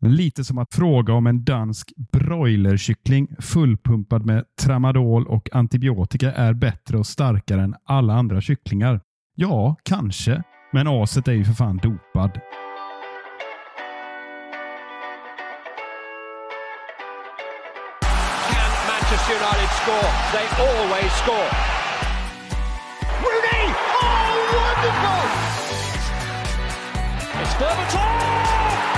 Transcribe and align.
Lite 0.00 0.44
som 0.44 0.58
att 0.58 0.74
fråga 0.74 1.12
om 1.12 1.26
en 1.26 1.44
dansk 1.44 1.92
broilerkyckling 2.12 3.28
fullpumpad 3.38 4.26
med 4.26 4.44
tramadol 4.60 5.26
och 5.26 5.48
antibiotika 5.52 6.32
är 6.32 6.52
bättre 6.52 6.98
och 6.98 7.06
starkare 7.06 7.62
än 7.62 7.74
alla 7.84 8.14
andra 8.14 8.40
kycklingar. 8.40 9.00
Ja, 9.34 9.76
kanske. 9.82 10.42
Men 10.72 10.88
aset 10.88 11.28
är 11.28 11.32
ju 11.32 11.44
för 11.44 11.52
fan 11.52 11.76
dopad. 11.76 12.40
Can 18.50 18.70
Manchester 18.90 19.34
United 19.34 19.70
score? 19.80 20.10
They 20.32 20.46
always 20.66 21.12
score. 21.12 21.50
Rooney! 23.22 23.64
Oh, 24.02 24.28
wonderful! 24.54 25.28
It's 27.42 27.54
Berbatov! 27.58 28.97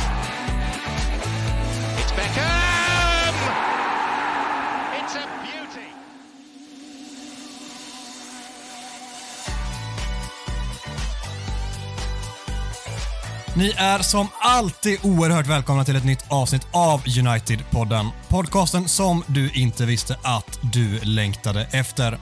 Ni 13.55 13.73
är 13.77 13.99
som 13.99 14.27
alltid 14.39 14.99
oerhört 15.03 15.47
välkomna 15.47 15.83
till 15.83 15.95
ett 15.95 16.03
nytt 16.03 16.25
avsnitt 16.29 16.67
av 16.71 17.03
United-podden. 17.03 18.09
Podcasten 18.27 18.87
som 18.87 19.23
du 19.27 19.49
inte 19.49 19.85
visste 19.85 20.17
att 20.23 20.59
du 20.73 20.99
längtade 20.99 21.67
efter. 21.71 22.17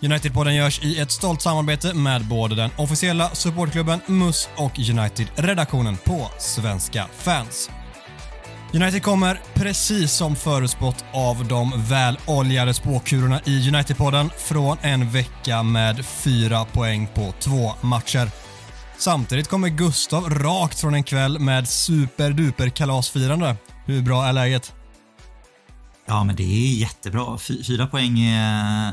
United-podden 0.00 0.50
görs 0.50 0.82
i 0.82 1.00
ett 1.00 1.10
stolt 1.10 1.42
samarbete 1.42 1.94
med 1.94 2.24
både 2.24 2.54
den 2.54 2.70
officiella 2.76 3.28
supportklubben 3.28 4.00
MUS 4.06 4.48
och 4.56 4.78
United-redaktionen 4.78 5.96
på 5.96 6.30
Svenska 6.38 7.06
fans. 7.18 7.70
United 8.74 9.02
kommer, 9.02 9.40
precis 9.54 10.12
som 10.12 10.36
förutspått 10.36 11.04
av 11.12 11.48
de 11.48 11.72
väloljade 11.76 12.74
spåkurorna 12.74 13.40
i 13.44 13.70
United-podden, 13.70 14.30
från 14.38 14.76
en 14.82 15.10
vecka 15.10 15.62
med 15.62 16.06
fyra 16.06 16.64
poäng 16.64 17.08
på 17.14 17.34
två 17.38 17.72
matcher. 17.80 18.41
Samtidigt 19.02 19.48
kommer 19.48 19.68
Gustav 19.68 20.30
rakt 20.30 20.80
från 20.80 20.94
en 20.94 21.02
kväll 21.04 21.38
med 21.38 21.68
superduper 21.68 22.68
kalasfirande. 22.68 23.56
Hur 23.86 24.02
bra 24.02 24.26
är 24.26 24.32
läget? 24.32 24.72
Ja, 26.06 26.24
men 26.24 26.36
det 26.36 26.42
är 26.42 26.74
jättebra. 26.80 27.38
Fy- 27.38 27.64
Fyra 27.64 27.86
poäng 27.86 28.14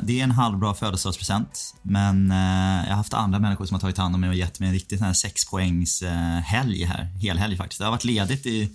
det 0.03 0.19
är 0.19 0.23
en 0.23 0.31
halvbra 0.31 0.73
födelsedagspresent. 0.73 1.75
Men 1.81 2.31
eh, 2.31 2.37
jag 2.83 2.89
har 2.89 2.95
haft 2.95 3.13
andra 3.13 3.39
människor 3.39 3.65
som 3.65 3.75
har 3.75 3.81
tagit 3.81 3.97
hand 3.97 4.15
om 4.15 4.21
mig 4.21 4.29
och 4.29 4.35
gett 4.35 4.59
mig 4.59 4.67
en 4.67 4.73
riktigt 4.73 4.99
sån 4.99 5.07
här 5.07 5.13
sex 5.13 5.49
poängs 5.49 6.01
eh, 6.01 6.39
helg 6.39 6.83
här. 6.83 7.03
Helhelg 7.03 7.57
faktiskt. 7.57 7.79
Det 7.79 7.85
har 7.85 7.91
varit 7.91 8.03
ledigt 8.03 8.45
i, 8.45 8.71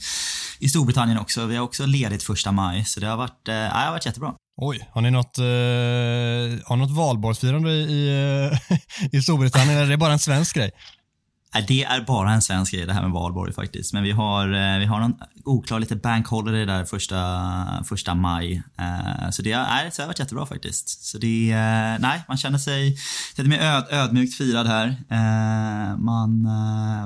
i 0.59 0.69
Storbritannien 0.69 1.19
också. 1.19 1.47
Vi 1.47 1.57
har 1.57 1.65
också 1.65 1.87
ledigt 1.87 2.23
första 2.23 2.53
maj. 2.53 2.85
Så 2.85 3.01
det 3.01 3.07
har 3.07 3.17
varit, 3.17 3.49
eh, 3.49 3.55
ja, 3.55 3.61
det 3.63 3.85
har 3.85 3.91
varit 3.91 4.07
jättebra. 4.07 4.33
Oj, 4.57 4.89
har 4.93 5.01
ni 5.01 5.11
något, 5.11 5.39
eh, 5.39 6.69
har 6.69 6.77
något 6.77 6.91
valborgsfirande 6.91 7.71
i, 7.71 8.51
i 9.13 9.23
Storbritannien 9.23 9.77
eller 9.77 9.87
är 9.87 9.91
det 9.91 9.97
bara 9.97 10.13
en 10.13 10.19
svensk 10.19 10.57
grej? 10.57 10.71
Nej, 11.55 11.65
det 11.69 11.85
är 11.85 12.01
bara 12.01 12.33
en 12.33 12.43
svensk 12.43 12.73
grej 12.73 12.87
det 12.87 12.93
här 12.93 13.03
med 13.03 13.11
valborg 13.11 13.53
faktiskt. 13.53 13.93
Men 13.93 14.03
vi 14.03 14.11
har, 14.11 14.45
eh, 14.75 14.79
vi 14.79 14.85
har 14.85 15.01
någon 15.01 15.15
oklar 15.45 15.81
lite 15.81 15.97
bank 15.97 16.27
holiday 16.27 16.67
där 16.67 16.85
första, 16.85 17.85
första 17.89 18.15
maj. 18.15 18.63
Eh, 18.79 19.31
Så 19.31 19.43
det, 19.43 19.57
nej, 19.59 19.91
så 19.91 19.97
det 19.97 20.03
har 20.03 20.07
varit 20.07 20.19
jättebra 20.19 20.47
faktiskt. 20.47 21.05
Så 21.05 21.19
det, 21.19 21.57
nej, 22.01 22.23
man 22.29 22.37
känner 22.37 22.59
sig 22.59 22.97
lite 23.37 23.51
mer 23.51 23.61
öd, 23.61 23.85
ödmjukt 23.91 24.35
firad 24.37 24.67
här. 24.67 24.87
Eh, 25.11 25.97
Man, 25.99 26.43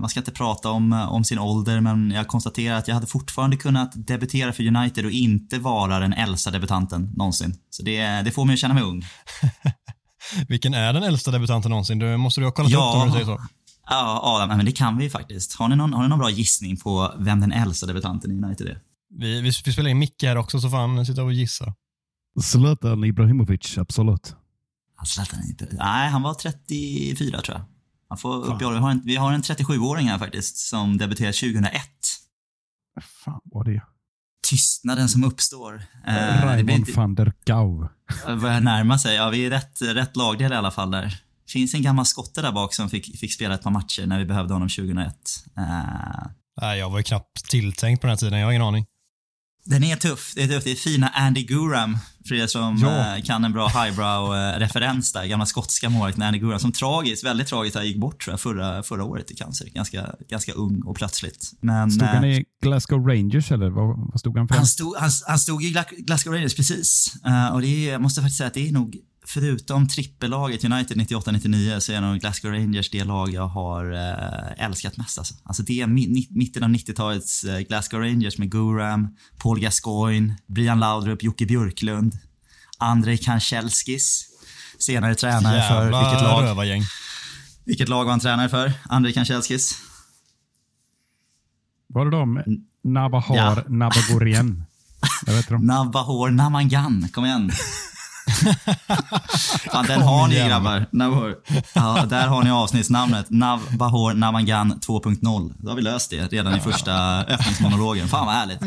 man 0.01 0.09
ska 0.09 0.21
inte 0.21 0.31
prata 0.33 0.71
om, 0.71 0.93
om 0.93 1.25
sin 1.25 1.39
ålder 1.39 1.81
men 1.81 2.11
jag 2.11 2.29
konstaterar 2.29 2.77
att 2.77 2.89
jag 2.89 2.95
hade 2.95 3.07
fortfarande 3.07 3.57
kunnat 3.57 3.93
debutera 4.07 4.53
för 4.53 4.67
United 4.67 5.05
och 5.05 5.11
inte 5.11 5.59
vara 5.59 5.99
den 5.99 6.13
äldsta 6.13 6.51
debutanten 6.51 7.13
någonsin. 7.17 7.55
Så 7.71 7.83
det, 7.83 8.03
det 8.23 8.31
får 8.31 8.45
mig 8.45 8.53
att 8.55 8.59
känna 8.61 8.75
mig 8.75 8.83
ung. 8.83 9.05
Vilken 10.49 10.75
är 10.75 10.93
den 10.93 11.03
äldsta 11.03 11.31
debutanten 11.31 11.71
någonsin? 11.71 11.99
Du 11.99 12.17
måste 12.17 12.41
du 12.41 12.45
ha 12.45 12.53
kollat 12.53 12.71
Ja. 12.71 12.79
upp 12.79 12.95
det 12.95 13.01
om 13.01 13.07
du 13.07 13.13
säger 13.13 13.27
så. 13.27 13.43
Ja, 13.91 14.21
Adam, 14.23 14.57
men 14.57 14.67
det 14.67 14.73
kan 14.73 14.97
vi 14.97 15.05
ju 15.05 15.11
faktiskt. 15.11 15.55
Har 15.55 15.69
ni, 15.69 15.77
någon, 15.77 15.93
har 15.93 16.03
ni 16.03 16.09
någon 16.09 16.19
bra 16.19 16.31
gissning 16.31 16.77
på 16.77 17.15
vem 17.19 17.41
den 17.41 17.53
äldsta 17.53 17.87
debutanten 17.87 18.31
i 18.31 18.35
United 18.45 18.67
är? 18.67 18.81
Vi, 19.19 19.41
vi, 19.41 19.51
vi 19.65 19.73
spelar 19.73 19.91
in 19.91 19.99
Micke 19.99 20.23
här 20.23 20.37
också 20.37 20.61
så 20.61 20.71
får 20.71 20.77
han 20.77 21.07
sitta 21.07 21.23
och 21.23 21.33
gissa. 21.33 21.75
Zlatan 22.43 23.05
Ibrahimovic, 23.05 23.79
absolut. 23.79 24.37
Han 24.97 25.07
Zlatan 25.07 25.41
inte... 25.49 25.69
Nej, 25.73 26.11
han 26.11 26.23
var 26.23 26.35
34 26.35 27.41
tror 27.41 27.59
jag. 27.59 27.65
Han 28.09 28.19
får 28.19 28.47
upp 28.47 28.61
vi, 28.61 28.65
har 28.65 28.91
en, 28.91 29.03
vi 29.05 29.17
har 29.17 29.33
en 29.33 29.43
37-åring 29.43 30.09
här 30.09 30.19
faktiskt 30.19 30.57
som 30.57 30.99
debuterade 30.99 31.33
2001. 31.33 31.83
Fan 33.25 33.41
vad 33.45 33.67
det. 33.67 33.83
Tystnaden 34.49 35.09
som 35.09 35.25
uppstår. 35.25 35.83
Eh, 36.07 36.45
Raymond 36.45 36.89
van 36.95 37.15
der 37.15 37.33
Gau. 37.45 37.89
börjar 38.27 38.61
närma 38.61 38.99
sig. 38.99 39.15
Ja, 39.15 39.31
vi 39.31 39.47
är 39.47 39.51
rätt, 39.51 39.83
rätt 39.83 40.17
lagdel 40.17 40.53
i 40.53 40.57
alla 40.57 40.71
fall 40.71 40.91
där. 40.91 41.23
Finns 41.49 41.75
en 41.75 41.83
gammal 41.83 42.07
skotte 42.07 42.43
där 42.43 42.53
bak 42.53 42.75
som 42.75 42.91
fick, 42.91 43.19
fick 43.21 43.35
spela 43.35 43.55
ett 43.55 43.63
par 43.63 43.71
matcher 43.71 44.07
när 44.07 44.19
vi 44.19 44.25
behövde 44.25 44.53
honom 44.55 44.69
2001. 44.69 45.15
Eh, 45.57 45.63
Nej, 46.61 46.79
jag 46.79 46.91
var 46.91 46.99
ju 46.99 47.03
knappt 47.05 47.51
tilltänkt 47.51 48.01
på 48.01 48.07
den 48.07 48.11
här 48.13 48.17
tiden, 48.17 48.39
jag 48.39 48.47
har 48.47 48.53
ingen 48.53 48.63
aning. 48.63 48.87
Den 49.65 49.85
är 49.85 49.97
tuff. 49.97 50.33
Det 50.37 50.43
är 50.43 50.49
tuff. 50.49 50.65
Det 50.65 50.71
är 50.71 50.75
fina 50.75 51.09
Andy 51.09 51.43
Guram, 51.43 51.99
för 52.29 52.35
er 52.35 52.47
som 52.47 52.77
Ja. 52.83 53.17
eh, 53.17 53.23
kan 53.23 53.45
en 53.45 53.53
bra 53.53 53.69
highbrow-referens 53.69 55.13
där. 55.13 55.25
Gamla 55.27 55.47
skotska 55.47 55.89
målvakten 55.91 56.23
Andy 56.23 56.39
Guram 56.39 56.59
som 56.59 56.73
tragiskt, 56.73 57.25
väldigt 57.25 57.47
tragiskt, 57.47 57.85
gick 57.85 58.01
bort 58.01 58.25
tror 58.25 58.33
jag, 58.33 58.41
förra, 58.41 58.83
förra 58.83 59.05
året 59.05 59.31
i 59.31 59.35
cancer. 59.37 59.67
Ganska, 59.75 60.15
ganska 60.29 60.53
ung 60.53 60.83
och 60.83 60.97
plötsligt. 60.97 61.53
Men, 61.61 61.91
Stod 61.91 62.09
han 62.09 62.25
eh, 62.25 62.31
i 62.31 62.45
Glasgow 62.63 63.07
Rangers 63.09 63.53
eller 63.53 63.71
vad, 63.71 64.11
vad 64.11 64.21
stod 64.21 64.39
han 64.39 64.49
för? 64.49 64.55
han, 64.55 64.67
stod, 64.67 64.97
han, 64.97 65.11
han 65.27 65.39
stod 65.39 65.65
i 65.65 65.71
Gla- 65.73 65.95
Glasgow 66.07 66.35
Rangers, 66.35 66.55
precis. 66.57 67.13
Eh, 67.27 67.49
och 67.49 67.61
det 67.61 67.67
är, 67.89 67.93
jag 67.93 68.03
måste 68.03 68.21
faktiskt 68.21 68.39
säga 68.39 68.49
att 68.49 68.55
det 68.55 68.69
är 68.69 68.73
nog, 68.73 68.97
förutom 69.29 69.89
trippellaget 69.89 70.65
United 70.65 70.97
98-99, 70.97 71.81
så 71.81 71.93
är 71.93 72.01
nog 72.01 72.21
Glasgow 72.21 72.53
Rangers 72.53 72.91
det 72.91 73.05
lag 73.05 73.31
jag 73.31 73.47
har 73.47 73.93
eh, 73.93 74.65
älskat 74.65 74.97
mest. 74.97 75.19
Alltså, 75.19 75.35
alltså 75.43 75.63
det 75.63 75.81
är 75.81 75.87
mitten 76.37 76.63
av 76.63 76.71
90-talets 76.71 77.45
eh, 77.45 77.61
Glasgow 77.61 78.01
Rangers 78.01 78.39
med 78.39 78.51
Guram, 78.51 79.09
Paul 79.39 79.61
Gascoigne, 79.61 80.35
Brian 80.47 80.81
Laudrup, 80.81 81.23
Jocke 81.23 81.47
Björklund, 81.47 82.19
Andrei 82.79 83.19
Kanchelskis. 83.19 84.25
Senare 84.79 85.15
tränare 85.15 85.69
för 85.69 85.85
vilket 85.85 86.23
lag? 86.23 86.43
rövargäng. 86.45 86.83
Vilket 87.65 87.89
lag 87.89 88.05
var 88.05 88.11
han 88.11 88.21
tränare 88.21 88.49
för? 88.49 88.73
Andrei 88.85 89.13
Kanchelskis? 89.13 89.75
Var 91.87 92.05
det 92.05 92.11
de? 92.11 92.43
Nabahar 92.85 93.37
Ja. 93.37 93.63
Nabagorien? 93.69 94.65
Navahor 95.61 96.31
Namangan, 96.31 97.09
kom 97.13 97.25
igen. 97.25 97.51
Fan, 99.73 99.87
den 99.87 100.03
har 100.03 100.29
ni 100.29 100.35
igen. 100.35 100.49
grabbar. 100.49 100.87
Navahor. 100.93 101.35
Ja, 101.73 102.05
där 102.09 102.27
har 102.27 102.43
ni 102.43 102.51
avsnittsnamnet. 102.51 103.27
Navahor 103.31 104.15
Namangan 104.15 104.81
2.0. 104.87 105.53
Då 105.59 105.69
har 105.71 105.77
vi 105.77 105.83
löst 105.83 106.11
det 106.11 106.33
redan 106.33 106.57
i 106.57 106.61
första 106.61 107.25
öppningsmonologen. 107.25 108.09
Fan 108.09 108.27
vad 108.27 108.35
härligt. 108.35 108.61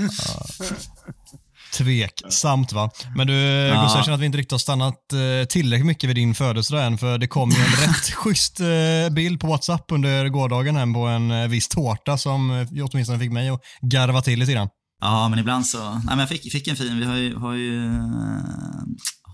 Tveksamt 1.77 2.73
va? 2.73 2.89
Men 3.15 3.27
du, 3.27 3.33
Ja. 3.33 3.81
Gustav, 3.81 3.97
jag 3.97 4.05
känner 4.05 4.15
att 4.15 4.21
vi 4.21 4.25
inte 4.25 4.37
riktigt 4.37 4.51
har 4.51 4.59
stannat 4.59 5.13
eh, 5.13 5.47
tillräckligt 5.47 5.85
mycket 5.85 6.09
vid 6.09 6.15
din 6.15 6.35
födelsedag 6.35 6.85
än, 6.85 6.97
för 6.97 7.17
det 7.17 7.27
kom 7.27 7.49
ju 7.49 7.57
en 7.57 7.87
rätt 7.87 8.11
schysst 8.13 8.59
eh, 8.59 9.13
bild 9.13 9.39
på 9.39 9.47
WhatsApp 9.47 9.85
under 9.91 10.29
gårdagen 10.29 10.75
här 10.75 10.93
på 10.93 10.99
en 10.99 11.31
eh, 11.31 11.47
viss 11.47 11.67
tårta 11.69 12.17
som 12.17 12.67
åtminstone 12.91 13.19
fick 13.19 13.31
mig 13.31 13.49
att 13.49 13.61
garva 13.81 14.21
till 14.21 14.39
lite 14.39 14.51
grann. 14.51 14.67
Ja, 15.01 15.29
men 15.29 15.39
ibland 15.39 15.65
så... 15.65 15.89
Nej, 15.89 16.01
men 16.05 16.19
jag 16.19 16.29
fick, 16.29 16.51
fick 16.51 16.67
en 16.67 16.75
fin... 16.75 16.99
Vi 16.99 17.05
har 17.05 17.15
ju, 17.15 17.35
har 17.35 17.53
ju, 17.53 17.91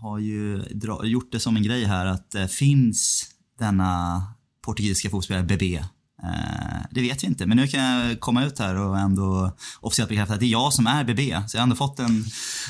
har 0.01 0.19
ju 0.19 0.57
dra, 0.57 1.05
gjort 1.05 1.31
det 1.31 1.39
som 1.39 1.57
en 1.57 1.63
grej 1.63 1.85
här 1.85 2.05
att 2.05 2.35
eh, 2.35 2.45
finns 2.45 3.25
denna 3.59 4.23
portugisiska 4.65 5.09
fotbollsspelare 5.09 5.43
BB. 5.43 5.83
Eh, 6.23 6.81
det 6.91 7.01
vet 7.01 7.23
vi 7.23 7.27
inte, 7.27 7.45
men 7.45 7.57
nu 7.57 7.67
kan 7.67 7.83
jag 7.83 8.19
komma 8.19 8.45
ut 8.45 8.59
här 8.59 8.75
och 8.75 8.99
ändå 8.99 9.57
officiellt 9.79 10.09
bekräfta 10.09 10.33
att 10.33 10.39
det 10.39 10.45
är 10.45 10.51
jag 10.51 10.73
som 10.73 10.87
är 10.87 11.03
BB. 11.03 11.41
Så 11.47 11.57
jag 11.57 11.61
har 11.61 11.63
ändå 11.63 11.75
fått 11.75 11.99
en, 11.99 12.25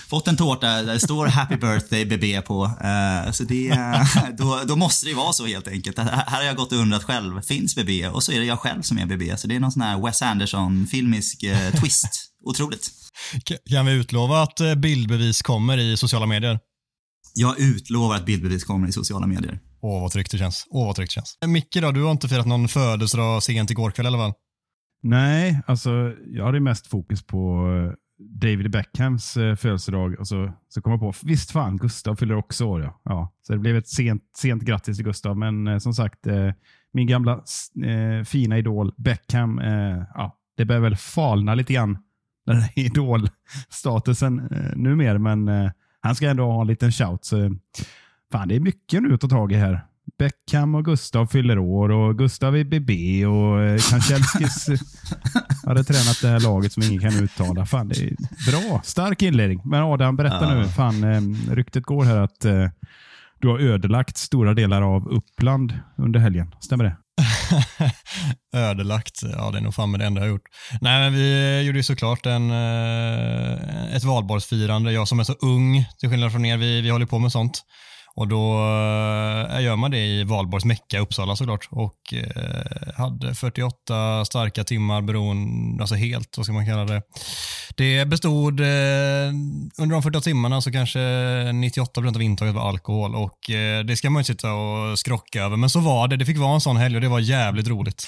fått 0.08 0.28
en 0.28 0.38
tårta 0.38 0.68
där 0.68 0.94
det 0.94 1.00
står 1.00 1.28
Happy 1.28 1.56
birthday 1.56 2.06
BB 2.06 2.42
på. 2.42 2.66
Eh, 2.66 3.32
så 3.32 3.44
det, 3.44 3.80
då, 4.38 4.62
då 4.68 4.76
måste 4.76 5.06
det 5.06 5.10
ju 5.10 5.16
vara 5.16 5.34
så 5.34 5.46
helt 5.46 5.68
enkelt. 5.68 5.98
Här 5.98 6.26
har 6.26 6.44
jag 6.44 6.56
gått 6.56 6.72
och 6.72 6.78
undrat 6.78 7.04
själv, 7.04 7.42
finns 7.42 7.76
BB? 7.76 8.08
Och 8.08 8.24
så 8.24 8.32
är 8.32 8.40
det 8.40 8.46
jag 8.46 8.60
själv 8.60 8.82
som 8.82 8.98
är 8.98 9.06
BB. 9.06 9.38
Så 9.38 9.48
det 9.48 9.56
är 9.56 9.60
någon 9.60 9.72
sån 9.72 9.82
här 9.82 10.06
Wes 10.06 10.22
Anderson-filmisk 10.22 11.44
eh, 11.44 11.72
twist. 11.72 12.32
Otroligt. 12.46 12.92
Kan 13.70 13.86
vi 13.86 13.92
utlova 13.92 14.42
att 14.42 14.60
eh, 14.60 14.76
bildbevis 14.76 15.42
kommer 15.42 15.78
i 15.78 15.98
sociala 15.98 16.26
medier? 16.26 16.60
Jag 17.40 17.60
utlovar 17.60 18.16
att 18.16 18.26
bildbevis 18.26 18.64
kommer 18.64 18.88
i 18.88 18.92
sociala 18.92 19.28
medier. 19.28 19.60
Åh, 19.82 20.02
vad 20.02 20.12
tryggt 20.12 20.32
det 20.32 20.38
känns. 20.38 20.68
Åh, 20.70 20.86
vad 20.86 20.96
tryggt 20.96 21.12
det 21.12 21.14
känns. 21.14 21.38
Eh, 21.44 21.50
Micke 21.50 21.78
då, 21.82 21.92
du 21.92 22.04
har 22.04 22.12
inte 22.12 22.28
firat 22.28 22.48
någon 22.48 22.68
födelsedag 22.68 23.44
sent 23.44 23.72
igår 23.72 23.92
kväll 23.92 24.06
eller 24.06 24.18
vad? 24.18 24.34
Nej, 25.04 25.62
alltså 25.68 26.14
jag 26.26 26.46
hade 26.46 26.60
mest 26.60 26.88
fokus 26.88 27.28
på 27.28 27.68
David 28.20 28.72
Beckhams 28.72 29.38
eh, 29.38 29.56
födelsedag 29.56 30.20
och 30.20 30.28
så, 30.28 30.54
så 30.70 30.82
kom 30.82 30.92
jag 30.92 31.00
på, 31.00 31.14
visst 31.24 31.52
fan, 31.52 31.78
Gustav 31.78 32.16
fyller 32.16 32.36
också 32.36 32.66
år. 32.66 32.82
Ja. 32.82 33.02
Ja, 33.04 33.34
så 33.42 33.54
det 33.54 33.60
blev 33.60 33.78
ett 33.78 33.88
sent, 33.88 34.24
sent 34.38 34.64
grattis 34.64 34.98
till 34.98 35.06
Gustav, 35.06 35.38
men 35.38 35.68
eh, 35.68 35.78
som 35.78 35.94
sagt, 35.94 36.28
eh, 36.28 36.52
min 36.94 37.08
gamla 37.08 37.34
eh, 37.86 38.24
fina 38.26 38.58
idol 38.58 38.94
Beckham, 38.98 39.60
eh, 39.60 40.04
ja, 40.14 40.38
det 40.58 40.66
börjar 40.66 40.82
väl 40.82 40.96
falna 40.96 41.56
lite 41.56 41.74
grann, 41.74 41.98
den 42.46 42.56
här 42.56 42.72
idolstatusen 42.80 44.40
eh, 44.40 44.76
numera, 44.76 45.20
men 45.20 45.48
eh, 45.48 45.72
han 46.08 46.16
ska 46.16 46.30
ändå 46.30 46.52
ha 46.52 46.62
en 46.62 46.68
liten 46.68 46.92
shout. 46.92 47.26
Så, 47.26 47.52
fan, 48.32 48.48
det 48.48 48.56
är 48.56 48.60
mycket 48.60 49.04
nu 49.04 49.14
att 49.14 49.22
ta 49.22 49.28
tag 49.30 49.52
i 49.52 49.56
här. 49.56 49.86
Beckham 50.20 50.76
och 50.76 50.86
Gustav 50.86 51.26
fyller 51.26 51.60
år 51.60 51.90
och 51.92 52.18
Gustav 52.18 52.58
är 52.58 52.64
BB 52.64 53.26
och 53.26 53.62
eh, 53.62 53.80
Kanchelskis 53.90 54.70
eh, 54.70 54.80
hade 55.66 55.84
tränat 55.84 56.22
det 56.22 56.28
här 56.28 56.40
laget 56.40 56.72
som 56.74 56.84
ingen 56.84 57.00
kan 57.02 57.24
uttala. 57.24 57.66
Fan, 57.66 57.88
det 57.88 57.96
är 58.04 58.16
bra. 58.52 58.82
Stark 58.84 59.22
inledning. 59.22 59.62
Men 59.66 59.82
Adam, 59.84 60.16
berätta 60.16 60.42
Ja. 60.42 60.54
nu. 60.56 60.64
Fan, 60.68 61.04
eh, 61.04 61.22
ryktet 61.56 61.84
går 61.84 62.04
här 62.04 62.18
att 62.18 62.46
eh, 62.46 62.70
du 63.40 63.48
har 63.48 63.60
ödelagt 63.60 64.18
stora 64.18 64.54
delar 64.54 64.82
av 64.82 65.08
Uppland 65.08 65.74
under 65.98 66.20
helgen. 66.20 66.56
Stämmer 66.60 66.84
det? 66.84 66.98
Ödelagt, 68.56 69.22
ja 69.24 69.52
det 69.52 69.58
är 69.58 69.62
nog 69.62 69.76
fan 69.76 69.92
med 69.92 70.00
det 70.00 70.06
enda 70.06 70.22
jag 70.22 70.26
har 70.26 70.30
gjort. 70.30 70.48
Nej 70.82 71.00
men 71.00 71.14
vi 71.14 71.62
gjorde 71.62 71.80
ju 71.80 71.84
såklart 71.84 72.26
en, 72.26 72.52
eh, 72.52 73.96
ett 73.96 74.04
valborgsfirande. 74.04 74.92
Jag 74.92 75.08
som 75.08 75.20
är 75.20 75.24
så 75.24 75.34
ung, 75.34 75.86
till 76.00 76.10
skillnad 76.10 76.32
från 76.32 76.46
er, 76.46 76.58
vi, 76.58 76.82
vi 76.82 76.90
håller 76.90 77.06
på 77.06 77.20
med 77.20 77.32
sånt. 77.32 77.64
Och 78.18 78.28
då 78.28 78.54
eh, 78.54 79.62
gör 79.62 79.76
man 79.76 79.92
det 79.92 80.06
i 80.06 80.24
Valborgs 80.24 80.66
Mecka, 80.66 81.00
Uppsala 81.00 81.36
såklart. 81.36 81.68
Och 81.72 82.14
eh, 82.14 82.94
hade 82.96 83.36
48 83.36 84.26
starka 84.26 84.64
timmar 84.64 85.02
beroende, 85.02 85.84
alltså 85.84 85.96
helt, 85.96 86.38
vad 86.38 86.46
ska 86.46 86.54
man 86.54 86.66
kalla 86.66 86.86
det. 86.86 87.02
Det 87.76 88.06
bestod, 88.06 88.60
eh, 88.60 89.30
under 89.78 89.94
de 89.94 90.04
48 90.04 90.22
timmarna 90.22 90.62
så 90.62 90.72
kanske 90.72 91.00
98% 91.00 92.16
av 92.16 92.22
intaget 92.22 92.56
var 92.56 92.70
alkohol 92.70 93.16
och 93.16 93.40
det 93.86 93.98
ska 93.98 94.10
man 94.10 94.20
ju 94.20 94.22
inte 94.22 94.34
sitta 94.34 94.54
och 94.54 95.00
skrocka 95.00 95.44
över. 95.44 95.58
Men 95.58 95.70
så 95.70 95.80
var 95.80 96.08
det, 96.08 96.18
det 96.18 96.26
fick 96.26 96.38
vara 96.38 96.54
en 96.54 96.62
sån 96.62 96.78
helg 96.78 96.96
och 96.96 97.02
det 97.02 97.08
var 97.10 97.20
jävligt 97.20 97.68
roligt. 97.68 98.08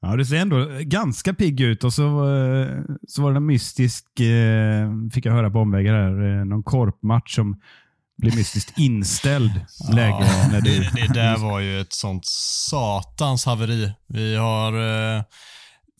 Ja, 0.00 0.16
du 0.16 0.24
ser 0.24 0.36
ändå 0.36 0.66
ganska 0.80 1.34
pigg 1.34 1.60
ut 1.60 1.84
och 1.84 1.92
så, 1.92 2.02
så 3.08 3.22
var 3.22 3.30
det 3.30 3.36
en 3.36 3.46
mystisk, 3.46 4.04
fick 5.12 5.26
jag 5.26 5.32
höra 5.32 5.50
på 5.50 5.58
omvägar 5.58 5.94
här, 5.94 6.44
någon 6.44 6.62
korpmatch 6.62 7.34
som 7.34 7.56
blev 8.18 8.36
mystiskt 8.36 8.78
inställd 8.78 9.52
läge 9.92 10.48
när 10.50 10.60
du... 10.60 10.78
det, 10.78 10.90
det 10.94 11.14
där 11.14 11.36
var 11.36 11.60
ju 11.60 11.80
ett 11.80 11.92
sånt 11.92 12.26
satans 12.70 13.46
haveri. 13.46 13.92
Vi 14.08 14.36
har 14.36 14.72
eh, 15.16 15.22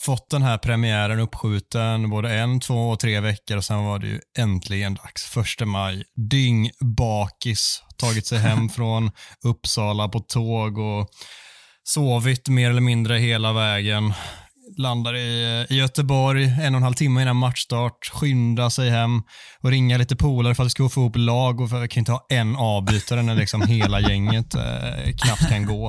fått 0.00 0.30
den 0.30 0.42
här 0.42 0.58
premiären 0.58 1.20
uppskjuten 1.20 2.10
både 2.10 2.34
en, 2.34 2.60
två 2.60 2.90
och 2.90 3.00
tre 3.00 3.20
veckor 3.20 3.56
och 3.56 3.64
sen 3.64 3.84
var 3.84 3.98
det 3.98 4.06
ju 4.06 4.20
äntligen 4.38 4.94
dags. 4.94 5.24
Första 5.24 5.66
maj, 5.66 6.04
dyng 6.30 6.70
bakis, 6.80 7.82
tagit 7.96 8.26
sig 8.26 8.38
hem 8.38 8.68
från 8.76 9.10
Uppsala 9.44 10.08
på 10.08 10.20
tåg 10.20 10.78
och 10.78 11.10
sovit 11.84 12.48
mer 12.48 12.70
eller 12.70 12.80
mindre 12.80 13.18
hela 13.18 13.52
vägen. 13.52 14.12
Landar 14.78 15.16
i, 15.16 15.66
i 15.70 15.76
Göteborg 15.76 16.44
en 16.44 16.74
och 16.74 16.78
en 16.78 16.82
halv 16.82 16.94
timme 16.94 17.22
innan 17.22 17.36
matchstart, 17.36 18.10
skynda 18.12 18.70
sig 18.70 18.90
hem 18.90 19.22
och 19.62 19.70
ringa 19.70 19.98
lite 19.98 20.16
polare 20.16 20.54
för 20.54 20.62
att 20.62 20.66
vi 20.66 20.70
ska 20.70 20.88
få 20.88 21.00
ihop 21.00 21.16
lag 21.16 21.60
och 21.60 21.70
för 21.70 21.76
att 21.76 21.82
vi 21.82 21.88
kan 21.88 22.00
inte 22.00 22.12
ha 22.12 22.26
en 22.28 22.56
avbytare 22.56 23.22
när 23.22 23.34
liksom 23.34 23.62
hela 23.68 24.00
gänget 24.00 24.54
eh, 24.54 25.12
knappt 25.22 25.48
kan 25.48 25.66
gå. 25.66 25.86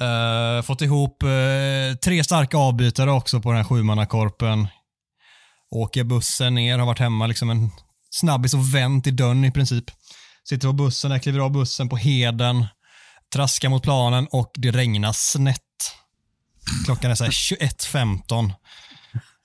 Eh, 0.00 0.62
fått 0.62 0.82
ihop 0.82 1.22
eh, 1.22 1.96
tre 2.04 2.24
starka 2.24 2.58
avbytare 2.58 3.10
också 3.10 3.40
på 3.40 3.48
den 3.48 3.56
här 3.56 3.64
sjumannakorpen. 3.64 4.68
Åker 5.70 6.04
bussen 6.04 6.54
ner, 6.54 6.78
har 6.78 6.86
varit 6.86 6.98
hemma 6.98 7.26
liksom 7.26 7.50
en 7.50 7.70
snabbis 8.10 8.54
och 8.54 8.74
vänt 8.74 9.06
i 9.06 9.10
dörren 9.10 9.44
i 9.44 9.50
princip. 9.50 9.84
Sitter 10.48 10.68
på 10.68 10.72
bussen, 10.72 11.10
jag 11.10 11.22
kliver 11.22 11.40
av 11.40 11.50
bussen 11.50 11.88
på 11.88 11.96
Heden, 11.96 12.66
traskar 13.34 13.68
mot 13.68 13.82
planen 13.82 14.28
och 14.32 14.50
det 14.54 14.70
regnar 14.70 15.12
snett. 15.12 15.65
Klockan 16.84 17.10
är 17.10 17.14
så 17.14 17.24
här 17.24 17.30
21.15. 17.30 18.52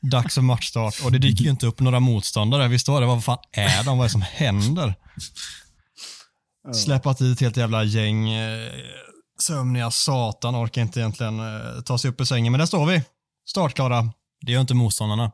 Dags 0.01 0.35
för 0.35 0.41
matchstart 0.41 0.95
och 1.03 1.11
det 1.11 1.17
dyker 1.17 1.43
ju 1.43 1.49
inte 1.49 1.67
upp 1.67 1.79
några 1.79 1.99
motståndare. 1.99 2.67
Vi 2.67 2.79
står 2.79 2.99
där, 3.01 3.07
vad 3.07 3.23
fan 3.23 3.37
är 3.51 3.83
de? 3.83 3.97
Vad 3.97 4.05
är 4.05 4.09
det 4.09 4.11
som 4.11 4.21
händer? 4.21 4.95
Släpat 6.73 7.17
dit 7.17 7.33
ett 7.37 7.41
helt 7.41 7.57
jävla 7.57 7.83
gäng 7.83 8.29
eh, 8.29 8.71
sömniga 9.41 9.91
satan, 9.91 10.55
orkar 10.55 10.81
inte 10.81 10.99
egentligen 10.99 11.39
eh, 11.39 11.81
ta 11.81 11.97
sig 11.97 12.09
upp 12.09 12.21
ur 12.21 12.25
sängen. 12.25 12.51
Men 12.51 12.59
där 12.59 12.65
står 12.65 12.85
vi, 12.85 13.01
startklara. 13.49 14.09
Det 14.45 14.51
gör 14.51 14.61
inte 14.61 14.73
motståndarna. 14.73 15.31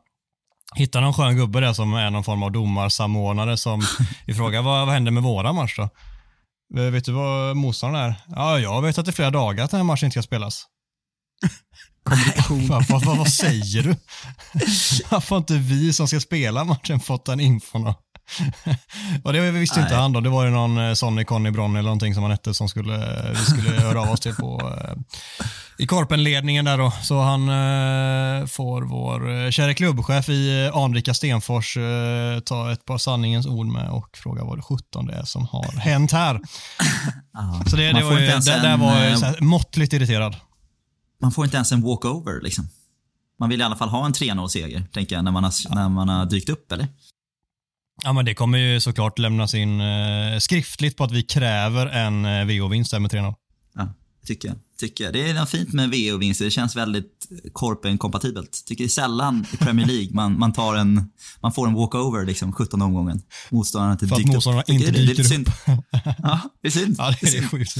Hittar 0.74 1.00
någon 1.00 1.14
skön 1.14 1.36
gubbe 1.36 1.60
där 1.60 1.72
som 1.72 1.94
är 1.94 2.10
någon 2.10 2.24
form 2.24 2.42
av 2.42 2.52
domarsamordnare 2.52 3.56
som 3.56 3.82
vi 4.26 4.34
frågar 4.34 4.62
vad, 4.62 4.86
vad 4.86 4.94
händer 4.94 5.10
med 5.12 5.22
våra 5.22 5.52
match 5.52 5.76
då? 5.76 5.82
Eh, 6.80 6.90
Vet 6.90 7.04
du 7.04 7.12
vad 7.12 7.56
motståndaren 7.56 8.10
är? 8.10 8.14
Ja, 8.28 8.58
jag 8.58 8.82
vet 8.82 8.98
att 8.98 9.04
det 9.04 9.10
är 9.10 9.12
flera 9.12 9.30
dagar 9.30 9.64
att 9.64 9.70
den 9.70 9.78
här 9.78 9.84
matchen 9.84 10.06
inte 10.06 10.12
ska 10.12 10.22
spelas. 10.22 10.66
Vad, 12.68 12.88
vad, 12.88 13.04
vad, 13.04 13.16
vad 13.16 13.32
säger 13.32 13.82
du? 13.82 13.96
Varför 15.10 15.30
har 15.30 15.38
inte 15.38 15.54
vi 15.54 15.92
som 15.92 16.08
ska 16.08 16.20
spela 16.20 16.64
matchen 16.64 17.00
fått 17.00 17.24
den 17.24 17.40
infon? 17.40 17.94
och 19.24 19.32
det 19.32 19.50
visste 19.50 19.80
inte 19.80 19.92
Nej. 19.92 20.00
han 20.00 20.12
då. 20.12 20.20
Det 20.20 20.28
var 20.28 20.44
ju 20.44 20.50
någon 20.50 20.78
eh, 20.78 20.94
Sonny, 20.94 21.24
Conny, 21.24 21.50
Bronny 21.50 21.78
eller 21.78 21.88
någonting 21.88 22.14
som 22.14 22.22
han 22.22 22.32
hette 22.32 22.54
som 22.54 22.68
skulle, 22.68 23.26
vi 23.30 23.44
skulle 23.44 23.80
höra 23.80 24.00
av 24.02 24.10
oss 24.10 24.20
till 24.20 24.34
på 24.34 24.72
eh, 24.76 24.94
i 25.78 25.86
Korpenledningen 25.86 26.64
där 26.64 26.78
då. 26.78 26.92
Så 27.02 27.20
han 27.20 27.48
eh, 27.48 28.46
får 28.46 28.82
vår 28.82 29.44
eh, 29.44 29.50
kära 29.50 29.74
klubbchef 29.74 30.28
i 30.28 30.66
eh, 30.66 30.76
anrika 30.76 31.14
Stenfors 31.14 31.76
eh, 31.76 32.40
ta 32.40 32.72
ett 32.72 32.84
par 32.84 32.98
sanningens 32.98 33.46
ord 33.46 33.66
med 33.66 33.90
och 33.90 34.16
fråga 34.16 34.44
vad 34.44 34.58
det 34.58 34.62
17 34.62 35.06
det 35.06 35.14
är 35.14 35.24
som 35.24 35.46
har 35.46 35.78
hänt 35.78 36.12
här. 36.12 36.40
Så 37.66 37.76
det, 37.76 37.92
det 37.92 38.04
var 38.04 38.18
ju, 38.18 38.34
inte 38.34 38.50
där, 38.50 38.62
där 38.62 38.76
var 38.76 39.04
jag 39.04 39.22
eh, 39.22 39.40
måttligt 39.40 39.92
irriterad. 39.92 40.36
Man 41.20 41.32
får 41.32 41.44
inte 41.44 41.56
ens 41.56 41.72
en 41.72 41.82
walkover 41.82 42.40
liksom. 42.40 42.68
Man 43.38 43.48
vill 43.48 43.60
i 43.60 43.64
alla 43.64 43.76
fall 43.76 43.88
ha 43.88 44.06
en 44.06 44.12
3-0-seger, 44.12 44.86
tänker 44.92 45.16
jag, 45.16 45.24
när 45.24 45.32
man, 45.32 45.44
har, 45.44 45.74
när 45.74 45.88
man 45.88 46.08
har 46.08 46.26
dykt 46.26 46.48
upp, 46.48 46.72
eller? 46.72 46.88
Ja, 48.04 48.12
men 48.12 48.24
det 48.24 48.34
kommer 48.34 48.58
ju 48.58 48.80
såklart 48.80 49.18
lämnas 49.18 49.54
in 49.54 49.80
eh, 49.80 50.38
skriftligt 50.38 50.96
på 50.96 51.04
att 51.04 51.12
vi 51.12 51.22
kräver 51.22 51.86
en 51.86 52.24
eh, 52.24 52.44
VO-vinst 52.44 52.90
där 52.90 52.98
med 52.98 53.10
3-0. 53.10 53.34
Ja, 53.74 53.94
tycker 54.26 54.48
jag. 54.48 54.56
Tycker 54.78 55.04
jag. 55.04 55.12
Det 55.12 55.30
är 55.30 55.46
fint 55.46 55.72
med 55.72 55.90
VO-vinster. 55.90 56.44
Det 56.44 56.50
känns 56.50 56.76
väldigt 56.76 57.28
Korpen-kompatibelt. 57.52 58.64
Tycker 58.66 58.84
det 58.84 58.88
är 58.88 58.90
sällan 58.90 59.46
i 59.52 59.56
Premier 59.56 59.86
League 59.86 60.08
man, 60.12 60.38
man, 60.38 60.52
tar 60.52 60.76
en, 60.76 61.10
man 61.40 61.52
får 61.52 61.66
en 61.66 61.74
walkover 61.74 62.26
liksom 62.26 62.52
17 62.52 62.82
omgången. 62.82 63.22
Motståndarna 63.50 63.92
inte 63.92 64.08
För 64.08 64.14
att 64.14 64.18
dykt 64.18 64.32
motståndarna 64.32 64.62
upp. 64.62 64.66
Tycker 64.66 64.88
inte 64.88 64.90
det, 64.90 64.98
det 64.98 65.04
är 65.04 65.08
dyker 65.08 65.22
synd. 65.22 65.50
Ja, 66.22 66.40
det 66.62 66.68
är 66.68 66.72
synd. 66.72 66.94
Ja, 66.98 67.14
det, 67.20 67.26
är 67.26 67.32
det 67.32 67.38
är 67.38 67.48
sjukt. 67.48 67.76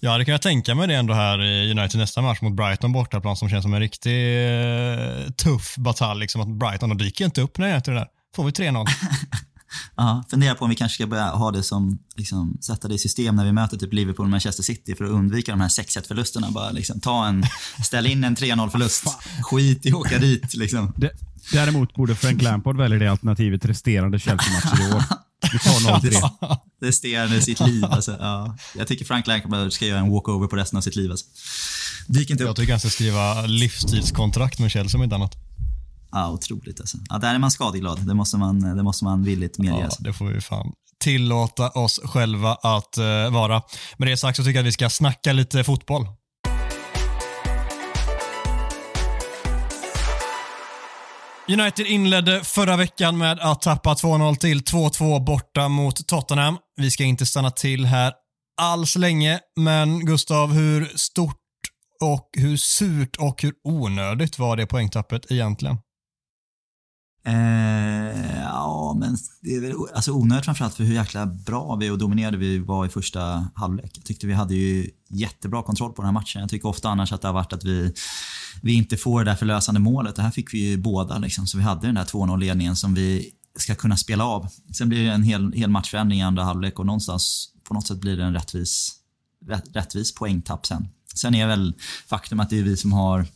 Ja, 0.00 0.18
det 0.18 0.24
kan 0.24 0.32
jag 0.32 0.42
tänka 0.42 0.74
mig 0.74 0.88
det 0.88 0.94
ändå 0.94 1.14
här 1.14 1.42
i 1.42 1.70
United 1.70 2.00
nästa 2.00 2.22
match 2.22 2.40
mot 2.40 2.56
Brighton 2.56 2.92
bortaplan 2.92 3.36
som 3.36 3.48
känns 3.48 3.62
som 3.62 3.74
en 3.74 3.80
riktig 3.80 4.46
eh, 4.52 5.30
tuff 5.30 5.76
batalj. 5.76 6.20
Liksom 6.20 6.40
att 6.40 6.48
Brighton, 6.48 6.88
de 6.88 6.98
dyker 6.98 7.24
inte 7.24 7.40
upp 7.40 7.58
när 7.58 7.68
jag 7.68 7.76
äter 7.76 7.92
det 7.92 7.98
där. 7.98 8.08
Får 8.36 8.44
vi 8.44 8.50
3-0. 8.50 8.86
Ja, 9.96 10.24
fundera 10.30 10.54
på 10.54 10.64
om 10.64 10.70
vi 10.70 10.76
kanske 10.76 10.94
ska 10.94 11.06
börja 11.06 11.24
ha 11.24 11.50
det 11.50 11.62
som, 11.62 11.98
liksom, 12.16 12.58
sätta 12.60 12.88
det 12.88 12.94
i 12.94 12.98
system 12.98 13.36
när 13.36 13.44
vi 13.44 13.52
möter 13.52 13.76
typ 13.76 13.92
Liverpool 13.92 14.26
och 14.26 14.30
Manchester 14.30 14.62
City 14.62 14.94
för 14.94 15.04
att 15.04 15.10
undvika 15.10 15.52
de 15.52 15.60
här 15.60 15.68
6-1 15.68 16.08
förlusterna. 16.08 16.50
Bara 16.50 16.70
liksom, 16.70 17.00
ta 17.00 17.26
en, 17.26 17.44
ställ 17.84 18.06
in 18.06 18.24
en 18.24 18.36
3-0 18.36 18.68
förlust. 18.68 19.04
Skit 19.42 19.86
i 19.86 19.88
att 19.88 19.94
åka 19.94 20.18
dit 20.18 20.54
liksom. 20.54 20.92
Däremot 21.52 21.94
borde 21.94 22.14
Frank 22.14 22.42
Lampard 22.42 22.76
välja 22.76 22.98
det 22.98 23.10
alternativet 23.10 23.64
resterande 23.64 24.18
Chelsea-matcher 24.18 24.90
i 24.90 24.94
år. 24.94 25.02
Vi 25.52 25.58
tar 25.58 26.00
0-3. 26.00 26.56
Det 26.80 26.92
stenade 26.92 27.42
sitt 27.42 27.60
liv. 27.60 27.84
Alltså, 27.84 28.16
ja. 28.20 28.56
Jag 28.76 28.86
tycker 28.88 29.04
Frank 29.04 29.26
Lampard 29.26 29.72
ska 29.72 29.86
göra 29.86 29.98
en 29.98 30.10
walkover 30.10 30.46
på 30.46 30.56
resten 30.56 30.76
av 30.76 30.80
sitt 30.80 30.96
liv. 30.96 31.10
Alltså. 31.10 31.26
Dyk 32.06 32.30
inte 32.30 32.42
Jag 32.42 32.50
upp. 32.50 32.56
tycker 32.56 32.72
han 32.72 32.80
ska 32.80 32.88
skriva 32.88 33.42
livstidskontrakt 33.46 34.58
med 34.58 34.70
Chelsea 34.70 34.98
om 34.98 35.04
inte 35.04 35.14
annat. 35.16 35.34
Ja, 36.12 36.30
otroligt 36.30 36.80
alltså. 36.80 36.98
Ja, 37.08 37.18
där 37.18 37.34
är 37.34 37.38
man 37.38 37.50
skadeglad. 37.50 38.06
Det 38.06 38.14
måste 38.14 38.36
man, 38.36 38.76
det 38.76 38.82
måste 38.82 39.04
man 39.04 39.24
villigt 39.24 39.58
medge. 39.58 39.78
Ja, 39.78 39.84
alltså. 39.84 40.02
det 40.02 40.12
får 40.12 40.26
vi 40.26 40.40
fan 40.40 40.72
tillåta 41.00 41.70
oss 41.70 42.00
själva 42.04 42.54
att 42.54 42.98
eh, 42.98 43.30
vara. 43.30 43.62
Med 43.96 44.08
det 44.08 44.16
sagt 44.16 44.36
så 44.36 44.42
tycker 44.44 44.58
jag 44.58 44.62
att 44.62 44.66
vi 44.66 44.72
ska 44.72 44.90
snacka 44.90 45.32
lite 45.32 45.64
fotboll. 45.64 46.06
United 51.48 51.86
inledde 51.86 52.44
förra 52.44 52.76
veckan 52.76 53.18
med 53.18 53.38
att 53.40 53.62
tappa 53.62 53.94
2-0 53.94 54.36
till 54.36 54.60
2-2 54.60 55.24
borta 55.24 55.68
mot 55.68 56.06
Tottenham. 56.06 56.58
Vi 56.76 56.90
ska 56.90 57.04
inte 57.04 57.26
stanna 57.26 57.50
till 57.50 57.84
här 57.84 58.12
alls 58.60 58.96
länge, 58.96 59.40
men 59.56 60.06
Gustav, 60.06 60.52
hur 60.52 60.84
stort 60.96 61.36
och 62.02 62.30
hur 62.32 62.56
surt 62.56 63.16
och 63.16 63.42
hur 63.42 63.52
onödigt 63.64 64.38
var 64.38 64.56
det 64.56 64.66
poängtappet 64.66 65.30
egentligen? 65.30 65.76
Eh, 67.26 68.40
ja, 68.42 68.96
men 68.98 69.16
det 69.40 69.54
är 69.54 69.60
väl 69.60 69.72
alltså 69.94 70.12
onödigt 70.12 70.44
framförallt 70.44 70.74
för 70.74 70.84
hur 70.84 70.94
jäkla 70.94 71.26
bra 71.26 71.76
vi 71.76 71.90
och 71.90 71.98
dominerade 71.98 72.36
vi 72.36 72.58
var 72.58 72.86
i 72.86 72.88
första 72.88 73.48
halvlek. 73.54 73.90
Jag 73.94 74.04
tyckte 74.04 74.26
vi 74.26 74.32
hade 74.32 74.54
ju 74.54 74.90
jättebra 75.08 75.62
kontroll 75.62 75.92
på 75.92 76.02
den 76.02 76.06
här 76.06 76.12
matchen. 76.12 76.40
Jag 76.40 76.50
tycker 76.50 76.68
ofta 76.68 76.88
annars 76.88 77.12
att 77.12 77.22
det 77.22 77.28
har 77.28 77.32
varit 77.32 77.52
att 77.52 77.64
vi, 77.64 77.94
vi 78.62 78.74
inte 78.74 78.96
får 78.96 79.24
det 79.24 79.30
där 79.30 79.36
förlösande 79.36 79.80
målet. 79.80 80.16
Det 80.16 80.22
här 80.22 80.30
fick 80.30 80.54
vi 80.54 80.70
ju 80.70 80.76
båda 80.76 81.18
liksom. 81.18 81.46
Så 81.46 81.58
vi 81.58 81.62
hade 81.62 81.86
den 81.86 81.94
där 81.94 82.04
2-0-ledningen 82.04 82.76
som 82.76 82.94
vi 82.94 83.30
ska 83.56 83.74
kunna 83.74 83.96
spela 83.96 84.24
av. 84.24 84.48
Sen 84.76 84.88
blir 84.88 85.04
det 85.04 85.10
en 85.10 85.22
hel, 85.22 85.52
hel 85.52 85.70
matchförändring 85.70 86.20
i 86.20 86.22
andra 86.22 86.44
halvlek 86.44 86.78
och 86.78 86.86
någonstans 86.86 87.48
på 87.68 87.74
något 87.74 87.86
sätt 87.86 87.98
blir 87.98 88.16
det 88.16 88.24
en 88.24 88.34
rättvis, 88.34 88.92
rätt, 89.46 89.64
rättvis 89.72 90.14
poängtapp 90.14 90.66
sen. 90.66 90.88
Sen 91.14 91.34
är 91.34 91.46
väl 91.46 91.74
faktum 92.06 92.40
att 92.40 92.50
det 92.50 92.58
är 92.58 92.62
vi 92.62 92.76
som 92.76 92.92
har 92.92 93.26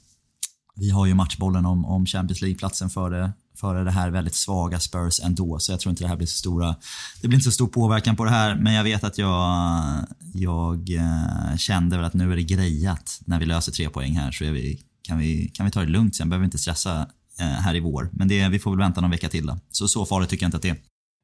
vi 0.77 0.91
har 0.91 1.07
ju 1.07 1.15
matchbollen 1.15 1.67
om, 1.67 1.85
om 1.85 2.07
Champions 2.07 2.41
League-platsen 2.41 2.91
före, 2.91 3.33
före 3.61 3.85
det 3.85 3.91
här 3.91 4.11
väldigt 4.11 4.35
svaga 4.35 4.81
Spurs 4.81 5.21
ändå, 5.21 5.59
så 5.59 5.73
jag 5.73 5.81
tror 5.81 5.91
inte 5.91 6.05
det 6.05 6.09
här 6.09 6.17
blir 6.17 6.27
så 6.27 6.37
stora... 6.37 6.77
Det 7.21 7.29
blir 7.29 7.37
inte 7.37 7.45
så 7.45 7.53
stor 7.53 7.67
påverkan 7.67 8.17
på 8.17 8.25
det 8.25 8.31
här, 8.31 8.55
men 8.55 8.73
jag 8.73 8.85
vet 8.85 9.05
att 9.05 9.19
jag, 9.19 10.07
jag 10.35 10.91
eh, 10.91 11.57
kände 11.57 11.97
väl 11.97 12.05
att 12.05 12.15
nu 12.15 12.33
är 12.33 12.37
det 12.37 12.43
grejat 12.43 13.21
när 13.25 13.39
vi 13.39 13.47
löser 13.47 13.73
tre 13.73 13.89
poäng 13.89 14.13
här, 14.13 14.31
så 14.31 14.45
vi, 14.45 14.81
kan, 15.03 15.19
vi, 15.19 15.49
kan 15.55 15.67
vi 15.67 15.73
ta 15.73 15.81
det 15.81 15.87
lugnt 15.87 16.17
sen. 16.17 16.29
Behöver 16.29 16.43
vi 16.43 16.45
inte 16.45 16.59
stressa 16.59 17.07
eh, 17.41 17.47
här 17.47 17.75
i 17.75 17.81
vår. 17.81 18.11
Men 18.13 18.29
det, 18.29 18.49
vi 18.49 18.59
får 18.59 18.71
väl 18.71 18.79
vänta 18.79 19.01
någon 19.01 19.11
vecka 19.11 19.29
till 19.29 19.47
då. 19.47 19.59
Så 19.71 19.89
så 19.89 20.07
farligt 20.07 20.31
tycker 20.31 20.45
jag 20.45 20.49
inte 20.49 20.57
att 20.57 20.63
det 20.63 20.69
är. 20.69 20.77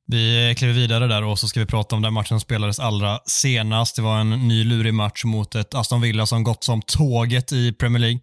Vi 0.08 0.54
kliver 0.58 0.74
vidare 0.74 1.06
där 1.06 1.24
och 1.24 1.38
så 1.38 1.48
ska 1.48 1.60
vi 1.60 1.66
prata 1.66 1.96
om 1.96 2.02
den 2.02 2.12
matchen 2.12 2.28
som 2.28 2.40
spelades 2.40 2.80
allra 2.80 3.18
senast. 3.26 3.96
Det 3.96 4.02
var 4.02 4.20
en 4.20 4.30
ny 4.48 4.64
lurig 4.64 4.94
match 4.94 5.24
mot 5.24 5.54
ett 5.54 5.74
Aston 5.74 6.00
Villa 6.00 6.26
som 6.26 6.44
gått 6.44 6.64
som 6.64 6.82
tåget 6.82 7.52
i 7.52 7.72
Premier 7.72 8.00
League. 8.00 8.20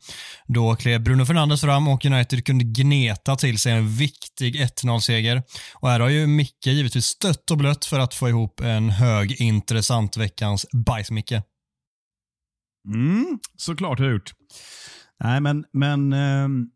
Då 0.48 0.75
klev 0.75 1.04
Bruno 1.04 1.25
Fernandes 1.25 1.62
fram 1.62 1.88
och 1.88 2.06
United 2.06 2.46
kunde 2.46 2.63
gneta 2.63 3.36
till 3.36 3.60
sig 3.60 3.72
en 3.72 3.88
viktig 3.88 4.56
1-0-seger. 4.56 5.44
Och 5.74 5.90
här 5.90 6.00
har 6.00 6.10
ju 6.10 6.28
Micke 6.28 6.68
givetvis 6.68 7.06
stött 7.06 7.52
och 7.52 7.58
blött 7.58 7.86
för 7.86 8.00
att 8.00 8.13
få 8.13 8.30
ihop 8.30 8.60
en 8.60 8.90
hög 8.90 9.42
intressant 9.42 10.18
veckans 10.18 10.66
bajs-Micke. 10.74 11.42
Mm, 12.94 13.40
såklart 13.58 14.00
har 14.00 14.06
jag 14.06 14.13
gjort. 14.13 14.32
Nej, 15.24 15.42
men, 15.42 15.66
men 15.74 16.13
ähm, 16.13 16.68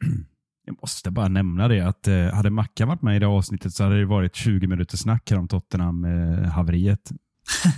Jag 0.64 0.76
måste 0.80 1.10
bara 1.10 1.28
nämna 1.28 1.68
det 1.68 1.80
att 1.80 2.08
eh, 2.08 2.34
hade 2.34 2.50
Mackan 2.50 2.88
varit 2.88 3.02
med 3.02 3.16
i 3.16 3.18
det 3.18 3.26
avsnittet 3.26 3.74
så 3.74 3.84
hade 3.84 3.98
det 3.98 4.06
varit 4.06 4.34
20 4.34 4.66
minuter 4.66 4.96
snack 4.96 5.30
här 5.30 5.38
om 5.38 5.48
Tottenham-haveriet. 5.48 7.12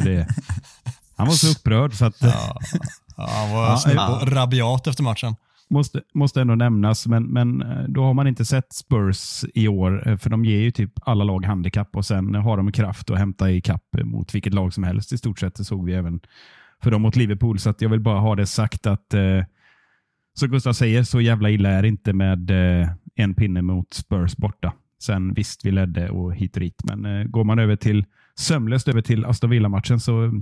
Eh, 0.07 0.26
han 1.17 1.26
var 1.26 1.35
så 1.35 1.59
upprörd 1.59 1.95
så 1.95 2.05
att... 2.05 2.23
ja, 2.23 2.61
ja, 3.17 3.29
han 3.31 3.50
var 3.50 3.62
ja, 3.62 3.93
ja. 3.95 4.21
rabiat 4.26 4.87
efter 4.87 5.03
matchen. 5.03 5.37
Måste, 5.71 6.03
måste 6.14 6.41
ändå 6.41 6.55
nämnas, 6.55 7.07
men, 7.07 7.25
men 7.25 7.62
eh, 7.62 7.85
då 7.88 8.05
har 8.05 8.14
man 8.14 8.26
inte 8.26 8.45
sett 8.45 8.73
Spurs 8.73 9.45
i 9.55 9.69
år, 9.69 10.09
eh, 10.09 10.17
för 10.17 10.31
de 10.31 10.45
ger 10.45 10.61
ju 10.61 10.71
typ 10.71 10.93
alla 11.03 11.25
lag 11.25 11.45
handikapp 11.45 11.97
och 11.97 12.07
sen 12.07 12.35
har 12.35 12.57
de 12.57 12.73
kraft 12.73 13.11
att 13.11 13.19
hämta 13.19 13.50
i 13.50 13.61
kapp 13.61 13.97
mot 14.05 14.35
vilket 14.35 14.55
lag 14.55 14.75
som 14.75 14.85
helst 14.85 15.12
i 15.12 15.19
stort 15.19 15.38
sett. 15.38 15.55
Det 15.55 15.64
såg 15.64 15.85
vi 15.85 15.95
även 15.95 16.21
för 16.83 16.91
dem 16.91 17.03
mot 17.03 17.17
Liverpool, 17.17 17.59
så 17.59 17.75
jag 17.79 17.88
vill 17.88 18.00
bara 18.00 18.21
ha 18.21 18.37
det 18.37 18.47
sagt 18.47 18.87
att 18.87 19.14
eh, 19.14 19.43
så 20.35 20.47
Gustav 20.47 20.73
säger, 20.73 21.03
så 21.03 21.21
jävla 21.21 21.50
illa 21.50 21.71
är 21.71 21.83
det 21.83 21.88
inte 21.88 22.12
med 22.12 22.50
eh, 22.50 22.88
en 23.14 23.35
pinne 23.35 23.62
mot 23.62 23.95
Spurs 23.95 24.37
borta. 24.37 24.73
Sen 25.03 25.35
visst, 25.35 25.64
vi 25.64 25.71
ledde 25.71 26.11
och 26.11 26.35
hit 26.35 26.57
och 26.57 26.61
dit, 26.61 26.85
men 26.85 27.05
eh, 27.05 27.25
går 27.25 27.45
man 27.45 27.59
över 27.59 27.76
till 27.76 28.05
sömlöst 28.37 28.88
över 28.88 29.03
till 29.03 29.25
Aston 29.25 29.50
Villa-matchen 29.50 30.00
så 30.00 30.25
eh, 30.25 30.33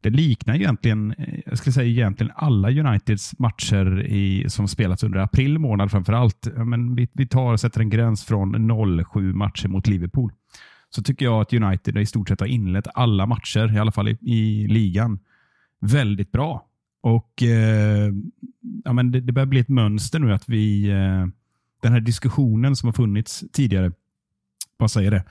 det 0.00 0.10
liknar 0.10 0.54
egentligen, 0.54 1.14
eh, 1.18 1.40
jag 1.46 1.58
skulle 1.58 1.72
säga 1.72 1.88
egentligen 1.88 2.32
alla 2.36 2.70
Uniteds 2.70 3.38
matcher 3.38 4.02
i, 4.02 4.44
som 4.48 4.68
spelats 4.68 5.02
under 5.02 5.18
april 5.18 5.58
månad 5.58 5.90
framför 5.90 6.12
allt. 6.12 6.48
Men 6.56 6.94
vi, 6.94 7.08
vi 7.12 7.26
tar 7.26 7.52
och 7.52 7.60
sätter 7.60 7.80
en 7.80 7.90
gräns 7.90 8.24
från 8.24 8.70
07 9.12 9.32
matcher 9.32 9.68
mot 9.68 9.86
Liverpool. 9.86 10.32
Så 10.90 11.02
tycker 11.02 11.24
jag 11.24 11.40
att 11.40 11.52
United 11.52 11.98
i 11.98 12.06
stort 12.06 12.28
sett 12.28 12.40
har 12.40 12.46
inlett 12.46 12.86
alla 12.94 13.26
matcher, 13.26 13.76
i 13.76 13.78
alla 13.78 13.92
fall 13.92 14.08
i, 14.08 14.18
i 14.20 14.66
ligan, 14.68 15.18
väldigt 15.80 16.32
bra. 16.32 16.66
Och 17.04 17.42
eh, 17.42 18.12
ja, 18.84 18.92
men 18.92 19.10
det, 19.10 19.20
det, 19.20 19.32
börjar 19.32 19.46
bli 19.46 19.60
ett 19.60 19.68
mönster 19.68 20.18
nu 20.18 20.32
att 20.32 20.48
vi, 20.48 20.90
eh, 20.90 21.26
den 21.82 21.92
här 21.92 22.00
diskussionen 22.00 22.76
som 22.76 22.86
har 22.86 22.92
funnits 22.92 23.44
tidigare, 23.52 23.92
vad 24.76 24.90
säger 24.90 25.10
det, 25.10 25.24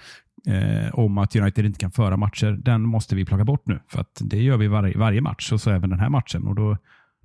eh, 0.56 0.94
om 0.94 1.18
att 1.18 1.36
United 1.36 1.66
inte 1.66 1.80
kan 1.80 1.92
föra 1.92 2.18
matcher, 2.18 2.52
den 2.52 2.82
måste 2.82 3.16
vi 3.16 3.26
plocka 3.26 3.44
bort 3.44 3.68
nu. 3.68 3.80
För 3.88 4.02
att 4.02 4.22
det 4.22 4.42
gör 4.42 4.58
vi 4.58 4.68
varje, 4.68 4.98
varje 4.98 5.22
match 5.22 5.52
och 5.52 5.62
så 5.62 5.70
även 5.70 5.90
den 5.90 6.00
här 6.00 6.10
matchen. 6.10 6.48
Och 6.48 6.56
då, 6.56 6.78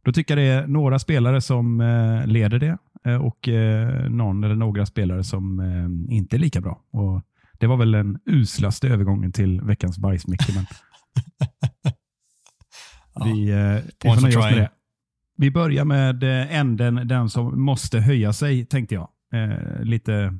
då 0.02 0.12
tycker 0.12 0.36
jag 0.36 0.44
det 0.44 0.52
är 0.52 0.66
några 0.66 0.98
spelare 0.98 1.40
som 1.40 1.80
eh, 1.80 2.26
leder 2.26 2.58
det 2.58 2.78
eh, 3.04 3.24
och 3.24 3.48
eh, 3.48 4.10
någon 4.10 4.44
eller 4.44 4.56
några 4.56 4.86
spelare 4.86 5.24
som 5.24 5.60
eh, 5.60 6.16
inte 6.16 6.36
är 6.36 6.38
lika 6.38 6.60
bra. 6.60 6.80
Och 6.90 7.22
Det 7.58 7.66
var 7.66 7.76
väl 7.76 7.90
den 7.90 8.18
uslaste 8.26 8.88
övergången 8.88 9.32
till 9.32 9.60
veckans 9.60 9.98
bajsmicke. 9.98 10.52
Men... 10.54 10.66
Vi, 13.25 13.50
eh, 13.50 14.16
vi, 14.25 14.30
det. 14.30 14.70
vi 15.37 15.50
börjar 15.50 15.84
med 15.84 16.22
eh, 16.22 16.58
änden, 16.58 17.08
den 17.08 17.28
som 17.28 17.62
måste 17.62 18.00
höja 18.00 18.32
sig, 18.32 18.66
tänkte 18.66 18.94
jag. 18.94 19.08
Eh, 19.32 19.82
lite, 19.82 20.38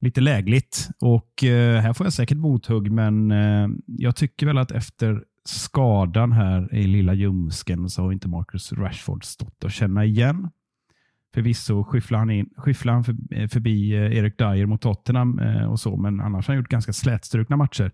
lite 0.00 0.20
lägligt. 0.20 0.88
Och 1.00 1.44
eh, 1.44 1.80
Här 1.80 1.92
får 1.92 2.06
jag 2.06 2.12
säkert 2.12 2.38
mothugg, 2.38 2.90
men 2.90 3.30
eh, 3.30 3.68
jag 3.86 4.16
tycker 4.16 4.46
väl 4.46 4.58
att 4.58 4.70
efter 4.70 5.24
skadan 5.44 6.32
här 6.32 6.74
i 6.74 6.86
lilla 6.86 7.14
ljumsken 7.14 7.90
så 7.90 8.02
har 8.02 8.12
inte 8.12 8.28
Marcus 8.28 8.72
Rashford 8.72 9.24
stått 9.24 9.64
att 9.64 9.72
känna 9.72 10.04
igen. 10.04 10.50
Förvisso 11.34 11.84
skyfflar 11.84 12.18
han, 12.18 12.30
in, 12.30 12.50
skyfflar 12.56 12.92
han 12.92 13.04
eh, 13.30 13.48
förbi 13.48 13.90
Erik 13.90 14.38
Dyer 14.38 14.66
mot 14.66 14.80
Tottenham 14.80 15.38
och 15.68 15.80
så, 15.80 15.96
men 15.96 16.20
annars 16.20 16.48
har 16.48 16.54
han 16.54 16.62
gjort 16.62 16.70
ganska 16.70 16.92
slätstrukna 16.92 17.56
matcher. 17.56 17.92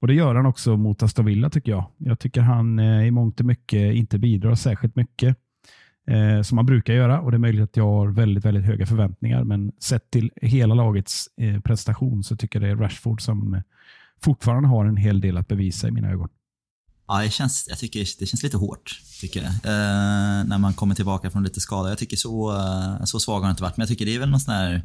Och 0.00 0.06
Det 0.06 0.14
gör 0.14 0.34
han 0.34 0.46
också 0.46 0.76
mot 0.76 1.02
Aston 1.02 1.24
Villa 1.24 1.50
tycker 1.50 1.72
jag. 1.72 1.84
Jag 1.98 2.18
tycker 2.18 2.40
han 2.40 2.78
eh, 2.78 3.06
i 3.06 3.10
mångt 3.10 3.40
och 3.40 3.46
mycket 3.46 3.94
inte 3.94 4.18
bidrar 4.18 4.54
särskilt 4.54 4.96
mycket 4.96 5.36
eh, 6.10 6.42
som 6.42 6.58
han 6.58 6.66
brukar 6.66 6.94
göra. 6.94 7.20
Och 7.20 7.30
Det 7.30 7.36
är 7.36 7.38
möjligt 7.38 7.62
att 7.62 7.76
jag 7.76 7.84
har 7.84 8.08
väldigt, 8.08 8.44
väldigt 8.44 8.64
höga 8.64 8.86
förväntningar, 8.86 9.44
men 9.44 9.72
sett 9.80 10.10
till 10.10 10.30
hela 10.36 10.74
lagets 10.74 11.26
eh, 11.36 11.60
prestation 11.60 12.24
så 12.24 12.36
tycker 12.36 12.60
jag 12.60 12.68
det 12.68 12.72
är 12.72 12.76
Rashford 12.76 13.20
som 13.20 13.54
eh, 13.54 13.60
fortfarande 14.22 14.68
har 14.68 14.84
en 14.84 14.96
hel 14.96 15.20
del 15.20 15.36
att 15.36 15.48
bevisa 15.48 15.88
i 15.88 15.90
mina 15.90 16.10
ögon. 16.10 16.28
Ja, 17.08 17.22
det 17.22 17.30
känns, 17.30 17.66
jag 17.68 17.78
tycker 17.78 18.00
det 18.00 18.26
känns 18.26 18.42
lite 18.42 18.56
hårt, 18.56 19.00
tycker 19.20 19.42
jag. 19.42 19.50
Eh, 19.50 20.44
när 20.44 20.58
man 20.58 20.74
kommer 20.74 20.94
tillbaka 20.94 21.30
från 21.30 21.42
lite 21.42 21.60
skada. 21.60 21.88
Jag 21.88 21.98
tycker 21.98 22.16
så, 22.16 22.56
eh, 22.56 23.04
så 23.04 23.20
svag 23.20 23.34
har 23.34 23.42
han 23.42 23.50
inte 23.50 23.62
varit, 23.62 23.76
men 23.76 23.82
jag 23.82 23.88
tycker 23.88 24.06
det 24.06 24.14
är 24.14 24.18
väl 24.18 24.30
någon 24.30 24.40
sån 24.40 24.54
här 24.54 24.82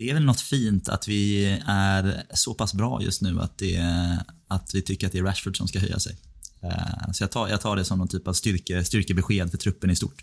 det 0.00 0.10
är 0.10 0.14
väl 0.14 0.24
något 0.24 0.40
fint 0.40 0.88
att 0.88 1.08
vi 1.08 1.44
är 1.66 2.22
så 2.34 2.54
pass 2.54 2.74
bra 2.74 3.02
just 3.02 3.22
nu 3.22 3.40
att, 3.40 3.58
det, 3.58 3.78
att 4.48 4.70
vi 4.74 4.82
tycker 4.82 5.06
att 5.06 5.12
det 5.12 5.18
är 5.18 5.22
Rashford 5.22 5.56
som 5.56 5.68
ska 5.68 5.78
höja 5.78 5.98
sig. 5.98 6.16
Eh, 6.62 7.12
så 7.12 7.22
jag 7.22 7.30
tar, 7.30 7.48
jag 7.48 7.60
tar 7.60 7.76
det 7.76 7.84
som 7.84 7.98
någon 7.98 8.08
typ 8.08 8.28
av 8.28 8.32
styrke, 8.32 8.84
styrkebesked 8.84 9.50
för 9.50 9.58
truppen 9.58 9.90
i 9.90 9.96
stort. 9.96 10.14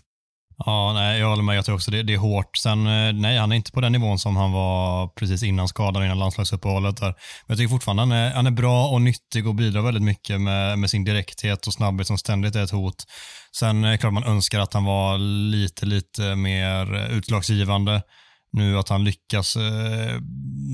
Ja, 0.56 0.92
nej, 0.92 1.20
jag 1.20 1.28
håller 1.28 1.42
med. 1.42 1.56
Jag 1.56 1.64
tror 1.64 1.74
också 1.74 1.90
det, 1.90 2.02
det 2.02 2.14
är 2.14 2.18
hårt. 2.18 2.56
Sen, 2.56 2.86
eh, 2.86 3.12
nej, 3.12 3.38
han 3.38 3.52
är 3.52 3.56
inte 3.56 3.72
på 3.72 3.80
den 3.80 3.92
nivån 3.92 4.18
som 4.18 4.36
han 4.36 4.52
var 4.52 5.08
precis 5.08 5.42
innan 5.42 5.68
skadan, 5.68 6.04
innan 6.04 6.18
landslagsuppehållet. 6.18 6.96
Där. 6.96 7.06
Men 7.06 7.14
jag 7.46 7.58
tycker 7.58 7.70
fortfarande 7.70 8.02
han 8.02 8.12
är, 8.12 8.30
han 8.30 8.46
är 8.46 8.50
bra 8.50 8.88
och 8.88 9.02
nyttig 9.02 9.46
och 9.46 9.54
bidrar 9.54 9.82
väldigt 9.82 10.02
mycket 10.02 10.40
med, 10.40 10.78
med 10.78 10.90
sin 10.90 11.04
direkthet 11.04 11.66
och 11.66 11.72
snabbhet 11.72 12.06
som 12.06 12.18
ständigt 12.18 12.54
är 12.54 12.64
ett 12.64 12.70
hot. 12.70 13.04
Sen 13.58 13.84
är 13.84 13.90
det 13.90 13.98
klart 13.98 14.12
man 14.12 14.24
önskar 14.24 14.60
att 14.60 14.74
han 14.74 14.84
var 14.84 15.18
lite, 15.50 15.86
lite 15.86 16.34
mer 16.34 17.10
utslagsgivande 17.10 18.02
nu 18.52 18.78
att 18.78 18.88
han 18.88 19.04
lyckas 19.04 19.56
eh, 19.56 20.20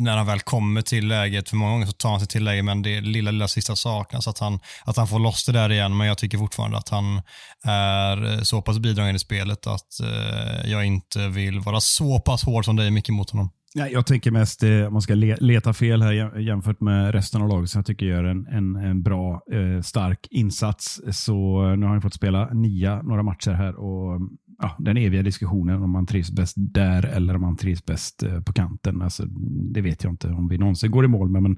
när 0.02 0.16
han 0.16 0.26
väl 0.26 0.40
kommer 0.40 0.82
till 0.82 1.08
läget. 1.08 1.48
För 1.48 1.56
många 1.56 1.72
gånger 1.72 1.86
så 1.86 1.92
tar 1.92 2.10
han 2.10 2.20
sig 2.20 2.28
till 2.28 2.44
läget 2.44 2.64
men 2.64 2.82
det 2.82 3.00
lilla, 3.00 3.30
lilla 3.30 3.48
sista 3.48 3.76
saknas. 3.76 4.28
Att 4.28 4.38
han, 4.38 4.58
att 4.84 4.96
han 4.96 5.08
får 5.08 5.18
loss 5.18 5.46
det 5.46 5.52
där 5.52 5.72
igen. 5.72 5.96
Men 5.96 6.06
jag 6.06 6.18
tycker 6.18 6.38
fortfarande 6.38 6.78
att 6.78 6.88
han 6.88 7.22
är 7.64 8.32
eh, 8.32 8.40
så 8.40 8.62
pass 8.62 8.78
bidragande 8.78 9.16
i 9.16 9.18
spelet 9.18 9.66
att 9.66 10.00
eh, 10.00 10.70
jag 10.70 10.84
inte 10.84 11.28
vill 11.28 11.60
vara 11.60 11.80
så 11.80 12.20
pass 12.20 12.44
hård 12.44 12.64
som 12.64 12.76
dig 12.76 12.90
mycket 12.90 13.14
mot 13.14 13.30
honom. 13.30 13.50
Ja, 13.76 13.88
jag 13.88 14.06
tänker 14.06 14.30
mest 14.30 14.62
eh, 14.62 14.90
man 14.90 15.02
ska 15.02 15.14
le 15.14 15.36
leta 15.40 15.72
fel 15.72 16.02
här 16.02 16.38
jämfört 16.38 16.80
med 16.80 17.12
resten 17.14 17.42
av 17.42 17.48
laget 17.48 17.70
som 17.70 17.78
jag 17.78 17.86
tycker 17.86 18.06
gör 18.06 18.24
en, 18.24 18.46
en, 18.46 18.76
en 18.76 19.02
bra, 19.02 19.42
eh, 19.52 19.80
stark 19.82 20.26
insats. 20.30 21.00
Så 21.10 21.68
eh, 21.70 21.76
nu 21.76 21.86
har 21.86 21.92
han 21.92 22.02
fått 22.02 22.14
spela 22.14 22.48
nia 22.52 23.02
några 23.02 23.22
matcher 23.22 23.50
här 23.50 23.74
och 23.74 24.20
ja, 24.64 24.76
den 24.78 24.96
eviga 24.96 25.22
diskussionen 25.22 25.82
om 25.82 25.90
man 25.90 26.06
trivs 26.06 26.30
bäst 26.30 26.54
där 26.56 27.06
eller 27.06 27.34
om 27.34 27.40
man 27.40 27.56
trivs 27.56 27.84
bäst 27.84 28.22
eh, 28.22 28.40
på 28.40 28.52
kanten. 28.52 29.02
Alltså, 29.02 29.24
det 29.74 29.80
vet 29.80 30.04
jag 30.04 30.12
inte 30.12 30.28
om 30.28 30.48
vi 30.48 30.58
någonsin 30.58 30.90
går 30.90 31.04
i 31.04 31.08
mål 31.08 31.30
med. 31.30 31.42
Men 31.42 31.56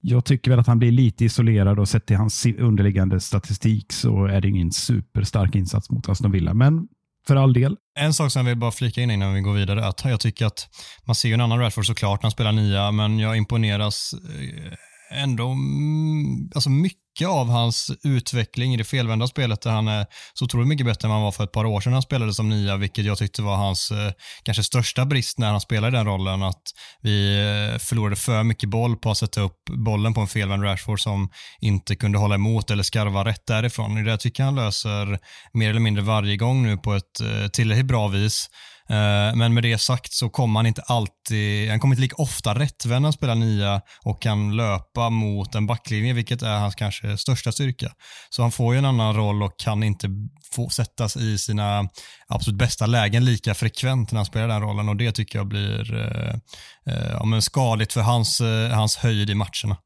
jag 0.00 0.24
tycker 0.24 0.50
väl 0.50 0.60
att 0.60 0.66
han 0.66 0.78
blir 0.78 0.92
lite 0.92 1.24
isolerad 1.24 1.78
och 1.78 1.88
sett 1.88 2.06
till 2.06 2.16
hans 2.16 2.46
underliggande 2.58 3.20
statistik 3.20 3.92
så 3.92 4.26
är 4.26 4.40
det 4.40 4.48
ingen 4.48 4.72
superstark 4.72 5.54
insats 5.54 5.90
mot 5.90 6.08
Aston 6.08 6.32
Villa. 6.32 6.54
Men 6.54 6.88
för 7.26 7.36
all 7.36 7.52
del. 7.52 7.76
En 7.98 8.12
sak 8.12 8.32
som 8.32 8.40
jag 8.40 8.48
vill 8.48 8.58
bara 8.58 8.70
flika 8.70 9.00
in 9.00 9.10
innan 9.10 9.34
vi 9.34 9.40
går 9.40 9.52
vidare 9.54 9.80
är 9.80 9.88
att 9.88 10.04
jag 10.04 10.20
tycker 10.20 10.46
att 10.46 10.68
man 11.06 11.14
ser 11.14 11.28
ju 11.28 11.34
en 11.34 11.40
annan 11.40 11.58
Radford 11.58 11.86
såklart 11.86 12.22
när 12.22 12.24
han 12.24 12.30
spelar 12.30 12.52
nia, 12.52 12.90
men 12.92 13.18
jag 13.18 13.36
imponeras 13.36 14.14
eh, 14.14 15.22
ändå 15.22 15.48
mm, 15.48 16.50
alltså 16.54 16.70
mycket 16.70 17.07
mycket 17.18 17.28
av 17.28 17.50
hans 17.50 17.90
utveckling 18.04 18.74
i 18.74 18.76
det 18.76 18.84
felvända 18.84 19.26
spelet 19.26 19.62
där 19.62 19.70
han 19.70 19.88
är 19.88 20.06
så 20.34 20.44
otroligt 20.44 20.68
mycket 20.68 20.86
bättre 20.86 21.06
än 21.06 21.10
vad 21.10 21.16
han 21.16 21.24
var 21.24 21.32
för 21.32 21.44
ett 21.44 21.52
par 21.52 21.64
år 21.64 21.80
sedan 21.80 21.90
när 21.90 21.94
han 21.94 22.02
spelade 22.02 22.34
som 22.34 22.48
nia, 22.48 22.76
vilket 22.76 23.04
jag 23.04 23.18
tyckte 23.18 23.42
var 23.42 23.56
hans 23.56 23.90
eh, 23.90 24.12
kanske 24.42 24.62
största 24.62 25.04
brist 25.04 25.38
när 25.38 25.50
han 25.50 25.60
spelade 25.60 25.96
den 25.96 26.06
rollen, 26.06 26.42
att 26.42 26.62
vi 27.02 27.38
eh, 27.38 27.78
förlorade 27.78 28.16
för 28.16 28.42
mycket 28.42 28.68
boll 28.68 28.96
på 28.96 29.10
att 29.10 29.18
sätta 29.18 29.40
upp 29.40 29.64
bollen 29.70 30.14
på 30.14 30.20
en 30.20 30.26
felvänd 30.26 30.64
Rashford 30.64 31.00
som 31.00 31.28
inte 31.60 31.96
kunde 31.96 32.18
hålla 32.18 32.34
emot 32.34 32.70
eller 32.70 32.82
skarva 32.82 33.24
rätt 33.24 33.46
därifrån. 33.46 34.04
Det 34.04 34.18
tycker 34.18 34.42
jag 34.42 34.46
han 34.46 34.54
löser 34.54 35.18
mer 35.52 35.70
eller 35.70 35.80
mindre 35.80 36.02
varje 36.02 36.36
gång 36.36 36.62
nu 36.62 36.76
på 36.76 36.94
ett 36.94 37.20
eh, 37.20 37.48
tillräckligt 37.48 37.86
bra 37.86 38.08
vis. 38.08 38.48
Eh, 38.90 39.36
men 39.36 39.54
med 39.54 39.62
det 39.62 39.78
sagt 39.78 40.12
så 40.12 40.28
kommer 40.28 40.58
han 40.58 40.66
inte 40.66 40.82
alltid, 40.82 41.70
han 41.70 41.80
kommer 41.80 41.94
inte 41.94 42.02
lika 42.02 42.16
ofta 42.16 42.54
rättvänd 42.54 43.02
när 43.02 43.06
han 43.06 43.12
spelar 43.12 43.34
nia 43.34 43.80
och 44.04 44.22
kan 44.22 44.56
löpa 44.56 45.10
mot 45.10 45.54
en 45.54 45.66
backlinje, 45.66 46.12
vilket 46.12 46.42
är 46.42 46.58
hans 46.58 46.74
kanske 46.74 47.16
största 47.16 47.52
styrka. 47.52 47.92
Så 48.30 48.42
han 48.42 48.52
får 48.52 48.74
ju 48.74 48.78
en 48.78 48.84
annan 48.84 49.14
roll 49.14 49.42
och 49.42 49.58
kan 49.58 49.82
inte 49.82 50.08
få 50.52 50.68
sättas 50.68 51.16
i 51.16 51.38
sina 51.38 51.88
absolut 52.28 52.58
bästa 52.58 52.86
lägen 52.86 53.24
lika 53.24 53.54
frekvent 53.54 54.12
när 54.12 54.18
han 54.18 54.26
spelar 54.26 54.48
den 54.48 54.62
rollen 54.62 54.88
och 54.88 54.96
det 54.96 55.12
tycker 55.12 55.38
jag 55.38 55.48
blir 55.48 55.94
eh, 55.94 56.34
eh, 56.94 57.12
ja, 57.32 57.40
skadligt 57.40 57.92
för 57.92 58.00
hans, 58.00 58.40
eh, 58.40 58.70
hans 58.70 58.96
höjd 58.96 59.30
i 59.30 59.34
matcherna. 59.34 59.76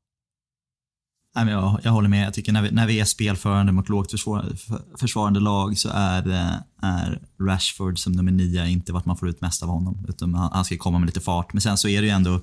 Nej, 1.34 1.44
men 1.44 1.54
jag, 1.54 1.80
jag 1.82 1.92
håller 1.92 2.08
med. 2.08 2.26
Jag 2.26 2.34
tycker 2.34 2.52
när 2.52 2.62
vi, 2.62 2.70
när 2.70 2.86
vi 2.86 3.00
är 3.00 3.04
spelförande 3.04 3.72
mot 3.72 3.88
lågt 3.88 4.10
försvar, 4.10 4.52
försvarande 4.98 5.40
lag 5.40 5.78
så 5.78 5.88
är, 5.94 6.28
eh, 6.28 6.54
är 6.82 7.20
Rashford 7.40 7.98
som 7.98 8.12
nummer 8.12 8.32
nio 8.32 8.66
inte 8.66 8.92
vart 8.92 9.04
man 9.04 9.16
får 9.16 9.28
ut 9.28 9.40
mest 9.40 9.62
av 9.62 9.68
honom. 9.68 10.06
Utan 10.08 10.34
han, 10.34 10.50
han 10.52 10.64
ska 10.64 10.76
komma 10.76 10.98
med 10.98 11.06
lite 11.06 11.20
fart. 11.20 11.52
Men 11.52 11.60
sen 11.60 11.76
så 11.76 11.88
är 11.88 12.00
det 12.00 12.06
ju 12.06 12.12
ändå 12.12 12.40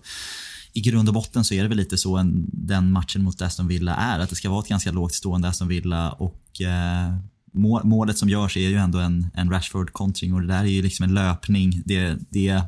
i 0.74 0.82
grund 0.82 1.08
och 1.08 1.14
botten 1.14 1.44
så 1.44 1.54
är 1.54 1.64
det 1.64 1.70
väl 1.70 1.78
lite 1.78 1.98
så 1.98 2.18
en, 2.18 2.50
den 2.54 2.92
matchen 2.92 3.24
mot 3.24 3.42
Aston 3.42 3.68
Villa 3.68 3.96
är. 3.96 4.20
Att 4.20 4.30
det 4.30 4.36
ska 4.36 4.50
vara 4.50 4.60
ett 4.60 4.70
ganska 4.70 4.92
lågt 4.92 5.14
stående 5.14 5.48
Aston 5.48 5.68
Villa 5.68 6.12
och 6.12 6.62
eh, 6.62 7.16
målet 7.84 8.18
som 8.18 8.30
görs 8.30 8.58
är 8.58 8.70
ju 8.70 8.76
ändå 8.76 9.00
en, 9.00 9.28
en 9.34 9.52
Rashford-kontring 9.52 10.34
och 10.34 10.42
det 10.42 10.48
där 10.48 10.60
är 10.60 10.66
ju 10.66 10.82
liksom 10.82 11.04
en 11.04 11.14
löpning. 11.14 11.82
Det, 11.86 12.18
det 12.30 12.64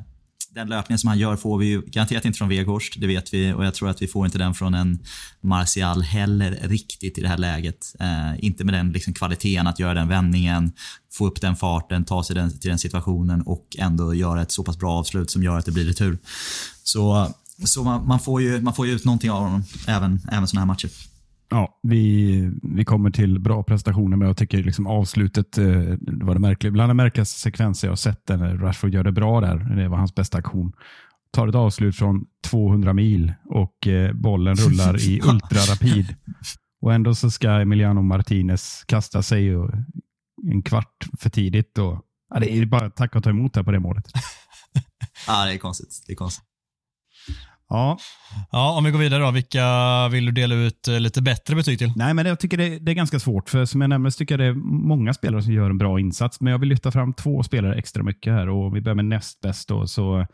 den 0.55 0.70
löpningen 0.70 1.00
som 1.00 1.08
han 1.08 1.20
gör 1.20 1.36
får 1.36 1.58
vi 1.58 1.65
ju 1.65 1.81
garanterat 1.81 2.25
inte 2.25 2.38
från 2.38 2.50
Weghorst, 2.50 3.01
det 3.01 3.08
vet 3.08 3.34
vi. 3.34 3.53
Och 3.53 3.65
jag 3.65 3.74
tror 3.74 3.89
att 3.89 4.01
vi 4.01 4.08
får 4.08 4.25
inte 4.25 4.38
den 4.38 4.53
från 4.53 4.74
en 4.74 5.00
Martial 5.41 6.01
heller 6.01 6.60
riktigt 6.63 7.17
i 7.17 7.22
det 7.22 7.27
här 7.27 7.38
läget. 7.38 7.96
Eh, 8.00 8.46
inte 8.46 8.63
med 8.63 8.74
den 8.74 8.91
liksom 8.91 9.13
kvaliteten 9.13 9.67
att 9.67 9.79
göra 9.79 9.93
den 9.93 10.08
vändningen, 10.08 10.72
få 11.13 11.27
upp 11.27 11.41
den 11.41 11.55
farten, 11.55 12.05
ta 12.05 12.24
sig 12.24 12.36
den, 12.36 12.60
till 12.60 12.70
den 12.70 12.79
situationen 12.79 13.41
och 13.41 13.75
ändå 13.79 14.13
göra 14.13 14.41
ett 14.41 14.51
så 14.51 14.63
pass 14.63 14.77
bra 14.77 14.91
avslut 14.91 15.31
som 15.31 15.43
gör 15.43 15.58
att 15.58 15.65
det 15.65 15.72
blir 15.72 15.86
retur. 15.86 16.17
Så, 16.84 17.34
så 17.65 17.84
man, 17.84 18.08
man 18.08 18.20
får 18.20 18.41
ju, 18.41 18.62
man 18.62 18.74
får 18.74 18.88
ju 18.88 18.93
ut 18.93 19.05
någonting 19.05 19.31
av 19.31 19.43
honom, 19.43 19.63
även, 19.88 20.22
även 20.31 20.48
sådana 20.48 20.62
här 20.62 20.67
matcher. 20.67 20.89
Ja, 21.51 21.79
vi, 21.84 22.51
vi 22.63 22.86
kommer 22.86 23.10
till 23.10 23.39
bra 23.39 23.63
prestationer, 23.63 24.17
men 24.17 24.27
jag 24.27 24.38
tycker 24.38 24.63
liksom 24.63 24.88
avslutet 24.88 25.58
eh, 25.58 25.65
var 26.00 26.34
det 26.34 26.39
märkligt. 26.39 26.74
Bland 26.74 26.89
de 26.89 26.98
märkligaste 26.98 27.39
sekvenser 27.39 27.88
jag 27.88 27.91
har 27.91 27.96
sett 27.96 28.29
när 28.29 28.58
Rashford 28.58 28.93
gör 28.93 29.03
det 29.03 29.12
bra 29.12 29.41
där. 29.41 29.75
Det 29.75 29.88
var 29.88 29.98
hans 29.98 30.15
bästa 30.15 30.38
aktion. 30.38 30.74
Tar 31.31 31.48
ett 31.48 31.55
avslut 31.55 31.96
från 31.96 32.25
200 32.48 32.93
mil 32.93 33.34
och 33.46 33.88
eh, 33.88 34.13
bollen 34.13 34.55
rullar 34.55 35.10
i 35.10 35.22
ultrarapid. 35.24 36.15
Och 36.81 36.93
ändå 36.93 37.15
så 37.15 37.31
ska 37.31 37.50
Emiliano 37.50 38.01
Martinez 38.01 38.84
kasta 38.88 39.24
sig 39.24 39.55
och, 39.55 39.72
en 40.51 40.63
kvart 40.63 41.08
för 41.20 41.29
tidigt. 41.29 41.77
Och, 41.77 42.01
ja, 42.34 42.39
det 42.39 42.58
är 42.58 42.65
bara 42.65 42.89
tack 42.89 43.15
och 43.15 43.24
ta 43.24 43.29
emot 43.29 43.55
här 43.55 43.63
på 43.63 43.72
det 43.72 43.79
målet. 43.79 44.05
ja, 45.27 45.46
det 45.46 45.53
är 45.53 45.58
konstigt. 45.58 46.03
Det 46.08 46.13
är 46.13 46.17
konstigt. 46.17 46.50
Ja. 47.72 47.98
ja, 48.51 48.78
om 48.78 48.84
vi 48.84 48.92
går 48.92 49.00
vidare 49.00 49.24
då. 49.24 49.32
Vilka 49.32 49.66
vill 50.12 50.25
du 50.25 50.32
dela 50.32 50.56
ut 50.56 50.88
eh, 50.88 51.00
lite 51.00 51.22
bättre 51.22 51.56
betyg 51.56 51.80
till? 51.80 51.94
Nej, 51.96 52.13
men 52.13 52.25
jag 52.25 52.40
tycker 52.40 52.58
det, 52.58 52.80
det 52.80 52.92
är 52.92 52.96
ganska 52.96 53.20
svårt. 53.20 53.50
För 53.50 53.66
som 53.66 53.82
jag 53.82 53.90
nämnde 53.90 54.12
så 54.12 54.18
tycker 54.18 54.34
jag 54.34 54.40
det 54.40 54.46
är 54.46 54.63
många 54.88 55.13
spelare 55.13 55.42
som 55.42 55.54
gör 55.54 55.70
en 55.70 55.78
bra 55.78 56.00
insats. 56.00 56.42
Men 56.42 56.51
jag 56.51 56.60
vill 56.60 56.70
lyfta 56.70 56.92
fram 56.92 57.13
två 57.13 57.44
spelare 57.44 57.75
extra 57.75 58.04
mycket 58.04 58.34
här. 58.34 58.50
Och 58.50 58.75
Vi 58.75 58.82
börjar 58.82 58.96
med 58.96 59.06
näst 59.06 59.42
bäst. 59.42 59.70
Då, 59.70 59.88
så, 59.88 60.28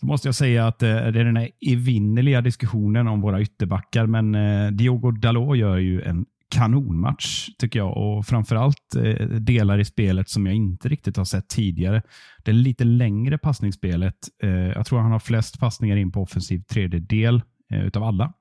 så 0.00 0.06
måste 0.06 0.28
jag 0.28 0.34
säga 0.34 0.66
att 0.66 0.82
eh, 0.82 0.88
det 0.88 1.20
är 1.20 1.24
den 1.24 1.36
här 1.36 1.48
evinnerliga 1.70 2.40
diskussionen 2.40 3.08
om 3.08 3.20
våra 3.20 3.40
ytterbackar. 3.40 4.06
Men 4.06 4.34
eh, 4.34 4.70
Diogo 4.70 5.10
Dalot 5.10 5.58
gör 5.58 5.76
ju 5.76 6.02
en 6.02 6.24
kanonmatch 6.52 7.48
tycker 7.58 7.78
jag 7.78 7.96
och 7.96 8.26
framförallt 8.26 8.96
eh, 8.96 9.26
delar 9.26 9.78
i 9.78 9.84
spelet 9.84 10.28
som 10.28 10.46
jag 10.46 10.54
inte 10.54 10.88
riktigt 10.88 11.16
har 11.16 11.24
sett 11.24 11.48
tidigare. 11.48 12.02
Det 12.44 12.52
lite 12.52 12.84
längre 12.84 13.38
passningsspelet. 13.38 14.14
Eh, 14.42 14.50
jag 14.50 14.86
tror 14.86 14.98
han 14.98 15.12
har 15.12 15.18
flest 15.18 15.60
passningar 15.60 15.96
in 15.96 16.12
på 16.12 16.22
offensiv 16.22 16.58
tredjedel 16.58 17.42
eh, 17.72 17.84
utav 17.84 18.02
alla. 18.02 18.32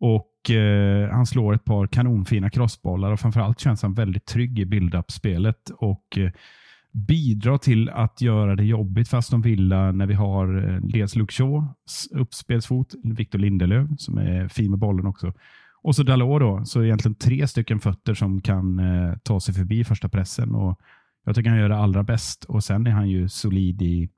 Och 0.00 0.50
eh, 0.50 1.10
Han 1.10 1.26
slår 1.26 1.54
ett 1.54 1.64
par 1.64 1.86
kanonfina 1.86 2.50
crossbollar 2.50 3.12
och 3.12 3.20
framförallt 3.20 3.60
känns 3.60 3.82
han 3.82 3.94
väldigt 3.94 4.26
trygg 4.26 4.58
i 4.58 4.66
build-up-spelet 4.66 5.70
och 5.78 6.18
eh, 6.18 6.30
bidrar 6.92 7.58
till 7.58 7.88
att 7.88 8.20
göra 8.20 8.56
det 8.56 8.64
jobbigt 8.64 9.08
fast 9.08 9.30
de 9.30 9.42
Villa 9.42 9.92
när 9.92 10.06
vi 10.06 10.14
har 10.14 10.68
eh, 10.68 10.80
dels 10.82 11.16
Luke 11.16 11.32
Shaw, 11.32 11.66
uppspelsfot, 12.10 12.94
Victor 13.04 13.38
Lindelöf 13.38 13.88
som 13.98 14.18
är 14.18 14.48
fin 14.48 14.70
med 14.70 14.78
bollen 14.78 15.06
också 15.06 15.32
och 15.86 15.96
så 15.96 16.02
Dalot 16.02 16.40
då, 16.40 16.64
så 16.64 16.84
egentligen 16.84 17.14
tre 17.14 17.48
stycken 17.48 17.80
fötter 17.80 18.14
som 18.14 18.40
kan 18.40 18.78
eh, 18.78 19.16
ta 19.22 19.40
sig 19.40 19.54
förbi 19.54 19.84
första 19.84 20.08
pressen. 20.08 20.54
Och 20.54 20.80
jag 21.24 21.34
tycker 21.34 21.50
han 21.50 21.58
gör 21.58 21.68
det 21.68 21.76
allra 21.76 22.02
bäst 22.02 22.44
och 22.44 22.64
sen 22.64 22.86
är 22.86 22.90
han 22.90 23.08
ju 23.08 23.28
solid 23.28 23.82
i 23.82 24.08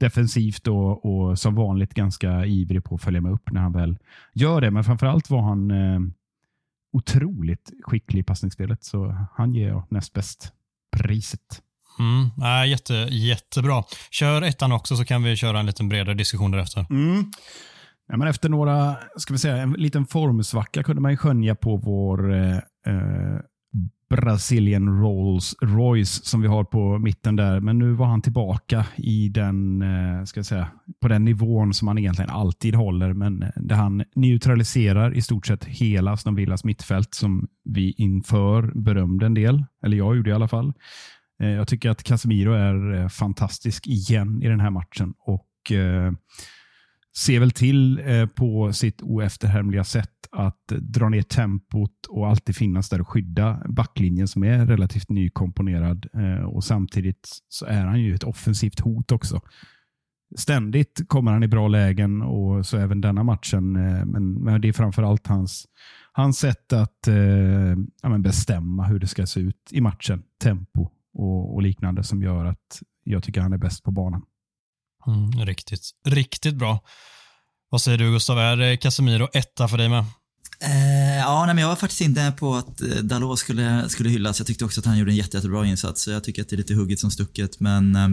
defensivt 0.00 0.66
och, 0.66 1.04
och 1.04 1.38
som 1.38 1.54
vanligt 1.54 1.94
ganska 1.94 2.46
ivrig 2.46 2.84
på 2.84 2.94
att 2.94 3.02
följa 3.02 3.20
med 3.20 3.32
upp 3.32 3.50
när 3.50 3.60
han 3.60 3.72
väl 3.72 3.98
gör 4.34 4.60
det. 4.60 4.70
Men 4.70 4.84
framförallt 4.84 5.30
var 5.30 5.42
han 5.42 5.70
eh, 5.70 6.00
otroligt 6.92 7.70
skicklig 7.82 8.20
i 8.20 8.24
passningsspelet, 8.24 8.84
så 8.84 9.26
han 9.34 9.54
ger 9.54 9.68
jag 9.68 9.86
näst 9.90 10.12
bäst 10.12 10.52
priset. 10.96 11.62
Mm, 11.98 12.30
äh, 12.42 12.70
jätte, 12.70 12.94
jättebra. 13.10 13.84
Kör 14.10 14.42
ettan 14.42 14.72
också 14.72 14.96
så 14.96 15.04
kan 15.04 15.22
vi 15.22 15.36
köra 15.36 15.60
en 15.60 15.66
liten 15.66 15.88
bredare 15.88 16.14
diskussion 16.14 16.50
därefter. 16.50 16.86
Mm. 16.90 17.30
Ja, 18.08 18.16
men 18.16 18.28
efter 18.28 18.48
några, 18.48 18.96
ska 19.16 19.34
vi 19.34 19.38
säga, 19.38 19.56
en 19.56 19.72
liten 19.72 20.06
formsvacka 20.06 20.82
kunde 20.82 21.02
man 21.02 21.16
skönja 21.16 21.54
på 21.54 21.76
vår 21.76 22.32
eh, 22.34 22.56
eh, 22.86 23.40
Brazilian 24.10 25.00
Rolls 25.00 25.54
Royce 25.60 26.24
som 26.24 26.40
vi 26.40 26.48
har 26.48 26.64
på 26.64 26.98
mitten 26.98 27.36
där. 27.36 27.60
Men 27.60 27.78
nu 27.78 27.92
var 27.92 28.06
han 28.06 28.22
tillbaka 28.22 28.86
i 28.96 29.28
den, 29.28 29.82
eh, 29.82 30.24
ska 30.24 30.38
jag 30.38 30.46
säga, 30.46 30.68
på 31.00 31.08
den 31.08 31.24
nivån 31.24 31.74
som 31.74 31.88
han 31.88 31.98
egentligen 31.98 32.30
alltid 32.30 32.74
håller. 32.74 33.12
Men 33.12 33.42
eh, 33.42 33.48
där 33.56 33.76
han 33.76 34.04
neutraliserar 34.14 35.14
i 35.14 35.22
stort 35.22 35.46
sett 35.46 35.64
hela 35.64 36.12
Aston 36.12 36.34
Villas 36.34 36.64
mittfält 36.64 37.14
som 37.14 37.48
vi 37.64 37.92
inför 37.92 38.72
berömde 38.74 39.26
en 39.26 39.34
del. 39.34 39.64
Eller 39.84 39.96
jag 39.96 40.16
gjorde 40.16 40.30
i 40.30 40.34
alla 40.34 40.48
fall. 40.48 40.72
Eh, 41.42 41.50
jag 41.50 41.68
tycker 41.68 41.90
att 41.90 42.02
Casemiro 42.02 42.52
är 42.52 42.94
eh, 42.94 43.08
fantastisk 43.08 43.86
igen 43.86 44.42
i 44.42 44.48
den 44.48 44.60
här 44.60 44.70
matchen. 44.70 45.14
och 45.18 45.72
eh, 45.72 46.12
ser 47.16 47.40
väl 47.40 47.50
till 47.50 47.98
eh, 47.98 48.26
på 48.26 48.72
sitt 48.72 49.02
oefterhärmliga 49.02 49.84
sätt 49.84 50.10
att 50.30 50.72
eh, 50.72 50.78
dra 50.78 51.08
ner 51.08 51.22
tempot 51.22 52.06
och 52.08 52.28
alltid 52.28 52.56
finnas 52.56 52.88
där 52.88 53.00
och 53.00 53.08
skydda 53.08 53.62
backlinjen 53.68 54.28
som 54.28 54.44
är 54.44 54.66
relativt 54.66 55.10
nykomponerad. 55.10 56.06
Eh, 56.14 56.44
och 56.44 56.64
Samtidigt 56.64 57.28
så 57.48 57.66
är 57.66 57.84
han 57.84 58.00
ju 58.00 58.14
ett 58.14 58.24
offensivt 58.24 58.80
hot 58.80 59.12
också. 59.12 59.40
Ständigt 60.36 61.08
kommer 61.08 61.32
han 61.32 61.42
i 61.42 61.48
bra 61.48 61.68
lägen 61.68 62.22
och 62.22 62.66
så 62.66 62.78
även 62.78 63.00
denna 63.00 63.22
matchen. 63.22 63.76
Eh, 63.76 64.04
men, 64.04 64.32
men, 64.32 64.60
det 64.60 64.68
är 64.68 64.72
framförallt 64.72 65.26
hans, 65.26 65.66
hans 66.12 66.38
sätt 66.38 66.72
att 66.72 67.08
eh, 67.08 67.76
ja, 68.02 68.18
bestämma 68.18 68.86
hur 68.86 68.98
det 68.98 69.06
ska 69.06 69.26
se 69.26 69.40
ut 69.40 69.70
i 69.70 69.80
matchen, 69.80 70.22
tempo 70.42 70.88
och, 71.14 71.54
och 71.54 71.62
liknande 71.62 72.02
som 72.02 72.22
gör 72.22 72.44
att 72.44 72.82
jag 73.04 73.22
tycker 73.22 73.40
han 73.40 73.52
är 73.52 73.58
bäst 73.58 73.84
på 73.84 73.90
banan. 73.90 74.22
Mm, 75.08 75.46
riktigt, 75.46 75.90
riktigt 76.04 76.54
bra. 76.54 76.84
Vad 77.70 77.82
säger 77.82 77.98
du 77.98 78.12
Gustav, 78.12 78.38
är 78.38 78.76
Casemiro 78.76 79.28
etta 79.32 79.68
för 79.68 79.78
dig 79.78 79.88
med? 79.88 80.04
Eh, 80.60 81.18
ja, 81.18 81.46
nej, 81.46 81.54
men 81.54 81.62
jag 81.62 81.68
var 81.68 81.76
faktiskt 81.76 82.00
inte 82.00 82.32
på 82.38 82.54
att 82.54 82.80
eh, 82.80 82.88
Dalot 82.88 83.38
skulle, 83.38 83.88
skulle 83.88 84.08
hyllas. 84.08 84.40
Jag 84.40 84.46
tyckte 84.46 84.64
också 84.64 84.80
att 84.80 84.86
han 84.86 84.98
gjorde 84.98 85.10
en 85.10 85.16
jätte, 85.16 85.36
jättebra 85.36 85.66
insats. 85.66 86.02
Så 86.02 86.10
jag 86.10 86.24
tycker 86.24 86.42
att 86.42 86.48
det 86.48 86.54
är 86.54 86.58
lite 86.58 86.74
hugget 86.74 87.00
som 87.00 87.10
stucket. 87.10 87.60
Men 87.60 87.96
eh, 87.96 88.08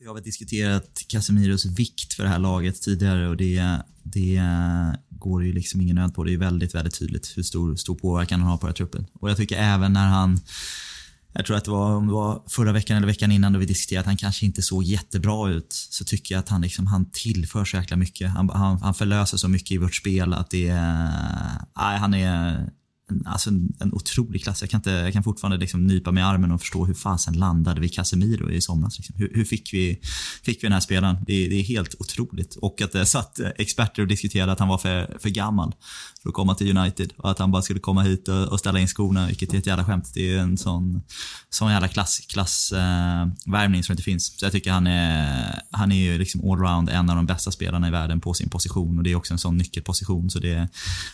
jag 0.00 0.08
har 0.08 0.14
väl 0.14 0.24
diskuterat 0.24 1.04
Casemiros 1.08 1.64
vikt 1.64 2.14
för 2.14 2.22
det 2.22 2.28
här 2.28 2.38
laget 2.38 2.82
tidigare 2.82 3.28
och 3.28 3.36
det, 3.36 3.78
det 4.02 4.42
går 5.10 5.44
ju 5.44 5.52
liksom 5.52 5.80
ingen 5.80 5.96
nöd 5.96 6.14
på. 6.14 6.24
Det 6.24 6.32
är 6.32 6.36
väldigt, 6.36 6.74
väldigt 6.74 6.98
tydligt 6.98 7.32
hur 7.36 7.42
stor, 7.42 7.76
stor 7.76 7.94
påverkan 7.94 8.40
han 8.40 8.50
har 8.50 8.56
på 8.56 8.66
den 8.66 8.70
här 8.70 8.76
truppen. 8.76 9.06
Och 9.12 9.30
jag 9.30 9.36
tycker 9.36 9.56
även 9.56 9.92
när 9.92 10.06
han 10.06 10.40
jag 11.32 11.46
tror 11.46 11.56
att 11.56 11.64
det 11.64 11.70
var, 11.70 11.96
om 11.96 12.06
det 12.06 12.12
var 12.12 12.42
förra 12.48 12.72
veckan 12.72 12.96
eller 12.96 13.06
veckan 13.06 13.32
innan 13.32 13.52
då 13.52 13.58
vi 13.58 13.66
diskuterade 13.66 14.00
att 14.00 14.06
han 14.06 14.16
kanske 14.16 14.46
inte 14.46 14.62
såg 14.62 14.82
jättebra 14.82 15.50
ut. 15.50 15.72
Så 15.72 16.04
tycker 16.04 16.34
jag 16.34 16.40
att 16.40 16.48
han, 16.48 16.60
liksom, 16.60 16.86
han 16.86 17.10
tillför 17.10 17.64
så 17.64 17.76
jäkla 17.76 17.96
mycket. 17.96 18.30
Han, 18.30 18.48
han, 18.48 18.82
han 18.82 18.94
förlöser 18.94 19.36
så 19.36 19.48
mycket 19.48 19.70
i 19.70 19.78
vårt 19.78 19.94
spel 19.94 20.32
att 20.32 20.50
det 20.50 20.68
är... 20.68 21.10
Nej, 21.76 21.98
han 21.98 22.14
är 22.14 22.68
alltså 23.24 23.50
en, 23.50 23.72
en 23.80 23.92
otrolig 23.92 24.42
klass. 24.42 24.60
Jag 24.60 24.70
kan, 24.70 24.78
inte, 24.78 24.90
jag 24.90 25.12
kan 25.12 25.22
fortfarande 25.22 25.56
liksom 25.56 25.86
nypa 25.86 26.12
mig 26.12 26.20
i 26.20 26.24
armen 26.24 26.52
och 26.52 26.60
förstå 26.60 26.84
hur 26.84 26.94
fasen 26.94 27.34
landade 27.34 27.80
vi 27.80 27.88
Casemiro 27.88 28.50
i 28.50 28.60
somras. 28.60 28.98
Liksom. 28.98 29.16
Hur, 29.18 29.32
hur, 29.34 29.44
fick, 29.44 29.74
vi, 29.74 30.00
fick 30.42 30.62
vi 30.62 30.66
den 30.66 30.72
här 30.72 30.80
spelaren? 30.80 31.16
Det, 31.26 31.48
det, 31.48 31.54
är 31.54 31.62
helt 31.62 31.94
otroligt. 31.98 32.56
Och 32.56 32.82
att 32.82 32.92
det 32.92 33.06
satt 33.06 33.40
eh, 33.40 33.48
experter 33.58 34.02
och 34.02 34.08
diskuterade 34.08 34.52
att 34.52 34.58
han 34.58 34.68
var 34.68 34.78
för, 34.78 35.18
för 35.18 35.28
gammal 35.28 35.74
för 36.22 36.28
att 36.28 36.34
komma 36.34 36.54
till 36.54 36.78
United 36.78 37.12
och 37.16 37.30
att 37.30 37.38
han 37.38 37.50
bara 37.50 37.62
skulle 37.62 37.80
komma 37.80 38.02
hit 38.02 38.28
och, 38.28 38.44
och 38.44 38.58
ställa 38.58 38.80
in 38.80 38.88
skorna, 38.88 39.26
vilket 39.26 39.54
är 39.54 39.58
ett 39.58 39.66
jävla 39.66 39.84
skämt. 39.84 40.10
Det 40.14 40.34
är 40.34 40.38
en 40.38 40.58
sån, 40.58 41.02
sån 41.50 41.70
jävla 41.70 41.88
klass, 41.88 42.72
äh, 42.72 43.26
som 43.82 43.92
inte 43.92 44.02
finns. 44.02 44.38
Så 44.38 44.44
jag 44.44 44.52
tycker 44.52 44.70
han 44.70 44.86
är, 44.86 45.62
han 45.70 45.92
är 45.92 45.96
ju 45.96 46.18
liksom 46.18 46.50
allround 46.50 46.88
en 46.88 47.10
av 47.10 47.16
de 47.16 47.26
bästa 47.26 47.50
spelarna 47.50 47.88
i 47.88 47.90
världen 47.90 48.20
på 48.20 48.34
sin 48.34 48.50
position 48.50 48.98
och 48.98 49.04
det 49.04 49.12
är 49.12 49.16
också 49.16 49.34
en 49.34 49.38
sån 49.38 49.56
nyckelposition. 49.56 50.30
Så 50.30 50.38
det, 50.38 50.68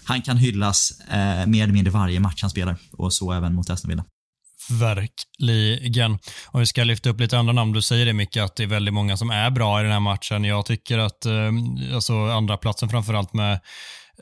han 0.04 0.22
kan 0.22 0.36
hyllas 0.36 1.00
äh, 1.00 1.46
mer 1.46 1.62
eller 1.62 1.72
mindre 1.72 1.83
varje 1.90 2.20
match 2.20 2.42
han 2.42 2.50
spelar 2.50 2.76
och 2.92 3.12
så 3.12 3.32
även 3.32 3.54
mot 3.54 3.70
Aston 3.70 3.88
Villa. 3.88 4.04
Verkligen. 4.70 6.18
Om 6.46 6.60
vi 6.60 6.66
ska 6.66 6.84
lyfta 6.84 7.10
upp 7.10 7.20
lite 7.20 7.38
andra 7.38 7.52
namn, 7.52 7.72
du 7.72 7.82
säger 7.82 8.06
det 8.06 8.12
Micke, 8.12 8.36
att 8.36 8.56
det 8.56 8.62
är 8.62 8.66
väldigt 8.66 8.94
många 8.94 9.16
som 9.16 9.30
är 9.30 9.50
bra 9.50 9.80
i 9.80 9.82
den 9.82 9.92
här 9.92 10.00
matchen. 10.00 10.44
Jag 10.44 10.66
tycker 10.66 10.98
att, 10.98 11.26
eh, 11.26 11.52
alltså 11.94 12.26
andra 12.26 12.56
platsen 12.56 12.88
framförallt 12.88 13.32
med 13.32 13.60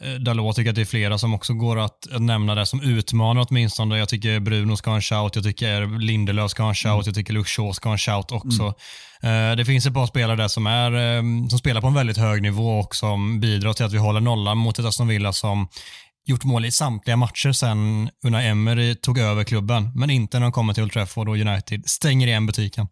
eh, 0.01 0.15
Dalot 0.15 0.57
tycker 0.57 0.71
att 0.71 0.77
det 0.77 0.81
är 0.81 0.87
flera 0.87 1.19
som 1.19 1.35
också 1.35 1.55
går 1.55 1.79
att, 1.79 2.07
nämna 2.19 2.55
det 2.55 2.67
som 2.67 2.83
utmanar 2.83 3.47
åtminstone. 3.49 3.99
Jag 3.99 4.09
tycker 4.09 4.41
Bruno 4.41 4.77
ska 4.77 4.91
ha 4.91 4.97
en 4.97 5.03
shout, 5.03 5.37
jag 5.37 5.45
tycker 5.45 6.01
Lindelöf 6.01 6.51
ska 6.51 6.63
ha 6.63 6.71
en 6.71 6.75
shout, 6.75 6.93
mm. 6.93 7.03
jag 7.07 7.15
tycker 7.15 7.33
Luke 7.33 7.51
ska 7.75 7.89
ha 7.89 7.93
en 7.93 7.99
shout 7.99 8.33
också. 8.33 8.75
Mm. 9.23 9.57
det 9.57 9.65
finns 9.65 9.87
ett 9.87 9.95
par 9.95 10.07
spelare 10.07 10.37
där 10.37 10.49
som, 10.49 10.67
är, 10.67 11.49
som 11.49 11.59
spelar 11.59 11.81
på 11.81 11.87
en 11.87 11.95
väldigt 11.95 12.17
hög 12.17 12.43
nivå 12.43 12.79
och 12.79 12.95
som 12.97 13.41
bidrar 13.41 13.73
till 13.73 13.85
att 13.85 13.93
vi 13.93 13.99
håller 13.99 14.21
nollan 14.21 14.59
mot 14.59 14.79
ett 14.79 14.85
Aston 14.85 15.09
Villa 15.09 15.33
som 15.33 15.69
gjort 16.25 16.45
mål 16.45 16.65
i 16.65 16.71
samtliga 16.71 17.17
matcher 17.17 17.53
sen 17.53 18.11
Unai 18.25 18.47
Emery 18.47 18.95
tog 18.95 19.19
över 19.19 19.45
klubben, 19.45 19.91
men 19.95 20.11
inte 20.11 20.39
när 20.39 20.47
de 20.47 20.53
kommer 20.53 20.75
till 20.75 20.83
Old 20.83 20.93
Trafford 20.93 21.29
och 21.29 21.37
United 21.37 21.83
stänger 21.87 22.27
igen 22.27 22.47
butiken. 22.47 22.87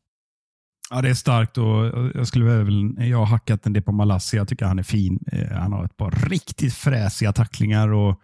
Ja, 0.91 1.03
det 1.03 1.11
är 1.11 1.15
starkt 1.15 1.59
och 1.59 2.11
jag 2.15 2.27
skulle 2.27 2.45
väl, 2.45 3.09
jag 3.09 3.19
har 3.19 3.27
hackat 3.27 3.67
en 3.67 3.73
del 3.73 3.83
på 3.83 3.93
Malassi. 3.93 4.37
Jag 4.37 4.49
tycker 4.49 4.67
han 4.67 4.79
är 4.79 4.83
fin. 4.83 5.19
Eh, 5.33 5.57
han 5.57 5.73
har 5.73 5.85
ett 5.85 5.97
par 5.97 6.11
riktigt 6.11 6.75
fräsiga 6.75 7.33
tacklingar 7.33 7.89
och 7.93 8.21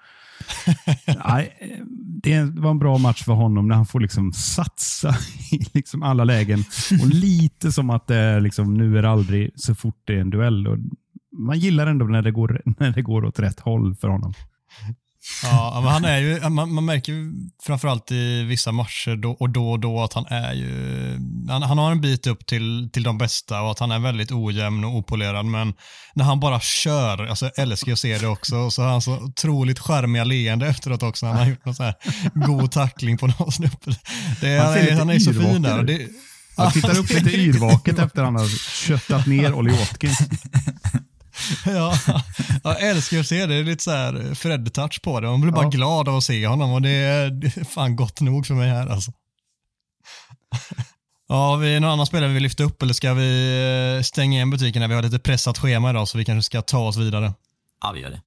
nej, 1.26 1.56
det 2.22 2.42
var 2.42 2.70
en 2.70 2.78
bra 2.78 2.98
match 2.98 3.24
för 3.24 3.32
honom 3.32 3.68
när 3.68 3.74
han 3.74 3.86
får 3.86 4.00
liksom 4.00 4.32
satsa 4.32 5.16
i 5.52 5.60
liksom 5.74 6.02
alla 6.02 6.24
lägen. 6.24 6.64
Och 7.02 7.06
lite 7.06 7.72
som 7.72 7.90
att 7.90 8.06
det 8.06 8.16
är 8.16 8.40
liksom, 8.40 8.74
nu 8.74 8.98
är 8.98 9.02
det 9.02 9.10
aldrig 9.10 9.50
så 9.56 9.74
fort 9.74 10.02
det 10.04 10.14
är 10.14 10.20
en 10.20 10.30
duell. 10.30 10.68
Och 10.68 10.78
man 11.38 11.58
gillar 11.58 11.86
ändå 11.86 12.04
när 12.04 12.22
det, 12.22 12.30
går, 12.30 12.62
när 12.64 12.90
det 12.90 13.02
går 13.02 13.24
åt 13.24 13.38
rätt 13.38 13.60
håll 13.60 13.94
för 13.94 14.08
honom. 14.08 14.32
Ja, 15.42 15.80
men 15.82 15.92
han 15.92 16.04
är 16.04 16.18
ju, 16.18 16.48
man, 16.48 16.74
man, 16.74 16.84
märker 16.84 17.12
ju 17.12 17.32
framförallt 17.62 18.12
i 18.12 18.42
vissa 18.42 18.72
matcher 18.72 19.16
då 19.16 19.30
och 19.30 19.50
då 19.50 19.70
och 19.70 19.80
då 19.80 20.02
att 20.02 20.12
han 20.12 20.26
är 20.26 20.54
ju, 20.54 21.10
han, 21.48 21.62
han, 21.62 21.78
har 21.78 21.90
en 21.90 22.00
bit 22.00 22.26
upp 22.26 22.46
till, 22.46 22.90
till 22.92 23.02
de 23.02 23.18
bästa 23.18 23.62
och 23.62 23.70
att 23.70 23.78
han 23.78 23.90
är 23.90 23.98
väldigt 23.98 24.32
ojämn 24.32 24.84
och 24.84 24.96
opolerad. 24.96 25.46
Men 25.46 25.74
när 26.14 26.24
han 26.24 26.40
bara 26.40 26.60
kör, 26.60 27.26
alltså 27.26 27.44
jag 27.44 27.58
älskar 27.58 27.92
att 27.92 27.98
se 27.98 28.18
det 28.18 28.26
också, 28.26 28.70
så 28.70 28.82
har 28.82 28.88
han 28.88 29.02
så 29.02 29.16
otroligt 29.16 29.78
charmiga 29.78 30.24
leende 30.24 30.66
efteråt 30.66 31.02
också 31.02 31.26
när 31.26 31.32
han 31.32 31.42
har 31.42 31.50
gjort 31.50 31.64
någon 31.64 31.74
sån 31.74 31.86
här 31.86 31.94
god 32.46 32.72
tackling 32.72 33.18
på 33.18 33.26
någon 33.26 33.52
snubbe. 33.52 33.96
Det, 34.40 34.58
han, 34.58 34.74
är, 34.74 34.92
han 34.92 35.10
är 35.10 35.18
så 35.18 35.32
fin 35.32 35.62
där. 35.62 35.82
Det, 35.82 36.08
jag 36.56 36.72
tittar 36.72 36.98
upp 36.98 37.10
lite 37.10 37.30
yrvaket 37.36 37.98
efter 37.98 38.20
att 38.20 38.26
han 38.26 38.36
har 38.36 38.48
köttat 38.86 39.26
ner 39.26 39.54
Olly 39.54 39.70
Watkins. 39.70 40.18
ja, 41.66 41.98
jag 42.64 42.82
älskar 42.82 43.20
att 43.20 43.26
se 43.26 43.40
det. 43.40 43.46
Det 43.46 43.54
är 43.54 43.64
lite 43.64 43.84
så 43.84 43.90
här 43.90 44.12
Fred-touch 44.12 45.02
på 45.02 45.20
det. 45.20 45.26
Man 45.26 45.40
blir 45.40 45.52
bara 45.52 45.64
ja. 45.64 45.68
glad 45.68 46.08
av 46.08 46.16
att 46.16 46.24
se 46.24 46.46
honom 46.46 46.72
och 46.72 46.82
det 46.82 46.90
är, 46.90 47.64
fan 47.74 47.96
gott 47.96 48.20
nog 48.20 48.46
för 48.46 48.54
mig 48.54 48.68
här 48.68 48.86
alltså. 48.86 49.12
Ja, 51.28 51.56
vi 51.56 51.80
någon 51.80 51.90
annan 51.90 52.06
spelare 52.06 52.28
vi 52.28 52.34
vill 52.34 52.42
lyfta 52.42 52.64
upp 52.64 52.82
eller 52.82 52.94
ska 52.94 53.14
vi 53.14 53.96
eh, 53.96 54.02
stänga 54.02 54.36
igen 54.36 54.50
butiken 54.50 54.80
när 54.80 54.88
vi 54.88 54.94
har 54.94 55.02
lite 55.02 55.18
pressat 55.18 55.58
schema 55.58 55.90
idag 55.90 56.08
så 56.08 56.18
vi 56.18 56.24
kanske 56.24 56.46
ska 56.46 56.62
ta 56.62 56.78
oss 56.78 56.96
vidare? 56.96 57.32
Ja, 57.82 57.92
vi 57.92 58.00
gör 58.00 58.10
det. 58.10 58.20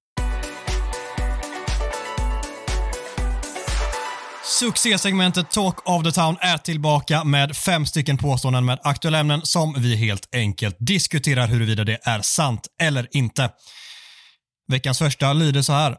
Succésegmentet 4.49 5.51
Talk 5.51 5.89
of 5.89 6.03
the 6.03 6.12
Town 6.12 6.38
är 6.39 6.57
tillbaka 6.57 7.23
med 7.23 7.55
fem 7.57 7.85
stycken 7.85 8.17
påståenden 8.17 8.65
med 8.65 8.79
aktuella 8.83 9.19
ämnen 9.19 9.41
som 9.43 9.75
vi 9.77 9.95
helt 9.95 10.29
enkelt 10.35 10.77
diskuterar 10.79 11.47
huruvida 11.47 11.83
det 11.83 11.99
är 12.03 12.21
sant 12.21 12.67
eller 12.81 13.07
inte. 13.12 13.49
Veckans 14.67 14.99
första 14.99 15.33
lyder 15.33 15.62
så 15.62 15.73
här. 15.73 15.97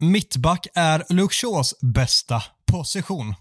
Mittback 0.00 0.66
är 0.74 1.04
Luke 1.08 1.34
Shaws 1.34 1.74
bästa 1.80 2.42
position. 2.72 3.34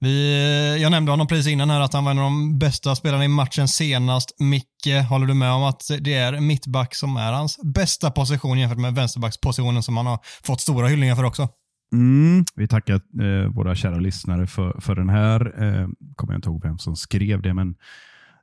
Vi, 0.00 0.78
jag 0.82 0.90
nämnde 0.90 1.12
honom 1.12 1.26
precis 1.26 1.46
innan 1.46 1.70
här 1.70 1.80
att 1.80 1.92
han 1.92 2.04
var 2.04 2.10
en 2.10 2.18
av 2.18 2.24
de 2.24 2.58
bästa 2.58 2.96
spelarna 2.96 3.24
i 3.24 3.28
matchen 3.28 3.68
senast. 3.68 4.40
Micke, 4.40 5.06
håller 5.08 5.26
du 5.26 5.34
med 5.34 5.52
om 5.52 5.62
att 5.62 5.82
det 6.00 6.14
är 6.14 6.40
mittback 6.40 6.94
som 6.94 7.16
är 7.16 7.32
hans 7.32 7.58
bästa 7.74 8.10
position 8.10 8.58
jämfört 8.58 8.78
med 8.78 8.94
vänsterbackspositionen 8.94 9.82
som 9.82 9.96
han 9.96 10.06
har 10.06 10.18
fått 10.42 10.60
stora 10.60 10.88
hyllningar 10.88 11.16
för 11.16 11.24
också? 11.24 11.48
Mm, 11.92 12.44
vi 12.54 12.68
tackar 12.68 12.94
eh, 12.94 13.48
våra 13.48 13.74
kära 13.74 13.98
lyssnare 13.98 14.46
för, 14.46 14.80
för 14.80 14.94
den 14.94 15.08
här. 15.08 15.64
Eh, 15.64 15.88
kommer 16.16 16.32
jag 16.32 16.38
inte 16.38 16.48
ihåg 16.48 16.62
vem 16.62 16.78
som 16.78 16.96
skrev 16.96 17.42
det, 17.42 17.54
men 17.54 17.76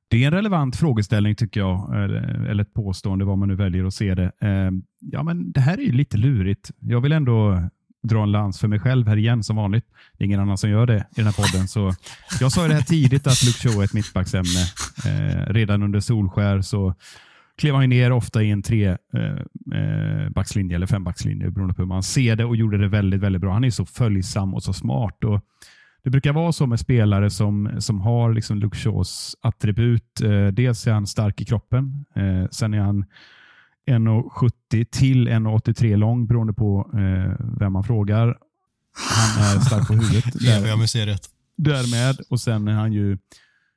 det 0.08 0.24
är 0.24 0.28
en 0.28 0.34
relevant 0.34 0.76
frågeställning 0.76 1.36
tycker 1.36 1.60
jag, 1.60 2.04
eller, 2.04 2.46
eller 2.50 2.64
ett 2.64 2.74
påstående, 2.74 3.26
vad 3.26 3.38
man 3.38 3.48
nu 3.48 3.56
väljer 3.56 3.86
att 3.86 3.94
se 3.94 4.16
det. 4.16 4.32
Eh, 4.42 4.72
ja, 5.00 5.24
men 5.24 5.52
det 5.52 5.62
här 5.62 5.78
är 5.78 5.82
ju 5.82 5.92
lite 5.92 6.18
lurigt. 6.18 6.72
Jag 6.80 7.02
vill 7.02 7.12
ändå 7.12 7.62
dra 8.04 8.24
en 8.24 8.32
lans 8.32 8.60
för 8.60 8.68
mig 8.68 8.80
själv 8.80 9.08
här 9.08 9.18
igen 9.18 9.44
som 9.44 9.56
vanligt. 9.56 9.86
Det 10.18 10.24
är 10.24 10.26
ingen 10.26 10.40
annan 10.40 10.58
som 10.58 10.70
gör 10.70 10.86
det 10.86 10.98
i 10.98 11.16
den 11.16 11.26
här 11.26 11.34
podden. 11.34 11.68
Så 11.68 11.94
jag 12.40 12.52
sa 12.52 12.62
ju 12.62 12.68
det 12.68 12.74
här 12.74 12.82
tidigt 12.82 13.28
att 13.28 13.44
Luke 13.44 13.60
Shaw 13.60 13.82
är 13.82 13.86
ett 13.86 13.94
mittbacksämne. 13.94 14.62
Eh, 15.06 15.54
redan 15.54 15.84
under 15.84 16.00
Solskär 16.00 16.62
så 16.62 16.96
klev 17.58 17.76
han 17.76 17.90
ner 17.90 18.12
ofta 18.12 18.44
i 18.44 18.52
en 18.52 18.62
tre 18.62 18.88
eh, 18.88 19.80
eh, 19.80 20.30
backslinje 20.30 20.76
eller 20.76 20.88
fembackslinje 20.88 21.52
beroende 21.52 21.74
på 21.74 21.82
hur 21.82 21.88
man 21.88 22.04
ser 22.04 22.36
det 22.36 22.46
och 22.46 22.56
gjorde 22.56 22.78
det 22.78 22.88
väldigt, 22.88 23.22
väldigt 23.22 23.42
bra. 23.42 23.54
Han 23.54 23.64
är 23.64 23.70
så 23.70 23.86
följsam 23.86 24.54
och 24.54 24.64
så 24.64 24.74
smart. 24.74 25.24
Och 25.24 25.42
det 26.04 26.10
brukar 26.10 26.34
vara 26.34 26.52
så 26.52 26.68
med 26.68 26.80
spelare 26.80 27.30
som, 27.30 27.72
som 27.80 28.02
har 28.02 28.34
liksom 28.34 28.58
Luke 28.58 28.78
Shaws 28.78 29.36
attribut. 29.42 30.22
Eh, 30.22 30.48
dels 30.48 30.88
är 30.88 30.94
han 30.94 31.08
stark 31.08 31.42
i 31.42 31.46
kroppen. 31.46 32.06
Eh, 32.16 32.50
sen 32.52 32.74
är 32.74 32.80
han 32.80 33.06
1,70 33.88 34.86
till 34.92 35.28
1,83 35.28 35.98
lång 35.98 36.28
beroende 36.28 36.54
på 36.54 36.92
eh, 36.94 37.46
vem 37.60 37.74
man 37.74 37.84
frågar. 37.84 38.38
Han 38.96 39.44
är 39.44 39.60
stark 39.60 39.88
på 39.88 39.94
huvudet. 39.94 40.26
Där, 40.34 40.62
därmed. 41.58 42.20
Och 42.30 42.40
sen 42.40 42.68
är 42.68 42.74
han 42.74 42.94
ju 42.94 43.18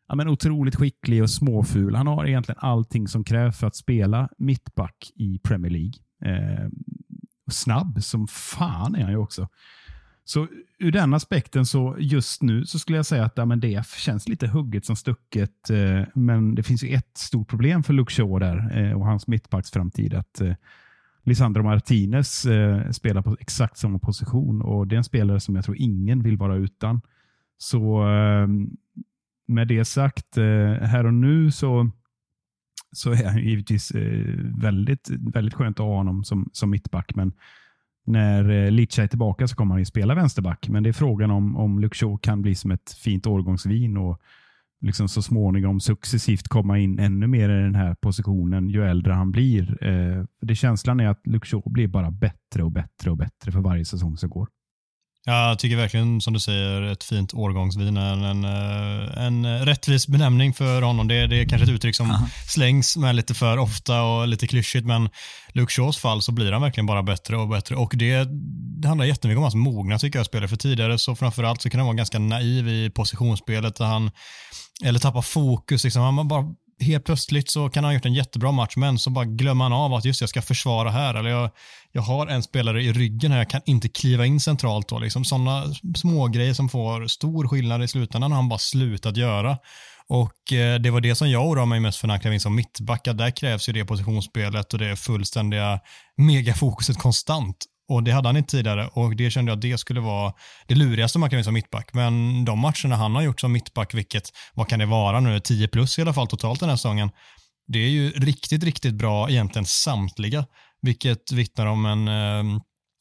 ja, 0.09 0.15
men 0.15 0.29
otroligt 0.29 0.77
skicklig 0.77 1.23
och 1.23 1.31
småful. 1.31 1.95
Han 1.95 2.07
har 2.07 2.27
egentligen 2.27 2.59
allting 2.61 3.09
som 3.09 3.25
krävs 3.25 3.59
för 3.59 3.67
att 3.67 3.77
spela 3.77 4.29
mittback 4.39 5.13
i 5.15 5.39
Premier 5.39 5.71
League. 5.71 5.93
Eh, 6.25 6.69
snabb 7.51 8.03
som 8.03 8.27
fan 8.29 8.95
är 8.95 9.03
han 9.03 9.11
ju 9.11 9.19
också. 9.19 9.49
Så 10.25 10.47
ur 10.79 10.93
den 10.93 11.15
aspekten 11.15 11.67
så 11.67 11.97
just 11.99 12.43
nu 12.43 12.67
så 12.67 12.79
skulle 12.79 12.99
jag 12.99 13.07
säga 13.07 13.25
att 13.25 13.33
ja, 13.37 13.45
men 13.45 13.61
det 13.61 13.87
känns 13.87 14.29
lite 14.29 14.47
hugget 14.47 14.85
som 14.85 14.97
stucket. 14.97 15.71
Eh, 15.71 16.03
men 16.15 16.55
det 16.55 16.63
finns 16.63 16.85
ju 16.85 16.95
ett 16.95 17.19
stort 17.19 17.49
problem 17.49 17.83
för 17.83 17.93
Luke 17.93 18.13
Shaw 18.13 18.39
där 18.39 18.79
eh, 18.79 18.93
och 18.93 19.07
hans 19.07 19.27
mittbacksframtid. 19.27 20.15
Att 20.15 20.41
eh, 20.41 20.55
Lisandro 21.23 21.63
Martinez 21.63 22.47
eh, 22.47 22.91
spelar 22.91 23.23
på 23.23 23.37
exakt 23.41 23.79
samma 23.79 23.99
position 23.99 24.63
och 24.63 24.87
det 24.87 24.95
är 24.95 24.99
en 24.99 25.05
spelare 25.05 25.41
som 25.41 25.57
jag 25.57 25.65
tror 25.65 25.77
ingen 25.77 26.23
vill 26.23 26.37
vara 26.37 26.57
utan. 26.57 27.01
Så 27.59 28.09
eh, 28.09 28.47
med 29.49 29.69
det 29.69 29.85
sagt, 29.85 30.39
eh, 30.39 30.45
här 30.83 31.07
och 31.07 31.15
nu 31.15 31.51
så, 31.51 31.91
så 32.93 33.13
är 33.13 33.25
han 33.25 33.43
givetvis 33.43 33.91
eh, 33.91 34.35
väldigt, 34.63 35.11
väldigt 35.11 35.55
skönt 35.55 35.81
att 35.81 35.87
ha 35.87 35.97
honom 35.97 36.25
som, 36.25 36.51
som 36.53 36.71
mittback. 36.71 37.15
Men 37.15 37.33
när 38.07 38.51
eh, 38.51 38.71
Licha 38.71 39.03
är 39.03 39.07
tillbaka 39.07 39.49
så 39.49 39.57
kommer 39.57 39.75
han 39.75 39.81
ju 39.81 39.85
spela 39.85 40.15
vänsterback. 40.15 40.69
Men 40.69 40.83
det 40.83 40.89
är 40.89 40.93
frågan 40.93 41.31
om, 41.31 41.57
om 41.57 41.79
Luxor 41.79 42.19
kan 42.19 42.43
bli 42.43 42.55
som 42.55 42.71
ett 42.71 42.93
fint 42.93 43.27
årgångsvin 43.27 43.97
och 43.97 44.21
liksom 44.81 45.09
så 45.09 45.23
småningom 45.23 45.81
successivt 45.81 46.49
komma 46.49 46.79
in 46.79 46.99
ännu 46.99 47.27
mer 47.27 47.49
i 47.49 47.63
den 47.63 47.75
här 47.75 47.95
positionen 47.95 48.69
ju 48.69 48.85
äldre 48.85 49.13
han 49.13 49.31
blir. 49.31 49.79
det 50.41 50.55
Känslan 50.55 51.01
är 51.01 51.09
att 51.09 51.27
Luxor 51.27 51.71
blir 51.71 51.89
bara 51.89 52.11
bättre 52.11 52.63
och 52.63 52.73
bättre 52.73 53.11
och 53.11 53.17
bättre 53.17 53.53
för 53.53 53.61
varje 53.61 53.85
säsong 53.85 54.17
som 54.17 54.31
går. 54.31 54.49
Jag 55.29 55.59
tycker 55.59 55.77
verkligen 55.77 56.21
som 56.21 56.33
du 56.33 56.41
säger 56.41 56.83
ett 56.83 57.05
fint 57.05 57.35
årgångsvin 57.35 57.97
är 57.97 58.13
en, 58.13 58.45
eh, 58.45 59.25
en 59.25 59.67
rättvis 59.67 60.09
benämning 60.09 60.55
för 60.55 60.83
honom. 60.83 61.09
Det, 61.09 61.27
det 61.27 61.37
är 61.41 61.45
kanske 61.45 61.65
ett 61.65 61.71
uttryck 61.71 61.97
som 61.97 62.11
Aha. 62.11 62.29
slängs 62.47 62.97
med 62.97 63.15
lite 63.15 63.35
för 63.35 63.59
ofta 63.59 64.03
och 64.03 64.29
lite 64.29 64.47
klyschigt 64.47 64.87
men 64.87 65.09
Luke 65.53 65.73
Shaws 65.73 65.99
fall 65.99 66.23
så 66.23 66.33
blir 66.33 66.53
han 66.53 66.63
verkligen 66.63 66.87
bara 66.87 67.03
bättre 67.03 67.37
och 67.37 67.49
bättre 67.49 67.77
och 67.77 67.93
det, 67.97 68.29
det 68.81 68.89
handlar 68.89 69.07
jättemycket 69.07 69.39
om 69.39 69.43
hans 69.43 69.55
mogna 69.55 69.99
tycker 69.99 70.19
jag 70.19 70.27
spelare 70.27 70.49
för 70.49 70.57
tidigare 70.57 70.99
så 70.99 71.17
framförallt 71.17 71.63
så 71.63 71.71
kan 71.71 71.81
han 71.81 71.87
vara 71.87 71.97
ganska 71.97 72.19
naiv 72.19 72.69
i 72.69 72.91
positionsspelet 72.91 73.77
där 73.77 73.85
han 73.85 74.11
eller 74.85 74.99
tappa 74.99 75.23
fokus. 75.23 75.85
Liksom. 75.85 76.03
Han 76.03 76.29
bara 76.29 76.45
helt 76.81 77.05
plötsligt 77.05 77.51
så 77.51 77.69
kan 77.69 77.85
han 77.85 77.91
ha 77.91 77.95
gjort 77.95 78.07
en 78.07 78.15
jättebra 78.15 78.53
match, 78.53 78.77
men 78.77 78.99
så 78.99 79.11
bara 79.11 79.25
glömmer 79.25 79.65
han 79.65 79.73
av 79.73 79.95
att 79.95 80.05
just 80.05 80.21
jag 80.21 80.31
ska 80.31 80.43
försvara 80.43 80.91
här. 80.91 81.15
Eller 81.15 81.31
jag, 81.31 81.51
jag 81.93 82.03
har 82.03 82.27
en 82.27 82.43
spelare 82.43 82.83
i 82.83 82.93
ryggen 82.93 83.33
här, 83.33 83.39
jag 83.39 83.51
kan 83.51 83.61
inte 83.67 83.89
kliva 83.89 84.27
in 84.27 84.41
centralt. 84.41 84.89
Då, 84.89 84.99
liksom. 84.99 85.25
Sådana 85.25 85.65
smågrejer 85.97 86.55
som 86.55 86.69
får 86.69 87.07
stor 87.07 87.49
skillnad 87.49 87.83
i 87.83 87.89
slutändan 87.89 88.33
har 88.33 88.37
han 88.37 88.49
bara 88.49 88.59
slutat 88.59 89.17
göra. 89.17 89.59
Och 90.09 90.53
eh, 90.53 90.81
Det 90.81 90.91
var 90.91 91.01
det 91.01 91.15
som 91.15 91.31
jag 91.31 91.47
oroade 91.47 91.69
mig 91.69 91.81
mest 91.81 91.99
för 91.99 92.07
när 92.07 92.15
han 92.15 92.21
klev 92.21 92.35
in 92.35 92.41
som 92.41 92.55
mittback. 92.55 93.05
Där 93.05 93.37
krävs 93.37 93.69
ju 93.69 93.73
det 93.73 93.85
positionsspelet 93.85 94.73
och 94.73 94.79
det 94.79 94.97
fullständiga 94.97 95.81
megafokuset 96.17 96.99
konstant. 96.99 97.67
Och 97.89 98.03
det 98.03 98.11
hade 98.11 98.29
han 98.29 98.37
inte 98.37 98.51
tidigare 98.51 98.89
och 98.93 99.17
det 99.17 99.31
kände 99.31 99.51
jag 99.51 99.57
att 99.57 99.63
det 99.63 99.79
skulle 99.79 100.01
vara 100.01 100.33
det 100.67 100.75
lurigaste 100.75 101.19
man 101.19 101.31
kan 101.31 101.37
göra 101.37 101.45
som 101.45 101.55
mittback. 101.55 101.91
Men 101.93 102.45
de 102.45 102.59
matcherna 102.59 102.97
han 102.97 103.15
har 103.15 103.23
gjort 103.23 103.41
som 103.41 103.53
mittback, 103.53 103.95
vilket, 103.95 104.31
vad 104.55 104.69
kan 104.69 104.79
det 104.79 104.87
vara 104.87 105.21
nu, 105.21 105.41
10 105.41 105.69
plus 105.69 105.99
i 105.99 106.03
alla 106.03 106.13
fall 106.13 106.27
totalt 106.27 106.61
den 106.61 106.69
här 106.69 106.77
säsongen. 106.77 107.11
Det 107.67 107.79
är 107.79 107.89
ju 107.89 108.11
riktigt, 108.11 108.65
riktigt 108.65 108.95
bra 108.95 109.31
egentligen 109.31 109.67
samtliga, 109.67 110.47
vilket 110.83 111.33
vittnar 111.33 111.67
om 111.67 111.87
en, 111.87 112.09
eh, 112.09 112.61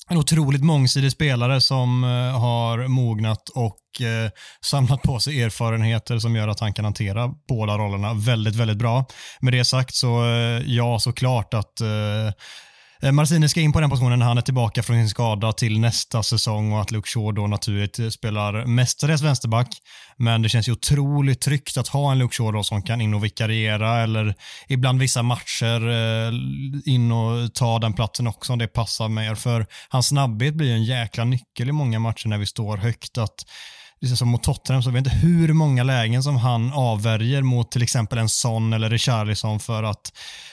en 0.09 0.17
otroligt 0.17 0.63
mångsidig 0.63 1.11
spelare 1.11 1.61
som 1.61 2.03
eh, 2.03 2.39
har 2.39 2.87
mognat 2.87 3.49
och 3.49 4.01
eh, 4.01 4.31
samlat 4.61 5.01
på 5.01 5.19
sig 5.19 5.41
erfarenheter 5.43 6.19
som 6.19 6.35
gör 6.35 6.47
att 6.47 6.59
han 6.59 6.73
kan 6.73 6.85
hantera 6.85 7.31
båda 7.47 7.77
rollerna 7.77 8.13
väldigt, 8.13 8.55
väldigt 8.55 8.77
bra. 8.77 9.05
Med 9.39 9.53
det 9.53 9.65
sagt 9.65 9.95
så, 9.95 10.23
ja, 10.65 10.99
såklart 10.99 11.53
att 11.53 11.81
Eh, 11.81 12.33
Eh, 13.01 13.11
Marcini 13.11 13.49
ska 13.49 13.61
in 13.61 13.71
på 13.71 13.79
den 13.79 13.89
positionen 13.89 14.19
när 14.19 14.25
han 14.25 14.37
är 14.37 14.41
tillbaka 14.41 14.83
från 14.83 14.95
sin 14.95 15.09
skada 15.09 15.53
till 15.53 15.79
nästa 15.79 16.23
säsong 16.23 16.71
och 16.71 16.81
att 16.81 16.91
Luke 16.91 17.09
Shaw 17.09 17.35
då 17.35 17.47
naturligt 17.47 18.13
spelar 18.13 18.65
mestadels 18.65 19.21
vänsterback. 19.21 19.67
Men 20.17 20.41
det 20.41 20.49
känns 20.49 20.67
ju 20.67 20.71
otroligt 20.71 21.41
tryggt 21.41 21.77
att 21.77 21.87
ha 21.87 22.11
en 22.11 22.19
Luke 22.19 22.35
Shaw 22.35 22.57
då 22.57 22.63
som 22.63 22.81
kan 22.81 23.01
in 23.01 23.13
och 23.13 23.23
vikariera 23.23 24.03
eller 24.03 24.35
ibland 24.67 24.99
vissa 24.99 25.23
matcher 25.23 25.89
eh, 25.89 26.33
in 26.93 27.11
och 27.11 27.53
ta 27.53 27.79
den 27.79 27.93
platsen 27.93 28.27
också 28.27 28.53
om 28.53 28.59
det 28.59 28.67
passar 28.67 29.09
mer. 29.09 29.35
För 29.35 29.65
hans 29.89 30.07
snabbhet 30.07 30.53
blir 30.53 30.73
en 30.73 30.83
jäkla 30.83 31.23
nyckel 31.23 31.69
i 31.69 31.71
många 31.71 31.99
matcher 31.99 32.27
när 32.27 32.37
vi 32.37 32.45
står 32.45 32.77
högt. 32.77 33.17
att 33.17 33.45
liksom 34.01 34.17
som 34.17 34.29
mot 34.29 34.43
Tottenham 34.43 34.83
så 34.83 34.89
vet 34.89 34.97
inte 34.97 35.17
hur 35.17 35.53
många 35.53 35.83
lägen 35.83 36.23
som 36.23 36.35
han 36.37 36.73
avvärjer 36.73 37.41
mot 37.41 37.71
till 37.71 37.83
exempel 37.83 38.17
en 38.17 38.29
Son 38.29 38.73
eller 38.73 38.89
Richarlison 38.89 39.59
för 39.59 39.83
att 39.83 40.11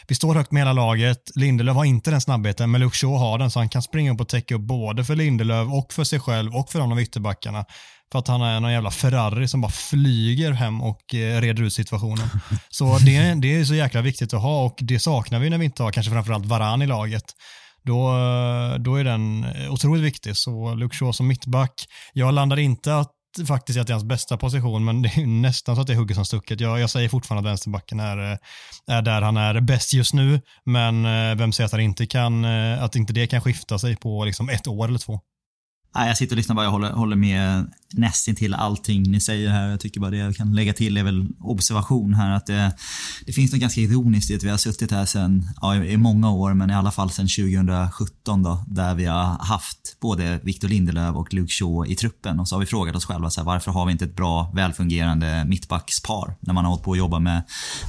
vi 0.08 0.14
står 0.14 0.34
högt 0.34 0.52
med 0.52 0.60
hela 0.60 0.72
laget. 0.72 1.30
Lindelöf 1.34 1.76
har 1.76 1.84
inte 1.84 2.10
den 2.10 2.20
snabbheten, 2.20 2.70
men 2.70 2.80
Luke 2.80 2.96
Shaw 2.96 3.18
har 3.18 3.38
den 3.38 3.50
så 3.50 3.58
han 3.58 3.68
kan 3.68 3.82
springa 3.82 4.12
upp 4.12 4.20
och 4.20 4.28
täcka 4.28 4.54
upp 4.54 4.60
både 4.60 5.04
för 5.04 5.16
Lindelöf 5.16 5.68
och 5.72 5.92
för 5.92 6.04
sig 6.04 6.20
själv 6.20 6.54
och 6.54 6.70
för 6.70 6.78
de 6.78 6.92
av 6.92 7.00
ytterbackarna. 7.00 7.64
För 8.12 8.18
att 8.18 8.28
han 8.28 8.42
är 8.42 8.60
någon 8.60 8.72
jävla 8.72 8.90
Ferrari 8.90 9.48
som 9.48 9.60
bara 9.60 9.72
flyger 9.72 10.52
hem 10.52 10.82
och 10.82 11.14
eh, 11.14 11.40
reder 11.40 11.62
ut 11.62 11.72
situationen. 11.72 12.28
Så 12.68 12.98
det, 12.98 13.34
det 13.34 13.60
är 13.60 13.64
så 13.64 13.74
jäkla 13.74 14.00
viktigt 14.00 14.34
att 14.34 14.42
ha 14.42 14.64
och 14.64 14.78
det 14.80 14.98
saknar 14.98 15.38
vi 15.38 15.50
när 15.50 15.58
vi 15.58 15.64
inte 15.64 15.82
har 15.82 15.92
kanske 15.92 16.12
framförallt 16.12 16.46
Varan 16.46 16.82
i 16.82 16.86
laget 16.86 17.24
då, 17.84 18.12
då 18.78 18.96
är 18.96 19.04
den 19.04 19.46
otroligt 19.70 20.02
viktig. 20.02 20.36
Så 20.36 20.74
Luke 20.74 20.96
Shaw 20.96 21.12
som 21.12 21.26
mittback, 21.26 21.86
jag 22.12 22.34
landar 22.34 22.58
inte 22.58 22.96
att 22.96 23.10
faktiskt 23.46 23.78
att 23.78 23.86
det 23.86 23.90
är 23.90 23.94
hans 23.94 24.04
bästa 24.04 24.36
position, 24.36 24.84
men 24.84 25.02
det 25.02 25.08
är 25.08 25.26
nästan 25.26 25.74
så 25.74 25.80
att 25.80 25.86
det 25.86 25.92
är 25.92 25.96
hugget 25.96 26.14
som 26.14 26.24
stucket. 26.24 26.60
Jag, 26.60 26.80
jag 26.80 26.90
säger 26.90 27.08
fortfarande 27.08 27.48
att 27.48 27.52
vänsterbacken 27.52 28.00
är, 28.00 28.32
eh, 28.32 28.38
är 28.86 29.02
där 29.02 29.22
han 29.22 29.36
är 29.36 29.60
bäst 29.60 29.92
just 29.92 30.14
nu, 30.14 30.40
men 30.64 31.04
eh, 31.04 31.36
vem 31.36 31.52
säger 31.52 31.66
att, 31.66 31.72
han 31.72 31.80
inte 31.80 32.06
kan, 32.06 32.44
eh, 32.44 32.82
att 32.82 32.96
inte 32.96 33.12
det 33.12 33.26
kan 33.26 33.40
skifta 33.40 33.78
sig 33.78 33.96
på 33.96 34.24
liksom 34.24 34.48
ett 34.48 34.66
år 34.66 34.88
eller 34.88 34.98
två? 34.98 35.20
Nej, 35.94 36.08
jag 36.08 36.16
sitter 36.16 36.32
och 36.32 36.36
lyssnar 36.36 36.56
bara. 36.56 36.64
Jag 36.64 36.70
håller, 36.70 36.90
håller 36.90 37.16
med 37.16 37.72
nästintill 37.96 38.54
allting 38.54 39.02
ni 39.02 39.20
säger 39.20 39.50
här. 39.50 39.68
Jag 39.68 39.80
tycker 39.80 40.00
bara 40.00 40.10
det 40.10 40.16
jag 40.16 40.36
kan 40.36 40.54
lägga 40.54 40.72
till 40.72 40.96
är 40.96 41.02
väl 41.02 41.26
observation 41.40 42.14
här. 42.14 42.30
Att 42.30 42.46
det, 42.46 42.72
det 43.26 43.32
finns 43.32 43.52
något 43.52 43.60
ganska 43.60 43.80
ironiskt 43.80 44.30
i 44.30 44.36
att 44.36 44.42
vi 44.42 44.48
har 44.48 44.58
suttit 44.58 44.90
här 44.90 45.06
sedan, 45.06 45.48
ja, 45.60 45.76
i 45.76 45.96
många 45.96 46.30
år, 46.30 46.54
men 46.54 46.70
i 46.70 46.74
alla 46.74 46.90
fall 46.90 47.10
sedan 47.10 47.28
2017 47.28 48.42
då, 48.42 48.64
där 48.66 48.94
vi 48.94 49.04
har 49.04 49.24
haft 49.24 49.96
både 50.00 50.40
Victor 50.42 50.68
Lindelöf 50.68 51.16
och 51.16 51.34
Luke 51.34 51.52
Shaw 51.52 51.92
i 51.92 51.94
truppen. 51.94 52.40
Och 52.40 52.48
så 52.48 52.54
har 52.54 52.60
vi 52.60 52.66
frågat 52.66 52.96
oss 52.96 53.04
själva 53.04 53.30
så 53.30 53.40
här, 53.40 53.46
varför 53.46 53.70
har 53.70 53.86
vi 53.86 53.92
inte 53.92 54.04
ett 54.04 54.16
bra, 54.16 54.50
välfungerande 54.54 55.44
mittbackspar? 55.44 56.34
När 56.40 56.54
man 56.54 56.64
har 56.64 56.70
hållit 56.70 56.84
på 56.84 56.92
att 56.92 56.98
jobba 56.98 57.18
med 57.18 57.42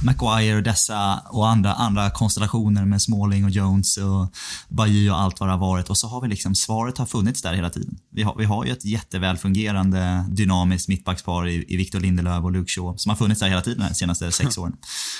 Maguire 0.04 0.56
och 0.56 0.62
dessa 0.62 1.20
och 1.30 1.48
andra, 1.48 1.74
andra 1.74 2.10
konstellationer 2.10 2.84
med 2.84 3.02
Smalling 3.02 3.44
och 3.44 3.50
Jones 3.50 3.96
och 3.96 4.34
Bajy 4.68 5.10
och 5.10 5.20
allt 5.20 5.40
vad 5.40 5.48
det 5.48 5.52
har 5.52 5.60
varit. 5.60 5.90
Och 5.90 5.98
så 5.98 6.08
har 6.08 6.20
vi 6.20 6.28
liksom, 6.28 6.54
svaret 6.54 6.98
har 6.98 7.06
funnits 7.06 7.42
där 7.42 7.54
hela 7.54 7.70
tiden. 7.70 7.98
Vi 8.10 8.22
har, 8.22 8.34
vi 8.38 8.44
har 8.44 8.64
ju 8.64 8.72
ett 8.72 8.84
jättevälfungerande 8.84 9.95
dynamiskt 10.28 10.88
mittbackspar 10.88 11.48
i, 11.48 11.64
i 11.68 11.76
Victor 11.76 12.00
Lindelöf 12.00 12.44
och 12.44 12.52
Luke 12.52 12.70
Shaw 12.72 12.96
som 12.96 13.10
har 13.10 13.16
funnits 13.16 13.40
där 13.40 13.48
hela 13.48 13.62
tiden 13.62 13.86
de 13.88 13.94
senaste 13.94 14.32
sex 14.32 14.58
åren. 14.58 14.72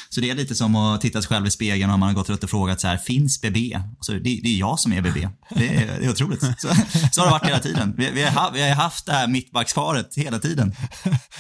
Så 0.09 0.21
det 0.21 0.31
är 0.31 0.35
lite 0.35 0.55
som 0.55 0.77
att 0.77 1.01
titta 1.01 1.23
sig 1.23 1.29
själv 1.29 1.47
i 1.47 1.51
spegeln 1.51 1.93
och 1.93 1.99
man 1.99 2.09
har 2.09 2.15
gått 2.15 2.29
runt 2.29 2.45
och 2.45 2.51
frågat 2.51 2.81
så 2.81 2.89
här, 2.89 2.97
finns 2.97 3.41
BB? 3.41 3.81
Så 4.01 4.13
det, 4.13 4.19
det 4.19 4.49
är 4.49 4.59
jag 4.59 4.81
som 4.81 4.93
är 4.93 5.03
BB. 5.03 5.29
Det 5.51 5.69
är, 5.77 6.01
det 6.01 6.07
är 6.07 6.11
otroligt. 6.11 6.41
Så, 6.59 6.69
så 7.13 7.21
har 7.21 7.27
det 7.27 7.31
varit 7.31 7.47
hela 7.47 7.59
tiden. 7.59 7.95
Vi, 7.97 8.11
vi, 8.11 8.23
har, 8.23 8.53
vi 8.53 8.69
har 8.69 8.75
haft 8.75 9.07
det 9.07 9.13
här 9.13 9.27
mittbacksparet 9.27 10.15
hela 10.17 10.39
tiden. 10.39 10.75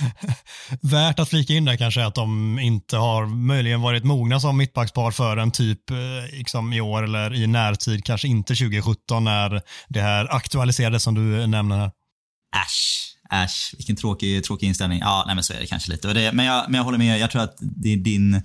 Värt 0.83 1.19
att 1.19 1.29
flika 1.29 1.53
in 1.53 1.65
där 1.65 1.77
kanske 1.77 2.05
att 2.05 2.15
de 2.15 2.59
inte 2.59 2.97
har 2.97 3.27
möjligen 3.27 3.81
varit 3.81 4.05
mogna 4.05 4.41
som 4.41 4.57
mittbackspar 4.57 5.11
för 5.11 5.37
en 5.37 5.51
typ 5.51 5.91
eh, 5.91 5.97
liksom 6.39 6.73
i 6.73 6.81
år 6.81 7.03
eller 7.03 7.35
i 7.35 7.47
närtid, 7.47 8.05
kanske 8.05 8.29
inte 8.29 8.55
2017 8.55 9.25
när 9.25 9.63
det 9.89 10.01
här 10.01 10.35
aktualiserades 10.35 11.03
som 11.03 11.15
du 11.15 11.47
nämner 11.47 11.77
här. 11.77 11.91
Äsch. 12.65 13.16
Äsch, 13.31 13.75
vilken 13.77 13.97
tråkig, 13.97 14.45
tråkig 14.45 14.67
inställning. 14.67 14.99
Ja, 14.99 15.25
nej 15.27 15.35
men 15.35 15.45
så 15.45 15.53
är 15.53 15.61
det 15.61 15.67
kanske 15.67 15.91
lite. 15.91 16.13
Det, 16.13 16.33
men, 16.33 16.45
jag, 16.45 16.65
men 16.69 16.79
jag 16.79 16.85
håller 16.85 16.99
med. 16.99 17.19
Jag 17.19 17.31
tror 17.31 17.43
att 17.43 17.57
det 17.61 17.93
är 17.93 17.97
din, 17.97 18.43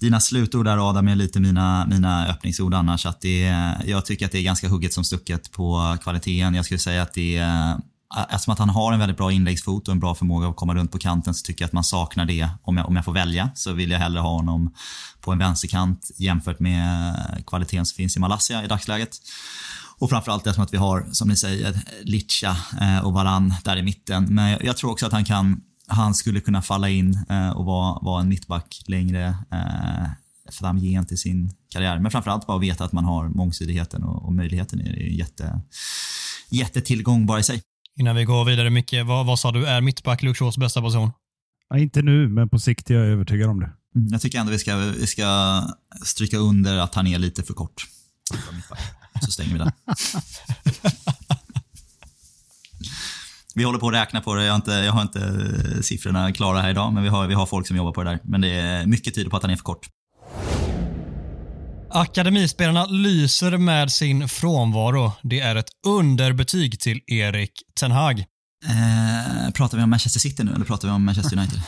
dina 0.00 0.20
slutord 0.20 0.64
där 0.64 0.90
Adam 0.90 1.08
är 1.08 1.16
lite 1.16 1.40
mina, 1.40 1.86
mina 1.86 2.26
öppningsord 2.26 2.74
annars. 2.74 3.06
Att 3.06 3.20
det, 3.20 3.40
jag 3.84 4.06
tycker 4.06 4.26
att 4.26 4.32
det 4.32 4.38
är 4.38 4.42
ganska 4.42 4.68
hugget 4.68 4.92
som 4.92 5.04
stucket 5.04 5.52
på 5.52 5.96
kvaliteten. 6.02 6.54
Jag 6.54 6.64
skulle 6.64 6.78
säga 6.78 7.02
att 7.02 7.14
det 7.14 7.36
är 7.36 7.80
Eftersom 8.30 8.52
att 8.52 8.58
han 8.58 8.70
har 8.70 8.92
en 8.92 8.98
väldigt 8.98 9.16
bra 9.16 9.32
inläggsfot 9.32 9.88
och 9.88 9.92
en 9.92 10.00
bra 10.00 10.14
förmåga 10.14 10.48
att 10.48 10.56
komma 10.56 10.74
runt 10.74 10.92
på 10.92 10.98
kanten 10.98 11.34
så 11.34 11.44
tycker 11.44 11.62
jag 11.62 11.66
att 11.66 11.72
man 11.72 11.84
saknar 11.84 12.24
det. 12.24 12.48
Om 12.62 12.76
jag, 12.76 12.88
om 12.88 12.96
jag 12.96 13.04
får 13.04 13.12
välja 13.12 13.50
så 13.54 13.72
vill 13.72 13.90
jag 13.90 13.98
hellre 13.98 14.20
ha 14.20 14.30
honom 14.30 14.74
på 15.20 15.32
en 15.32 15.38
vänsterkant 15.38 16.10
jämfört 16.16 16.60
med 16.60 17.14
kvaliteten 17.46 17.86
som 17.86 17.96
finns 17.96 18.16
i 18.16 18.20
Malaysia 18.20 18.64
i 18.64 18.66
dagsläget. 18.66 19.16
Och 20.00 20.10
framförallt 20.10 20.46
eftersom 20.46 20.64
att 20.64 20.72
vi 20.72 20.78
har, 20.78 21.06
som 21.12 21.28
ni 21.28 21.36
säger, 21.36 21.82
Litcha 22.02 22.56
eh, 22.80 22.98
och 22.98 23.12
Varan 23.12 23.54
där 23.64 23.76
i 23.76 23.82
mitten. 23.82 24.34
Men 24.34 24.58
jag 24.60 24.76
tror 24.76 24.90
också 24.90 25.06
att 25.06 25.12
han 25.12 25.24
kan 25.24 25.60
han 25.90 26.14
skulle 26.14 26.40
kunna 26.40 26.62
falla 26.62 26.88
in 26.88 27.18
eh, 27.30 27.50
och 27.50 27.64
vara, 27.64 27.98
vara 28.02 28.20
en 28.20 28.28
mittback 28.28 28.82
längre 28.86 29.26
eh, 29.52 30.10
framgent 30.52 31.12
i 31.12 31.16
sin 31.16 31.50
karriär. 31.68 31.98
Men 31.98 32.10
framförallt 32.10 32.46
bara 32.46 32.58
veta 32.58 32.84
att 32.84 32.92
man 32.92 33.04
har 33.04 33.28
mångsidigheten 33.28 34.04
och, 34.04 34.24
och 34.24 34.32
möjligheten 34.32 34.80
är 34.80 34.96
jätte, 34.96 35.60
jättetillgång 36.48 37.26
bara 37.26 37.40
i 37.40 37.42
sig. 37.42 37.62
Innan 37.98 38.16
vi 38.16 38.24
går 38.24 38.44
vidare 38.44 38.70
Micke, 38.70 38.94
vad, 39.04 39.26
vad 39.26 39.38
sa 39.38 39.52
du 39.52 39.66
är 39.66 39.80
mittback 39.80 40.22
Luke 40.22 40.38
Shaws 40.38 40.58
bästa 40.58 40.80
position? 40.80 41.10
Ja, 41.68 41.78
inte 41.78 42.02
nu, 42.02 42.28
men 42.28 42.48
på 42.48 42.58
sikt 42.58 42.90
är 42.90 42.94
jag 42.94 43.06
övertygad 43.06 43.50
om 43.50 43.60
det. 43.60 43.70
Mm, 43.96 44.08
jag 44.12 44.20
tycker 44.20 44.38
ändå 44.38 44.52
vi 44.52 44.58
ska, 44.58 44.76
vi 44.76 45.06
ska 45.06 45.62
stryka 46.04 46.36
under 46.36 46.78
att 46.78 46.94
han 46.94 47.06
är 47.06 47.18
lite 47.18 47.42
för 47.42 47.54
kort. 47.54 47.86
Så 49.24 49.30
stänger 49.32 49.52
vi 49.52 49.58
den. 49.58 49.72
Vi 53.54 53.64
håller 53.64 53.78
på 53.78 53.88
att 53.88 53.94
räkna 53.94 54.20
på 54.20 54.34
det. 54.34 54.44
Jag 54.44 54.52
har 54.52 54.56
inte, 54.56 54.70
jag 54.70 54.92
har 54.92 55.02
inte 55.02 55.82
siffrorna 55.82 56.32
klara 56.32 56.60
här 56.60 56.70
idag, 56.70 56.92
men 56.92 57.02
vi 57.02 57.08
har, 57.08 57.26
vi 57.26 57.34
har 57.34 57.46
folk 57.46 57.66
som 57.66 57.76
jobbar 57.76 57.92
på 57.92 58.02
det 58.02 58.10
där. 58.10 58.18
Men 58.24 58.40
det 58.40 58.48
är 58.48 58.86
mycket 58.86 59.14
tyder 59.14 59.30
på 59.30 59.36
att 59.36 59.42
han 59.42 59.52
är 59.52 59.56
för 59.56 59.64
kort. 59.64 59.86
Akademispelarna 61.90 62.86
lyser 62.86 63.56
med 63.56 63.92
sin 63.92 64.28
frånvaro. 64.28 65.12
Det 65.22 65.40
är 65.40 65.56
ett 65.56 65.70
underbetyg 65.86 66.80
till 66.80 67.00
Erik 67.06 67.52
Ten 67.80 67.90
Hag. 67.90 68.18
Eh, 68.64 69.50
pratar 69.50 69.78
vi 69.78 69.84
om 69.84 69.90
Manchester 69.90 70.20
City 70.20 70.44
nu 70.44 70.52
eller 70.52 70.64
pratar 70.64 70.88
vi 70.88 70.94
om 70.94 71.04
Manchester 71.04 71.38
United? 71.38 71.60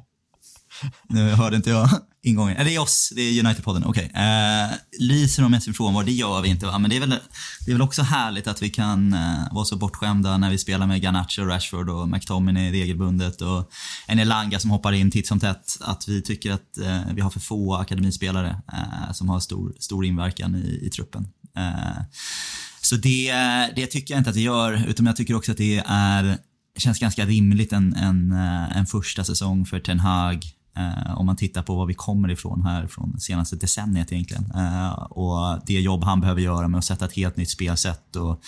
nu 1.08 1.30
hörde 1.30 1.56
inte 1.56 1.70
jag 1.70 1.88
ingången. 2.26 2.56
Eller 2.56 2.70
det 2.70 2.76
är 2.76 2.80
oss, 2.80 3.12
det 3.16 3.22
är 3.22 3.42
United-podden. 3.42 3.82
Okej. 3.86 4.10
Okay. 4.10 4.24
Eh, 4.24 4.70
lyser 4.98 5.42
de 5.42 5.50
med 5.50 5.62
sin 5.62 5.74
frånvaro? 5.74 6.04
Det 6.04 6.12
gör 6.12 6.42
vi 6.42 6.48
inte. 6.48 6.66
Va? 6.66 6.78
Men 6.78 6.90
det 6.90 6.96
är, 6.96 7.00
väl, 7.00 7.14
det 7.66 7.70
är 7.70 7.74
väl 7.74 7.82
också 7.82 8.02
härligt 8.02 8.46
att 8.46 8.62
vi 8.62 8.70
kan 8.70 9.12
eh, 9.12 9.52
vara 9.52 9.64
så 9.64 9.76
bortskämda 9.76 10.38
när 10.38 10.50
vi 10.50 10.58
spelar 10.58 10.86
med 10.86 11.02
Garnacho, 11.02 11.42
Rashford 11.42 11.88
och 11.88 12.08
McTominay 12.08 12.72
regelbundet 12.72 13.42
och 13.42 13.70
en 14.06 14.18
Elanga 14.18 14.58
som 14.58 14.70
hoppar 14.70 14.92
in 14.92 15.10
titt 15.10 15.26
som 15.26 15.40
tätt. 15.40 15.78
Att 15.80 16.08
vi 16.08 16.22
tycker 16.22 16.52
att 16.52 16.78
eh, 16.78 17.00
vi 17.14 17.20
har 17.20 17.30
för 17.30 17.40
få 17.40 17.74
akademispelare 17.74 18.60
eh, 18.72 19.12
som 19.12 19.28
har 19.28 19.40
stor, 19.40 19.72
stor 19.78 20.04
inverkan 20.04 20.54
i, 20.54 20.86
i 20.86 20.90
truppen. 20.90 21.28
Eh, 21.56 22.02
så 22.80 22.96
det, 22.96 23.32
det 23.76 23.86
tycker 23.86 24.14
jag 24.14 24.20
inte 24.20 24.30
att 24.30 24.36
vi 24.36 24.42
gör, 24.42 24.84
utan 24.88 25.06
jag 25.06 25.16
tycker 25.16 25.34
också 25.34 25.52
att 25.52 25.58
det 25.58 25.82
är 25.86 26.38
känns 26.78 26.98
ganska 26.98 27.26
rimligt 27.26 27.72
en, 27.72 27.94
en, 27.94 28.32
eh, 28.32 28.76
en 28.76 28.86
första 28.86 29.24
säsong 29.24 29.66
för 29.66 29.80
Ten 29.80 30.00
Hag 30.00 30.44
Eh, 30.76 31.18
om 31.18 31.26
man 31.26 31.36
tittar 31.36 31.62
på 31.62 31.74
var 31.74 31.86
vi 31.86 31.94
kommer 31.94 32.30
ifrån 32.30 32.62
här 32.62 32.86
från 32.86 33.20
senaste 33.20 33.56
decenniet 33.56 34.12
egentligen. 34.12 34.52
Eh, 34.54 34.92
och 34.92 35.60
det 35.66 35.80
jobb 35.80 36.04
han 36.04 36.20
behöver 36.20 36.40
göra 36.40 36.68
med 36.68 36.78
att 36.78 36.84
sätta 36.84 37.04
ett 37.04 37.16
helt 37.16 37.36
nytt 37.36 37.50
spelsätt 37.50 38.16
och 38.16 38.42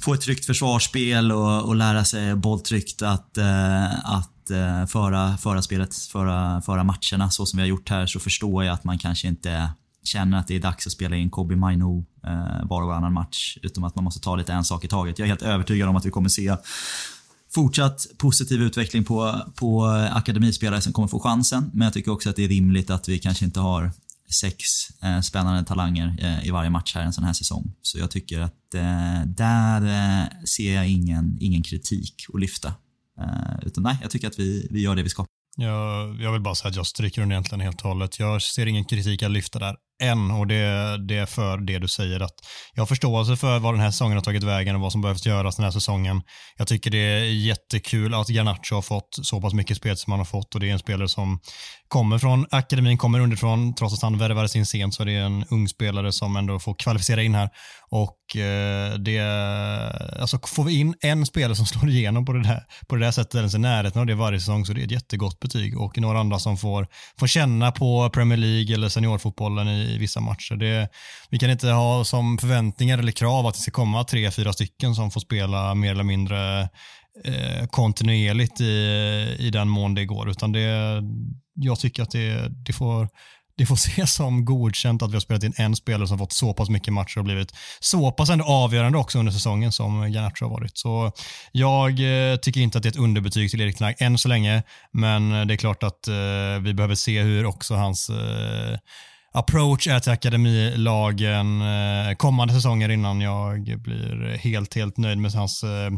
få 0.00 0.14
ett 0.14 0.20
tryggt 0.20 0.46
försvarsspel 0.46 1.32
och, 1.32 1.68
och 1.68 1.76
lära 1.76 2.04
sig 2.04 2.34
bolltryckt 2.34 3.02
att, 3.02 3.38
eh, 3.38 4.10
att 4.10 4.50
eh, 4.50 4.86
föra, 4.86 5.36
föra 5.36 5.62
spelet, 5.62 5.96
föra, 5.96 6.62
föra 6.62 6.84
matcherna 6.84 7.30
så 7.30 7.46
som 7.46 7.56
vi 7.56 7.62
har 7.62 7.68
gjort 7.68 7.88
här 7.88 8.06
så 8.06 8.20
förstår 8.20 8.64
jag 8.64 8.74
att 8.74 8.84
man 8.84 8.98
kanske 8.98 9.28
inte 9.28 9.70
känner 10.04 10.38
att 10.38 10.46
det 10.46 10.56
är 10.56 10.60
dags 10.60 10.86
att 10.86 10.92
spela 10.92 11.16
in 11.16 11.30
Kobe 11.30 11.56
Mainu 11.56 12.04
eh, 12.26 12.68
var 12.68 12.82
och 12.82 12.88
varannan 12.88 13.12
match. 13.12 13.58
Utan 13.62 13.84
att 13.84 13.94
man 13.94 14.04
måste 14.04 14.20
ta 14.20 14.36
lite 14.36 14.52
en 14.52 14.64
sak 14.64 14.84
i 14.84 14.88
taget. 14.88 15.18
Jag 15.18 15.26
är 15.26 15.28
helt 15.28 15.42
övertygad 15.42 15.88
om 15.88 15.96
att 15.96 16.06
vi 16.06 16.10
kommer 16.10 16.28
se 16.28 16.56
fortsatt 17.54 18.06
positiv 18.18 18.62
utveckling 18.62 19.04
på, 19.04 19.40
på 19.54 19.84
akademispelare 20.12 20.80
som 20.80 20.92
kommer 20.92 21.08
få 21.08 21.20
chansen. 21.20 21.70
Men 21.72 21.84
jag 21.84 21.92
tycker 21.92 22.10
också 22.10 22.30
att 22.30 22.36
det 22.36 22.44
är 22.44 22.48
rimligt 22.48 22.90
att 22.90 23.08
vi 23.08 23.18
kanske 23.18 23.44
inte 23.44 23.60
har 23.60 23.92
sex 24.32 24.62
eh, 25.02 25.20
spännande 25.20 25.64
talanger 25.64 26.16
eh, 26.18 26.46
i 26.46 26.50
varje 26.50 26.70
match 26.70 26.94
här 26.94 27.02
en 27.02 27.12
sån 27.12 27.24
här 27.24 27.32
säsong. 27.32 27.72
Så 27.82 27.98
jag 27.98 28.10
tycker 28.10 28.40
att 28.40 28.74
eh, 28.74 29.26
där 29.26 29.82
eh, 29.82 30.44
ser 30.44 30.74
jag 30.74 30.88
ingen, 30.88 31.38
ingen 31.40 31.62
kritik 31.62 32.26
att 32.34 32.40
lyfta. 32.40 32.68
Eh, 33.20 33.66
utan 33.66 33.84
nej, 33.84 33.98
jag 34.02 34.10
tycker 34.10 34.28
att 34.28 34.38
vi, 34.38 34.68
vi 34.70 34.80
gör 34.80 34.96
det 34.96 35.02
vi 35.02 35.08
ska. 35.08 35.26
Jag, 35.56 36.20
jag 36.20 36.32
vill 36.32 36.40
bara 36.40 36.54
säga 36.54 36.68
att 36.70 36.76
jag 36.76 36.86
stryker 36.86 37.22
under 37.22 37.34
egentligen 37.34 37.60
helt 37.60 37.80
och 37.80 37.88
hållet. 37.88 38.18
Jag 38.18 38.42
ser 38.42 38.66
ingen 38.66 38.84
kritik 38.84 39.22
att 39.22 39.30
lyfta 39.30 39.58
där 39.58 39.76
än 40.00 40.30
och 40.30 40.46
det, 40.46 40.96
det 41.08 41.16
är 41.16 41.26
för 41.26 41.58
det 41.58 41.78
du 41.78 41.88
säger 41.88 42.20
att 42.20 42.34
jag 42.74 42.82
har 42.82 42.86
förståelse 42.86 43.36
för 43.36 43.58
vad 43.58 43.74
den 43.74 43.80
här 43.80 43.90
säsongen 43.90 44.16
har 44.16 44.24
tagit 44.24 44.42
vägen 44.42 44.74
och 44.74 44.80
vad 44.80 44.92
som 44.92 45.02
behövs 45.02 45.26
göras 45.26 45.56
den 45.56 45.64
här 45.64 45.70
säsongen. 45.70 46.22
Jag 46.56 46.68
tycker 46.68 46.90
det 46.90 46.98
är 46.98 47.24
jättekul 47.24 48.14
att 48.14 48.28
Garnacho 48.28 48.74
har 48.74 48.82
fått 48.82 49.18
så 49.22 49.40
pass 49.40 49.54
mycket 49.54 49.76
spel 49.76 49.96
som 49.96 50.10
han 50.10 50.20
har 50.20 50.24
fått 50.24 50.54
och 50.54 50.60
det 50.60 50.68
är 50.68 50.72
en 50.72 50.78
spelare 50.78 51.08
som 51.08 51.40
kommer 51.88 52.18
från 52.18 52.46
akademin, 52.50 52.98
kommer 52.98 53.20
underifrån, 53.20 53.74
trots 53.74 53.94
att 53.94 54.02
han 54.02 54.18
värvades 54.18 54.56
in 54.56 54.66
sent 54.66 54.94
så 54.94 55.02
är 55.02 55.06
det 55.06 55.12
en 55.12 55.44
ung 55.50 55.68
spelare 55.68 56.12
som 56.12 56.36
ändå 56.36 56.58
får 56.58 56.74
kvalificera 56.74 57.22
in 57.22 57.34
här 57.34 57.50
och 57.90 58.36
eh, 58.36 58.94
det, 58.94 59.20
alltså 60.20 60.38
får 60.46 60.64
vi 60.64 60.80
in 60.80 60.94
en 61.00 61.26
spelare 61.26 61.54
som 61.54 61.66
slår 61.72 61.90
igenom 61.90 62.24
på 62.24 62.32
det 62.32 62.42
där, 62.42 62.64
på 62.88 62.96
det 62.96 63.04
där 63.04 63.10
sättet, 63.10 63.34
ens 63.34 63.54
i 63.54 63.58
närheten 63.58 64.00
av 64.00 64.06
det 64.06 64.14
varje 64.14 64.40
säsong, 64.40 64.66
så 64.66 64.72
det 64.72 64.80
är 64.80 64.84
ett 64.84 64.90
jättegott 64.90 65.40
betyg 65.40 65.80
och 65.80 65.98
några 65.98 66.20
andra 66.20 66.38
som 66.38 66.56
får, 66.56 66.86
får 67.18 67.26
känna 67.26 67.72
på 67.72 68.10
Premier 68.10 68.38
League 68.38 68.74
eller 68.74 68.88
seniorfotbollen 68.88 69.68
i, 69.68 69.89
i 69.94 69.98
vissa 69.98 70.20
matcher. 70.20 70.54
Det, 70.54 70.88
vi 71.30 71.38
kan 71.38 71.50
inte 71.50 71.68
ha 71.68 72.04
som 72.04 72.38
förväntningar 72.38 72.98
eller 72.98 73.12
krav 73.12 73.46
att 73.46 73.54
det 73.54 73.60
ska 73.60 73.70
komma 73.70 74.04
tre, 74.04 74.30
fyra 74.30 74.52
stycken 74.52 74.94
som 74.94 75.10
får 75.10 75.20
spela 75.20 75.74
mer 75.74 75.90
eller 75.90 76.04
mindre 76.04 76.68
eh, 77.24 77.66
kontinuerligt 77.70 78.60
i, 78.60 79.36
i 79.38 79.50
den 79.50 79.68
mån 79.68 79.94
det 79.94 80.04
går, 80.04 80.30
utan 80.30 80.52
det, 80.52 81.02
jag 81.54 81.78
tycker 81.78 82.02
att 82.02 82.10
det, 82.10 82.48
det 82.48 82.72
får 82.72 83.08
det 83.60 83.66
får 83.66 83.74
ses 83.88 84.14
som 84.14 84.44
godkänt 84.44 85.02
att 85.02 85.10
vi 85.10 85.14
har 85.14 85.20
spelat 85.20 85.42
in 85.42 85.52
en 85.56 85.76
spelare 85.76 86.08
som 86.08 86.18
fått 86.18 86.32
så 86.32 86.54
pass 86.54 86.68
mycket 86.68 86.92
matcher 86.92 87.18
och 87.18 87.24
blivit 87.24 87.54
så 87.80 88.12
pass 88.12 88.30
ändå 88.30 88.44
avgörande 88.44 88.98
också 88.98 89.18
under 89.18 89.32
säsongen 89.32 89.72
som 89.72 90.12
Garnacho 90.12 90.44
har 90.44 90.50
varit. 90.50 90.78
Så 90.78 91.12
jag 91.52 91.90
eh, 91.90 92.36
tycker 92.36 92.60
inte 92.60 92.78
att 92.78 92.82
det 92.82 92.88
är 92.88 92.90
ett 92.90 92.96
underbetyg 92.96 93.50
till 93.50 93.60
Erik 93.60 93.78
Tenag 93.78 93.94
än 93.98 94.18
så 94.18 94.28
länge, 94.28 94.62
men 94.92 95.48
det 95.48 95.54
är 95.54 95.56
klart 95.56 95.82
att 95.82 96.08
eh, 96.08 96.60
vi 96.60 96.74
behöver 96.74 96.94
se 96.94 97.22
hur 97.22 97.46
också 97.46 97.74
hans 97.74 98.10
eh, 98.10 98.78
approach 99.34 99.86
är 99.86 100.00
till 100.00 100.12
akademilagen 100.12 101.60
eh, 101.60 102.14
kommande 102.16 102.54
säsonger 102.54 102.88
innan 102.88 103.20
jag 103.20 103.62
blir 103.62 104.38
helt, 104.38 104.74
helt 104.74 104.96
nöjd 104.96 105.18
med 105.18 105.32
hans 105.32 105.64
eh, 105.64 105.90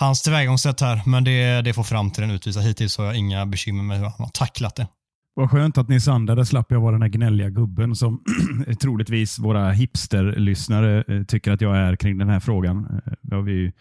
hans 0.00 0.22
tillvägagångssätt 0.22 0.80
här, 0.80 1.02
men 1.06 1.24
det, 1.24 1.62
det 1.62 1.72
får 1.72 1.82
framtiden 1.82 2.30
utvisa. 2.30 2.60
Hittills 2.60 2.98
har 2.98 3.04
jag 3.04 3.16
inga 3.16 3.46
bekymmer 3.46 3.82
med 3.82 3.98
hur 3.98 4.04
han 4.04 4.14
har 4.18 4.28
tacklat 4.28 4.76
det. 4.76 4.86
Vad 5.34 5.50
skönt 5.50 5.78
att 5.78 5.88
ni 5.88 6.00
sandade 6.00 6.46
slapp 6.46 6.66
jag 6.70 6.80
vara 6.80 6.92
den 6.92 7.02
här 7.02 7.08
gnälliga 7.08 7.50
gubben 7.50 7.94
som 7.94 8.22
troligtvis 8.82 9.38
våra 9.38 9.70
hipsterlyssnare 9.70 11.04
eh, 11.08 11.24
tycker 11.24 11.52
att 11.52 11.60
jag 11.60 11.76
är 11.76 11.96
kring 11.96 12.18
den 12.18 12.28
här 12.28 12.40
frågan. 12.40 13.00
Det 13.22 13.34
har 13.34 13.42
vi 13.42 13.72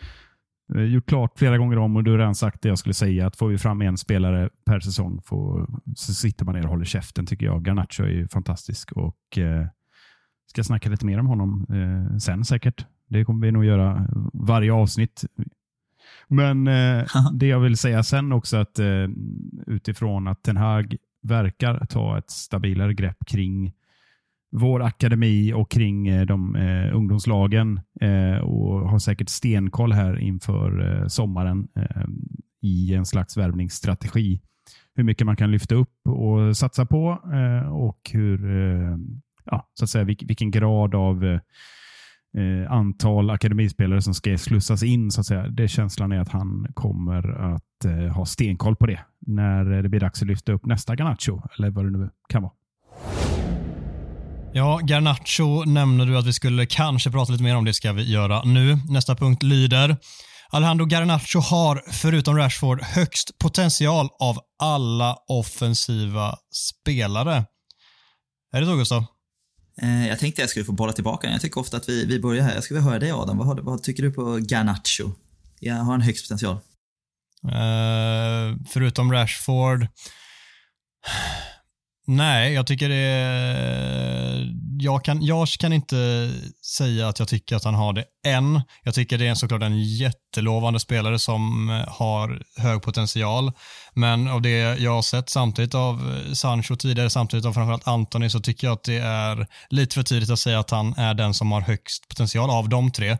gjort 0.75 1.05
klart 1.05 1.31
flera 1.39 1.57
gånger 1.57 1.77
om 1.77 1.95
och 1.95 2.03
du 2.03 2.11
har 2.11 2.17
redan 2.17 2.35
sagt 2.35 2.61
det 2.61 2.69
jag 2.69 2.79
skulle 2.79 2.93
säga. 2.93 3.27
Att 3.27 3.35
får 3.35 3.47
vi 3.47 3.57
fram 3.57 3.81
en 3.81 3.97
spelare 3.97 4.49
per 4.65 4.79
säsong 4.79 5.21
får, 5.25 5.69
så 5.95 6.13
sitter 6.13 6.45
man 6.45 6.55
ner 6.55 6.63
och 6.63 6.69
håller 6.69 6.85
käften 6.85 7.25
tycker 7.25 7.45
jag. 7.45 7.67
Garnacho 7.67 8.03
är 8.03 8.27
fantastisk 8.27 8.91
och 8.91 9.37
eh, 9.37 9.67
ska 10.49 10.63
snacka 10.63 10.89
lite 10.89 11.05
mer 11.05 11.19
om 11.19 11.27
honom 11.27 11.65
eh, 11.69 12.17
sen 12.17 12.45
säkert. 12.45 12.85
Det 13.07 13.25
kommer 13.25 13.45
vi 13.45 13.51
nog 13.51 13.65
göra 13.65 14.07
varje 14.33 14.73
avsnitt. 14.73 15.25
Men 16.27 16.67
eh, 16.67 17.05
det 17.33 17.47
jag 17.47 17.59
vill 17.59 17.77
säga 17.77 18.03
sen 18.03 18.31
också 18.31 18.57
att 18.57 18.79
eh, 18.79 19.07
utifrån 19.67 20.27
att 20.27 20.43
Ten 20.43 20.57
Hag 20.57 20.95
verkar 21.21 21.85
ta 21.85 22.17
ett 22.17 22.29
stabilare 22.29 22.93
grepp 22.93 23.25
kring 23.27 23.73
vår 24.51 24.83
akademi 24.83 25.53
och 25.53 25.71
kring 25.71 26.07
eh, 26.07 26.25
de 26.25 26.55
eh, 26.55 26.95
ungdomslagen 26.95 27.79
eh, 28.01 28.37
och 28.37 28.89
har 28.89 28.99
säkert 28.99 29.29
stenkoll 29.29 29.93
här 29.93 30.19
inför 30.19 31.01
eh, 31.01 31.07
sommaren 31.07 31.67
eh, 31.75 32.05
i 32.61 32.93
en 32.93 33.05
slags 33.05 33.37
värvningsstrategi. 33.37 34.41
Hur 34.95 35.03
mycket 35.03 35.25
man 35.25 35.35
kan 35.35 35.51
lyfta 35.51 35.75
upp 35.75 36.07
och 36.07 36.57
satsa 36.57 36.85
på 36.85 37.21
eh, 37.33 37.71
och 37.71 38.11
hur, 38.13 38.49
eh, 38.51 38.97
ja, 39.45 39.69
så 39.73 39.83
att 39.83 39.89
säga, 39.89 40.03
vilken 40.03 40.51
grad 40.51 40.95
av 40.95 41.23
eh, 41.25 42.71
antal 42.71 43.29
akademispelare 43.29 44.01
som 44.01 44.13
ska 44.13 44.37
slussas 44.37 44.83
in. 44.83 45.11
Så 45.11 45.21
att 45.21 45.27
säga. 45.27 45.47
Det 45.47 45.67
känslan 45.67 46.11
är 46.11 46.19
att 46.19 46.29
han 46.29 46.67
kommer 46.73 47.29
att 47.31 48.13
ha 48.15 48.25
stenkoll 48.25 48.75
på 48.75 48.85
det 48.85 48.99
när 49.19 49.65
det 49.65 49.89
blir 49.89 49.99
dags 49.99 50.21
att 50.21 50.27
lyfta 50.27 50.51
upp 50.51 50.65
nästa 50.65 50.95
Ganacho 50.95 51.41
eller 51.57 51.69
vad 51.69 51.85
det 51.85 51.91
nu 51.91 52.09
kan 52.29 52.41
vara. 52.41 52.53
Ja, 54.53 54.79
Garnacho 54.83 55.63
nämner 55.65 56.05
du 56.05 56.17
att 56.17 56.25
vi 56.25 56.33
skulle 56.33 56.65
kanske 56.65 57.11
prata 57.11 57.31
lite 57.31 57.43
mer 57.43 57.55
om. 57.55 57.65
Det 57.65 57.73
ska 57.73 57.93
vi 57.93 58.11
göra 58.11 58.43
nu. 58.43 58.77
Nästa 58.89 59.15
punkt 59.15 59.43
lyder 59.43 59.97
Alejandro 60.49 60.85
Garnacho 60.85 61.39
har, 61.39 61.83
förutom 61.91 62.37
Rashford, 62.37 62.81
högst 62.81 63.37
potential 63.37 64.09
av 64.19 64.39
alla 64.59 65.17
offensiva 65.27 66.35
spelare. 66.53 67.45
Är 68.53 68.61
det 68.61 68.67
så, 68.67 68.75
Gustav? 68.75 69.05
Eh, 69.81 70.07
jag 70.07 70.19
tänkte 70.19 70.41
jag 70.41 70.49
skulle 70.49 70.65
få 70.65 70.71
bolla 70.71 70.93
tillbaka. 70.93 71.29
Jag 71.29 71.41
tycker 71.41 71.61
ofta 71.61 71.77
att 71.77 71.89
vi, 71.89 72.05
vi 72.05 72.19
börjar 72.19 72.43
här. 72.43 72.55
Jag 72.55 72.63
skulle 72.63 72.79
vilja 72.79 72.89
höra 72.89 72.99
dig 72.99 73.11
Adam. 73.11 73.37
Vad, 73.37 73.47
har, 73.47 73.55
vad 73.55 73.83
tycker 73.83 74.03
du 74.03 74.11
på 74.11 74.37
Garnacho? 74.37 75.11
Jag 75.59 75.75
har 75.75 75.93
en 75.93 76.01
högst 76.01 76.29
potential. 76.29 76.57
Uh, 77.45 78.57
förutom 78.69 79.11
Rashford. 79.11 79.87
Nej, 82.11 82.53
jag 82.53 82.67
tycker 82.67 82.89
det 82.89 82.95
är... 82.95 84.53
Jag 84.79 85.05
kan, 85.05 85.21
jag 85.21 85.47
kan 85.47 85.73
inte 85.73 86.31
säga 86.77 87.07
att 87.07 87.19
jag 87.19 87.27
tycker 87.27 87.55
att 87.55 87.63
han 87.63 87.75
har 87.75 87.93
det 87.93 88.05
än. 88.27 88.61
Jag 88.83 88.93
tycker 88.93 89.17
det 89.17 89.27
är 89.27 89.35
såklart 89.35 89.61
en 89.61 89.81
jättelovande 89.83 90.79
spelare 90.79 91.19
som 91.19 91.69
eh, 91.69 91.87
har 91.87 92.41
hög 92.57 92.81
potential. 92.81 93.51
Men 93.93 94.27
av 94.27 94.41
det 94.41 94.79
jag 94.79 94.91
har 94.91 95.01
sett 95.01 95.29
samtidigt 95.29 95.75
av 95.75 96.23
eh, 96.27 96.33
Sancho 96.33 96.75
tidigare, 96.75 97.09
samtidigt 97.09 97.45
av 97.45 97.53
framförallt 97.53 97.87
Anthony, 97.87 98.29
så 98.29 98.39
tycker 98.39 98.67
jag 98.67 98.73
att 98.73 98.83
det 98.83 98.97
är 98.97 99.47
lite 99.69 99.95
för 99.95 100.03
tidigt 100.03 100.29
att 100.29 100.39
säga 100.39 100.59
att 100.59 100.71
han 100.71 100.93
är 100.97 101.13
den 101.13 101.33
som 101.33 101.51
har 101.51 101.61
högst 101.61 102.09
potential 102.09 102.49
av 102.49 102.69
de 102.69 102.91
tre. 102.91 103.17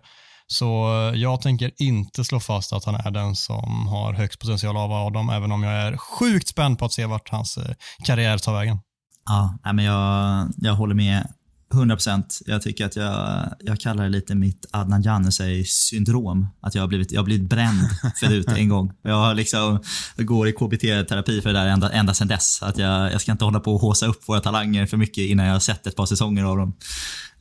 Så 0.51 0.91
eh, 0.91 1.19
jag 1.19 1.41
tänker 1.41 1.71
inte 1.77 2.23
slå 2.23 2.39
fast 2.39 2.73
att 2.73 2.85
han 2.85 2.95
är 2.95 3.11
den 3.11 3.35
som 3.35 3.87
har 3.87 4.13
högst 4.13 4.39
potential 4.39 4.77
av 4.77 4.91
Adam, 4.91 5.29
även 5.29 5.51
om 5.51 5.63
jag 5.63 5.73
är 5.73 5.97
sjukt 5.97 6.47
spänd 6.47 6.79
på 6.79 6.85
att 6.85 6.93
se 6.93 7.05
vart 7.05 7.29
hans 7.29 7.57
eh, 7.57 7.75
karriär 8.03 8.37
tar 8.37 8.53
vägen. 8.53 8.77
Ja, 9.25 9.73
men 9.73 9.85
jag, 9.85 10.47
jag 10.57 10.73
håller 10.73 10.95
med 10.95 11.27
100%. 11.73 12.41
Jag 12.45 12.61
tycker 12.61 12.85
att 12.85 12.95
jag, 12.95 13.49
jag 13.59 13.79
kallar 13.79 14.03
det 14.03 14.09
lite 14.09 14.35
mitt 14.35 14.65
Adnan 14.71 15.01
Januzaj-syndrom. 15.01 16.47
Att 16.61 16.75
jag 16.75 16.83
har 16.83 16.87
blivit, 16.87 17.11
jag 17.11 17.19
har 17.19 17.25
blivit 17.25 17.49
bränd 17.49 17.79
förut 18.19 18.47
en 18.47 18.69
gång. 18.69 18.93
Jag, 19.01 19.15
har 19.15 19.35
liksom, 19.35 19.79
jag 20.15 20.25
går 20.25 20.47
i 20.47 20.51
KBT-terapi 20.51 21.41
för 21.41 21.53
det 21.53 21.59
där 21.59 21.67
ända, 21.67 21.91
ända 21.91 22.13
sedan 22.13 22.27
dess. 22.27 22.63
Att 22.63 22.77
jag, 22.77 23.13
jag 23.13 23.21
ska 23.21 23.31
inte 23.31 23.45
hålla 23.45 23.59
på 23.59 23.73
och 23.73 23.81
håsa 23.81 24.05
upp 24.07 24.29
våra 24.29 24.39
talanger 24.39 24.85
för 24.85 24.97
mycket 24.97 25.23
innan 25.23 25.45
jag 25.45 25.53
har 25.53 25.59
sett 25.59 25.87
ett 25.87 25.95
par 25.95 26.05
säsonger 26.05 26.43
av 26.43 26.57
dem. 26.57 26.73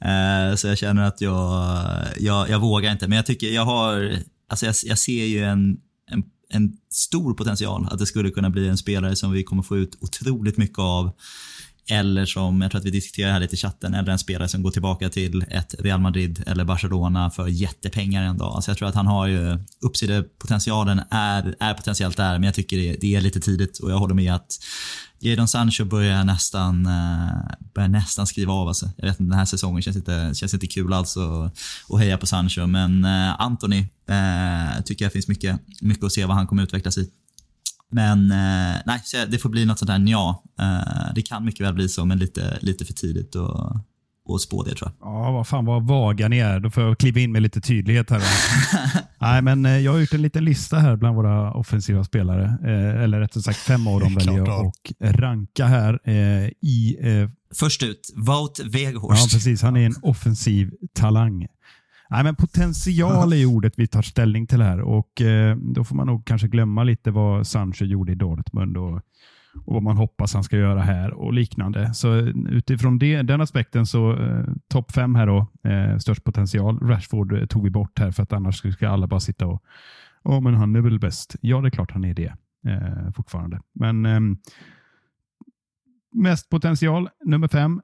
Eh, 0.00 0.56
så 0.56 0.68
jag 0.68 0.78
känner 0.78 1.02
att 1.02 1.20
jag, 1.20 1.84
jag, 2.18 2.50
jag 2.50 2.58
vågar 2.58 2.92
inte. 2.92 3.08
Men 3.08 3.16
jag 3.16 3.26
tycker 3.26 3.46
jag 3.46 3.64
har, 3.64 4.18
alltså 4.48 4.66
jag, 4.66 4.74
jag 4.84 4.98
ser 4.98 5.24
ju 5.24 5.44
en, 5.44 5.76
en, 6.10 6.24
en 6.50 6.72
stor 6.90 7.34
potential 7.34 7.88
att 7.90 7.98
det 7.98 8.06
skulle 8.06 8.30
kunna 8.30 8.50
bli 8.50 8.68
en 8.68 8.78
spelare 8.78 9.16
som 9.16 9.32
vi 9.32 9.42
kommer 9.44 9.62
få 9.62 9.76
ut 9.76 9.98
otroligt 10.00 10.56
mycket 10.56 10.78
av 10.78 11.12
eller 11.90 12.27
som, 12.27 12.61
jag 12.61 12.70
tror 12.70 12.79
att 12.79 12.87
vi 12.87 12.90
diskuterade 12.90 13.33
här 13.33 13.40
lite 13.40 13.55
i 13.55 13.59
chatten, 13.59 13.94
eller 13.94 14.12
en 14.12 14.18
spelare 14.18 14.48
som 14.48 14.62
går 14.62 14.70
tillbaka 14.70 15.09
till 15.09 15.44
ett 15.51 15.74
Real 15.79 16.01
Madrid 16.01 16.44
eller 16.46 16.64
Barcelona 16.64 17.31
för 17.31 17.46
jättepengar 17.48 18.22
en 18.22 18.38
dag. 18.38 18.64
Så 18.64 18.70
jag 18.70 18.79
tror 18.79 18.88
att 18.88 18.94
han 18.94 19.07
har 19.07 19.27
ju, 19.27 19.59
uppsidepotentialen 19.81 21.01
är, 21.11 21.57
är 21.61 21.74
potentiellt 21.74 22.16
där, 22.16 22.33
men 22.33 22.42
jag 22.42 22.55
tycker 22.55 22.77
det, 22.79 22.96
det 23.01 23.14
är 23.14 23.20
lite 23.20 23.40
tidigt 23.40 23.79
och 23.79 23.90
jag 23.90 23.98
håller 23.98 24.14
med 24.14 24.35
att 24.35 24.59
Jadon 25.20 25.48
Sancho 25.48 25.85
börjar 25.85 26.24
nästan, 26.24 26.87
eh, 26.87 27.57
börjar 27.74 27.88
nästan 27.88 28.27
skriva 28.27 28.53
av 28.53 28.68
alltså. 28.68 28.90
Jag 28.96 29.07
vet 29.07 29.20
inte, 29.20 29.31
den 29.31 29.38
här 29.38 29.44
säsongen 29.44 29.83
känns 29.83 29.96
inte, 29.96 30.31
känns 30.35 30.55
inte 30.55 30.66
kul 30.66 30.92
alls 30.92 31.16
att, 31.16 31.59
att 31.88 32.01
heja 32.01 32.18
på 32.18 32.27
Sancho, 32.27 32.66
men 32.66 33.05
eh, 33.05 33.40
Anthony 33.40 33.79
eh, 34.09 34.83
tycker 34.85 35.05
jag 35.05 35.12
finns 35.12 35.29
mycket, 35.29 35.61
mycket 35.81 36.05
att 36.05 36.12
se 36.12 36.24
vad 36.24 36.37
han 36.37 36.46
kommer 36.46 36.62
utvecklas 36.62 36.98
i. 36.98 37.11
Men 37.92 38.31
eh, 38.31 38.77
nej, 38.87 39.01
det 39.29 39.38
får 39.38 39.48
bli 39.48 39.64
något 39.64 39.79
sånt 39.79 39.88
där 39.88 40.05
ja. 40.07 40.44
Eh, 40.61 41.14
det 41.14 41.22
kan 41.22 41.44
mycket 41.44 41.66
väl 41.66 41.74
bli 41.74 41.88
så, 41.88 42.05
men 42.05 42.18
lite, 42.18 42.59
lite 42.61 42.85
för 42.85 42.92
tidigt 42.92 43.37
att, 43.37 43.85
att 44.35 44.40
spå 44.40 44.62
det 44.62 44.74
tror 44.74 44.92
jag. 44.98 45.09
Ja, 45.09 45.31
vad 45.33 45.46
fan 45.46 45.64
vad 45.64 45.87
vaga 45.87 46.29
ni 46.29 46.38
är. 46.38 46.61
Då 46.61 46.70
får 46.70 46.83
jag 46.83 46.98
kliva 46.98 47.20
in 47.20 47.33
med 47.33 47.42
lite 47.42 47.61
tydlighet 47.61 48.11
här. 48.11 48.22
nej, 49.20 49.42
men 49.42 49.66
eh, 49.66 49.79
jag 49.79 49.92
har 49.92 49.98
gjort 49.98 50.14
en 50.14 50.22
liten 50.22 50.44
lista 50.44 50.79
här 50.79 50.96
bland 50.96 51.16
våra 51.16 51.53
offensiva 51.53 52.05
spelare. 52.05 52.44
Eh, 52.44 53.03
eller 53.03 53.20
rättare 53.20 53.42
sagt 53.42 53.59
fem 53.59 53.87
av 53.87 54.01
dem 54.01 54.14
väljer 54.18 54.37
jag 54.38 54.66
att 54.66 54.74
ranka 55.01 55.66
här 55.66 56.01
eh, 56.05 56.48
i... 56.61 56.96
Eh, 57.01 57.29
Först 57.55 57.83
ut, 57.83 58.12
Wout 58.16 58.61
Weghorst. 58.64 59.23
Ja, 59.23 59.37
precis. 59.37 59.62
Han 59.62 59.77
är 59.77 59.87
en 59.87 59.94
offensiv 60.02 60.71
talang. 60.94 61.46
Nej, 62.11 62.25
men 62.25 62.35
potential 62.35 63.33
är 63.33 63.46
ordet 63.46 63.75
vi 63.77 63.87
tar 63.87 64.02
ställning 64.02 64.46
till 64.46 64.63
här 64.63 64.81
och 64.81 65.21
eh, 65.21 65.56
då 65.56 65.85
får 65.85 65.96
man 65.96 66.06
nog 66.06 66.25
kanske 66.25 66.48
glömma 66.48 66.85
lite 66.85 67.11
vad 67.11 67.46
Sancho 67.46 67.85
gjorde 67.85 68.13
i 68.13 68.15
Dortmund 68.15 68.77
och, 68.77 68.96
och 69.65 69.75
vad 69.75 69.83
man 69.83 69.96
hoppas 69.96 70.35
han 70.35 70.44
ska 70.44 70.56
göra 70.56 70.81
här 70.81 71.15
och 71.15 71.33
liknande. 71.33 71.94
Så 71.94 72.15
utifrån 72.48 72.98
det, 72.98 73.23
den 73.23 73.40
aspekten 73.40 73.87
så 73.87 74.13
eh, 74.13 74.44
topp 74.69 74.92
fem 74.92 75.15
här 75.15 75.27
då, 75.27 75.46
eh, 75.71 75.98
störst 75.98 76.25
potential. 76.25 76.79
Rashford 76.79 77.33
eh, 77.33 77.46
tog 77.46 77.65
vi 77.65 77.71
bort 77.71 77.98
här 77.98 78.11
för 78.11 78.23
att 78.23 78.33
annars 78.33 78.73
ska 78.73 78.88
alla 78.88 79.06
bara 79.06 79.21
sitta 79.21 79.46
och 79.46 79.63
Ja, 80.25 80.40
men 80.40 80.54
han 80.54 80.77
är 80.77 80.81
väl 80.81 80.98
bäst. 80.98 81.37
Ja, 81.40 81.61
det 81.61 81.69
är 81.69 81.71
klart 81.71 81.90
han 81.90 82.04
är 82.04 82.15
det 82.15 82.33
eh, 82.67 83.13
fortfarande. 83.17 83.61
Men 83.73 84.06
eh, 84.06 84.21
mest 86.13 86.48
potential, 86.48 87.09
nummer 87.25 87.48
fem, 87.48 87.81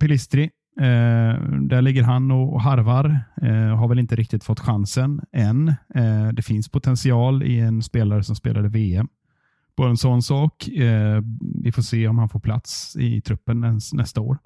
Pelistri, 0.00 0.50
eh, 0.80 1.42
där 1.60 1.82
ligger 1.82 2.02
han 2.02 2.30
och, 2.30 2.52
och 2.52 2.60
harvar. 2.62 3.20
Eh, 3.42 3.76
har 3.76 3.88
väl 3.88 3.98
inte 3.98 4.16
riktigt 4.16 4.44
fått 4.44 4.60
chansen 4.60 5.20
än. 5.32 5.68
Eh, 5.94 6.28
det 6.32 6.42
finns 6.42 6.68
potential 6.68 7.42
i 7.42 7.58
en 7.60 7.82
spelare 7.82 8.22
som 8.22 8.36
spelade 8.36 8.68
VM. 8.68 9.08
Bara 9.76 9.90
en 9.90 9.96
sån 9.96 10.22
sak. 10.22 10.68
Eh, 10.68 11.22
vi 11.62 11.72
får 11.72 11.82
se 11.82 12.08
om 12.08 12.18
han 12.18 12.28
får 12.28 12.40
plats 12.40 12.96
i 12.96 13.20
truppen 13.20 13.64
ens, 13.64 13.92
nästa 13.92 14.20
år. 14.20 14.38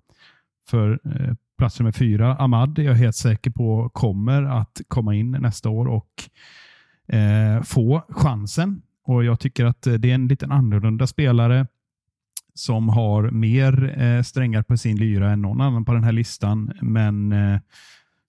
För 0.68 1.00
eh, 1.04 1.34
plats 1.58 1.80
nummer 1.80 1.92
fyra, 1.92 2.36
Ahmad, 2.36 2.78
är 2.78 2.82
jag 2.82 2.94
helt 2.94 3.16
säker 3.16 3.50
på 3.50 3.90
kommer 3.92 4.42
att 4.42 4.80
komma 4.88 5.14
in 5.14 5.30
nästa 5.30 5.68
år 5.68 5.86
och 5.86 6.10
eh, 7.16 7.62
få 7.62 8.02
chansen. 8.08 8.82
Och 9.04 9.24
Jag 9.24 9.40
tycker 9.40 9.64
att 9.64 9.86
eh, 9.86 9.94
det 9.94 10.10
är 10.10 10.14
en 10.14 10.28
liten 10.28 10.52
annorlunda 10.52 11.06
spelare 11.06 11.66
som 12.58 12.88
har 12.88 13.30
mer 13.30 14.02
eh, 14.02 14.22
strängar 14.22 14.62
på 14.62 14.76
sin 14.76 14.96
lyra 14.96 15.32
än 15.32 15.42
någon 15.42 15.60
annan 15.60 15.84
på 15.84 15.92
den 15.92 16.04
här 16.04 16.12
listan. 16.12 16.72
Men 16.82 17.32
eh, 17.32 17.60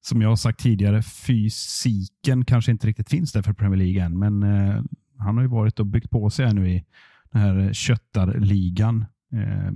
som 0.02 0.22
jag 0.22 0.30
har 0.30 0.36
sagt 0.36 0.60
tidigare, 0.60 1.02
fysiken 1.02 2.46
kanske 2.46 2.72
inte 2.72 2.88
riktigt 2.88 3.10
finns 3.10 3.32
där 3.32 3.42
för 3.42 3.54
Premier 3.54 3.78
League 3.78 4.04
än. 4.04 4.20
Men 4.20 4.44
eh, 4.44 4.84
han 5.18 5.36
har 5.36 5.42
ju 5.42 5.50
varit 5.50 5.80
och 5.80 5.86
byggt 5.86 6.10
på 6.10 6.30
sig 6.30 6.46
här 6.46 6.54
nu 6.54 6.70
i 6.70 6.86
den 7.32 7.42
här 7.42 7.74
köttarligan. 7.74 9.06
Eh, 9.34 9.72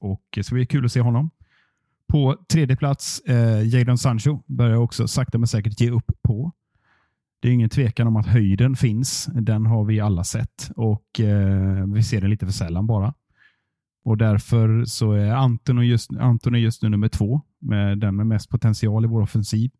och 0.00 0.22
det 0.34 0.44
ska 0.44 0.54
bli 0.54 0.66
kul 0.66 0.84
att 0.84 0.92
se 0.92 1.00
honom. 1.00 1.30
På 2.08 2.36
tredje 2.52 2.76
plats, 2.76 3.20
eh, 3.20 3.68
Jadon 3.68 3.98
Sancho 3.98 4.42
börjar 4.46 4.76
också 4.76 5.08
sakta 5.08 5.38
men 5.38 5.46
säkert 5.46 5.80
ge 5.80 5.90
upp 5.90 6.10
på. 6.22 6.52
Det 7.40 7.48
är 7.48 7.52
ingen 7.52 7.68
tvekan 7.68 8.06
om 8.06 8.16
att 8.16 8.26
höjden 8.26 8.76
finns. 8.76 9.28
Den 9.32 9.66
har 9.66 9.84
vi 9.84 10.00
alla 10.00 10.24
sett 10.24 10.70
och 10.76 11.20
eh, 11.20 11.86
vi 11.86 12.02
ser 12.02 12.20
den 12.20 12.30
lite 12.30 12.46
för 12.46 12.52
sällan 12.52 12.86
bara. 12.86 13.14
Och 14.04 14.16
Därför 14.16 14.84
så 14.84 15.12
är 15.12 15.30
Anton, 15.30 15.86
just, 15.86 16.16
Anton 16.16 16.54
är 16.54 16.58
just 16.58 16.82
nu 16.82 16.88
nummer 16.88 17.08
två, 17.08 17.40
med 17.58 17.98
den 17.98 18.16
med 18.16 18.26
mest 18.26 18.50
potential 18.50 19.04
i 19.04 19.08
vår 19.08 19.20
offensiv. 19.20 19.70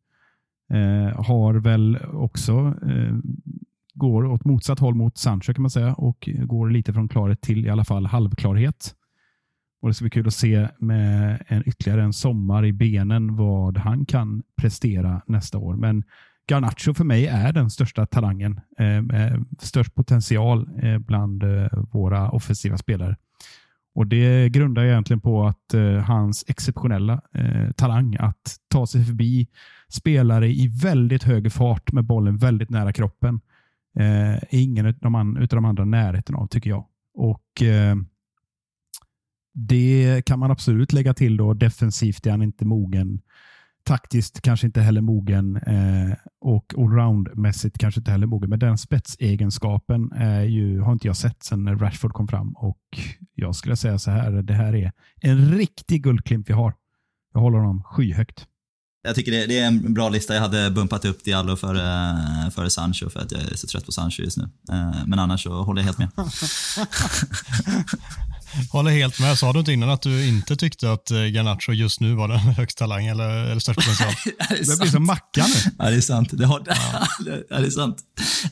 Eh, 0.71 1.25
har 1.25 1.55
väl 1.55 1.99
också 2.13 2.75
eh, 2.87 3.17
går 3.95 4.25
åt 4.25 4.45
motsatt 4.45 4.79
håll 4.79 4.95
mot 4.95 5.19
Sancho 5.19 5.55
kan 5.55 5.63
man 5.63 5.71
säga 5.71 5.95
och 5.95 6.29
går 6.45 6.71
lite 6.71 6.93
från 6.93 7.09
klarhet 7.09 7.41
till 7.41 7.67
i 7.67 7.71
alla 7.71 7.85
fall 7.85 8.07
halvklarhet. 8.07 8.95
Och 9.81 9.89
Det 9.89 9.95
ska 9.95 10.03
bli 10.03 10.11
kul 10.11 10.27
att 10.27 10.35
se 10.35 10.69
med 10.79 11.45
en 11.49 11.69
ytterligare 11.69 12.03
en 12.03 12.13
sommar 12.13 12.65
i 12.65 12.73
benen 12.73 13.37
vad 13.37 13.79
han 13.79 14.07
kan 14.07 14.43
prestera 14.57 15.23
nästa 15.27 15.59
år. 15.59 15.77
Men 15.77 16.05
Garnacho 16.51 16.95
för 16.95 17.05
mig 17.05 17.27
är 17.27 17.53
den 17.53 17.71
största 17.71 18.07
talangen, 18.07 18.61
eh, 18.79 19.41
störst 19.59 19.95
potential 19.95 20.69
eh, 20.83 20.99
bland 20.99 21.43
eh, 21.43 21.69
våra 21.91 22.31
offensiva 22.31 22.79
spelare. 22.79 23.17
Och 23.95 24.07
Det 24.07 24.49
grundar 24.49 24.85
egentligen 24.85 25.21
på 25.21 25.47
att 25.47 25.75
eh, 25.75 25.97
hans 25.97 26.45
exceptionella 26.49 27.21
eh, 27.35 27.71
talang 27.71 28.17
att 28.21 28.57
ta 28.69 28.87
sig 28.87 29.05
förbi 29.05 29.49
spelare 29.89 30.49
i 30.49 30.69
väldigt 30.83 31.23
hög 31.23 31.53
fart 31.53 31.93
med 31.93 32.05
bollen 32.05 32.37
väldigt 32.37 32.71
nära 32.71 32.93
kroppen 32.93 33.41
eh, 33.99 34.35
är 34.35 34.49
ingen 34.51 34.87
av 34.87 34.95
de, 35.01 35.37
utav 35.37 35.57
de 35.57 35.65
andra 35.65 35.85
närheten 35.85 36.35
av, 36.35 36.47
tycker 36.47 36.71
jag. 36.71 36.87
Och 37.15 37.63
eh, 37.63 37.97
Det 39.55 40.23
kan 40.27 40.39
man 40.39 40.51
absolut 40.51 40.93
lägga 40.93 41.15
till. 41.15 41.37
då 41.37 41.55
Defensivt 41.55 42.27
är 42.27 42.31
han 42.31 42.43
inte 42.43 42.65
mogen 42.65 43.21
taktiskt 43.85 44.41
kanske 44.41 44.67
inte 44.67 44.81
heller 44.81 45.01
mogen 45.01 45.57
eh, 45.57 46.17
och 46.41 46.75
allroundmässigt 46.79 47.79
kanske 47.79 48.01
inte 48.01 48.11
heller 48.11 48.27
mogen. 48.27 48.51
Men 48.51 48.59
den 48.59 48.79
spetsegenskapen 48.79 50.13
är 50.13 50.43
ju, 50.43 50.81
har 50.81 50.93
inte 50.93 51.07
jag 51.07 51.17
sett 51.17 51.43
sedan 51.43 51.79
Rashford 51.79 52.13
kom 52.13 52.29
fram 52.29 52.53
och 52.57 52.79
jag 53.35 53.55
skulle 53.55 53.77
säga 53.77 53.99
så 53.99 54.11
här, 54.11 54.31
det 54.31 54.55
här 54.55 54.75
är 54.75 54.93
en 55.21 55.53
riktig 55.53 56.03
guldklimp 56.03 56.49
vi 56.49 56.53
har. 56.53 56.75
Jag 57.35 57.41
håller 57.41 57.59
honom 57.59 57.83
skyhögt. 57.83 58.47
Jag 59.05 59.15
tycker 59.15 59.33
det, 59.33 59.47
det, 59.47 59.59
är 59.59 59.67
en 59.67 59.95
bra 59.95 60.09
lista. 60.09 60.35
Jag 60.35 60.41
hade 60.41 60.71
bumpat 60.71 61.05
upp 61.05 61.25
Diallo 61.25 61.57
före, 61.57 62.51
före 62.55 62.71
Sancho 62.71 63.11
för 63.11 63.21
att 63.21 63.33
jag 63.33 63.41
är 63.41 63.57
så 63.57 63.67
trött 63.67 63.87
på 63.87 63.93
Sancho 63.93 64.23
just 64.23 64.37
nu. 64.37 64.49
Eh, 64.71 64.93
men 65.07 65.19
annars 65.19 65.43
så 65.43 65.63
håller 65.63 65.81
jag 65.83 65.87
helt 65.87 65.99
med. 65.99 66.09
Håller 68.71 68.91
helt 68.91 69.21
med. 69.21 69.39
Sa 69.39 69.53
du 69.53 69.59
inte 69.59 69.73
innan 69.73 69.91
att 69.91 70.03
du 70.03 70.29
inte 70.29 70.57
tyckte 70.57 70.93
att 70.93 71.11
eh, 71.11 71.19
Garnacho 71.19 71.73
just 71.73 72.01
nu 72.01 72.15
var 72.15 72.29
den 72.29 72.39
högst 72.59 72.79
talang 72.79 73.07
eller, 73.07 73.29
eller 73.29 73.61
störst 73.61 73.81
potential? 73.81 74.15
det, 74.49 74.79
blir 74.81 74.91
som 74.91 75.07
Mackan 75.07 75.47
nu. 75.49 75.71
Ja, 75.79 75.91
det 75.91 75.97
är 75.97 76.01
sant. 76.01 76.29
Det, 76.33 76.47
har, 76.47 76.63
ja. 76.67 77.07
ja, 77.51 77.59
det 77.59 77.67
är 77.67 77.71
sant. 77.71 77.97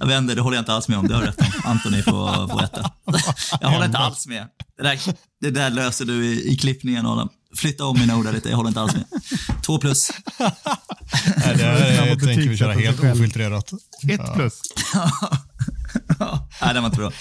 Jag 0.01 0.07
vänder, 0.07 0.35
det 0.35 0.41
håller 0.41 0.57
jag 0.57 0.63
inte 0.63 0.73
alls 0.73 0.89
med 0.89 0.99
om. 0.99 1.09
Det 1.09 1.15
har 1.15 1.23
rätt. 1.23 1.65
Antoni 1.65 2.03
får, 2.03 2.49
får 2.49 2.59
rätta. 2.59 2.93
Jag 3.61 3.69
håller 3.69 3.87
inte 3.87 3.99
alls 3.99 4.27
med. 4.27 4.47
Det 4.77 4.83
där, 4.83 5.01
det 5.41 5.51
där 5.51 5.71
löser 5.71 6.05
du 6.05 6.27
i, 6.27 6.53
i 6.53 6.57
klippningen, 6.57 7.07
Adam. 7.07 7.29
Flytta 7.57 7.85
om 7.85 7.99
mina 7.99 8.17
ord 8.17 8.33
lite, 8.33 8.49
jag 8.49 8.57
håller 8.57 8.69
inte 8.69 8.81
alls 8.81 8.95
med. 8.95 9.05
Två 9.63 9.79
plus. 9.79 10.11
Nej, 10.39 11.57
det 11.57 11.65
här 11.65 12.07
jag 12.07 12.21
tänker 12.21 12.49
vi 12.49 12.57
köra 12.57 12.73
helt 12.73 13.01
ofiltrerat. 13.01 13.73
Ett 14.09 14.35
plus. 14.35 14.61
Nej, 16.63 16.75
den 16.75 16.83
var 16.83 16.87
inte 16.87 16.97
bra. 16.97 17.13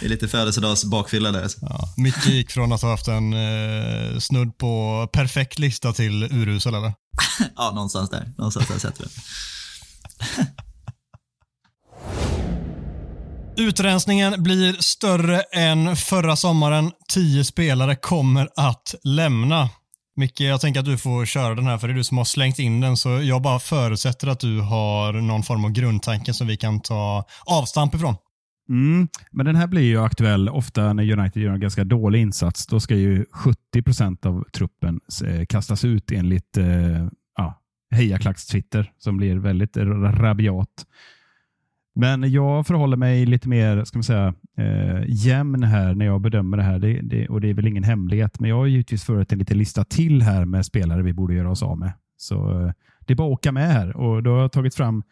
Det 0.00 0.06
är 0.06 0.08
lite 0.08 0.28
födelsedags 0.28 0.84
bakfylla 0.84 1.32
där. 1.32 1.48
Ja, 1.60 1.94
Micke 1.96 2.26
gick 2.26 2.50
från 2.50 2.72
att 2.72 2.82
ha 2.82 2.90
haft 2.90 3.08
en 3.08 3.32
eh, 3.32 4.18
snudd 4.18 4.58
på 4.58 5.08
perfekt 5.12 5.58
lista 5.58 5.92
till 5.92 6.22
urusel, 6.22 6.74
eller? 6.74 6.92
ja, 7.56 7.70
någonstans 7.74 8.10
där. 8.10 8.32
Någonstans 8.38 8.68
där 8.68 8.78
sätter 8.78 9.04
vi 9.04 9.10
Utrensningen 13.56 14.42
blir 14.42 14.72
större 14.72 15.40
än 15.40 15.96
förra 15.96 16.36
sommaren. 16.36 16.90
Tio 17.12 17.44
spelare 17.44 17.96
kommer 17.96 18.48
att 18.56 18.94
lämna. 19.04 19.68
Micke, 20.16 20.40
jag 20.40 20.60
tänker 20.60 20.80
att 20.80 20.86
du 20.86 20.98
får 20.98 21.24
köra 21.24 21.54
den 21.54 21.66
här 21.66 21.78
för 21.78 21.88
det 21.88 21.94
är 21.94 21.96
du 21.96 22.04
som 22.04 22.18
har 22.18 22.24
slängt 22.24 22.58
in 22.58 22.80
den 22.80 22.96
så 22.96 23.08
jag 23.08 23.42
bara 23.42 23.58
förutsätter 23.58 24.28
att 24.28 24.40
du 24.40 24.60
har 24.60 25.12
någon 25.12 25.42
form 25.42 25.64
av 25.64 25.70
grundtanke 25.70 26.34
som 26.34 26.46
vi 26.46 26.56
kan 26.56 26.80
ta 26.80 27.24
avstamp 27.46 27.94
ifrån. 27.94 28.14
Mm, 28.68 29.08
men 29.30 29.46
den 29.46 29.56
här 29.56 29.66
blir 29.66 29.82
ju 29.82 30.00
aktuell 30.00 30.48
ofta 30.48 30.92
när 30.92 31.18
United 31.18 31.42
gör 31.42 31.52
en 31.52 31.60
ganska 31.60 31.84
dålig 31.84 32.20
insats. 32.20 32.66
Då 32.66 32.80
ska 32.80 32.94
ju 32.94 33.24
70 33.32 33.82
procent 33.82 34.26
av 34.26 34.44
truppen 34.52 35.00
eh, 35.26 35.46
kastas 35.46 35.84
ut 35.84 36.12
enligt 36.12 36.56
eh, 36.56 37.06
ja, 37.36 37.60
hejaklacks-Twitter 37.94 38.90
som 38.98 39.16
blir 39.16 39.36
väldigt 39.36 39.76
rabiat. 39.76 40.86
Men 41.94 42.32
jag 42.32 42.66
förhåller 42.66 42.96
mig 42.96 43.26
lite 43.26 43.48
mer 43.48 43.84
ska 43.84 43.98
man 43.98 44.04
säga, 44.04 44.34
eh, 44.58 45.02
jämn 45.06 45.62
här 45.62 45.94
när 45.94 46.06
jag 46.06 46.20
bedömer 46.20 46.56
det 46.56 46.62
här. 46.62 46.78
Det, 46.78 47.00
det, 47.02 47.28
och 47.28 47.40
Det 47.40 47.50
är 47.50 47.54
väl 47.54 47.66
ingen 47.66 47.84
hemlighet, 47.84 48.40
men 48.40 48.50
jag 48.50 48.56
har 48.56 48.66
givetvis 48.66 49.04
förut 49.04 49.32
en 49.32 49.38
liten 49.38 49.58
lista 49.58 49.84
till 49.84 50.22
här 50.22 50.44
med 50.44 50.66
spelare 50.66 51.02
vi 51.02 51.12
borde 51.12 51.34
göra 51.34 51.50
oss 51.50 51.62
av 51.62 51.78
med. 51.78 51.92
Så 52.16 52.60
eh, 52.60 52.72
Det 53.00 53.12
är 53.12 53.16
bara 53.16 53.28
att 53.28 53.32
åka 53.32 53.52
med 53.52 53.68
här. 53.72 53.96
och 53.96 54.22
Då 54.22 54.30
har 54.30 54.40
jag 54.40 54.52
tagit 54.52 54.74
fram 54.74 55.02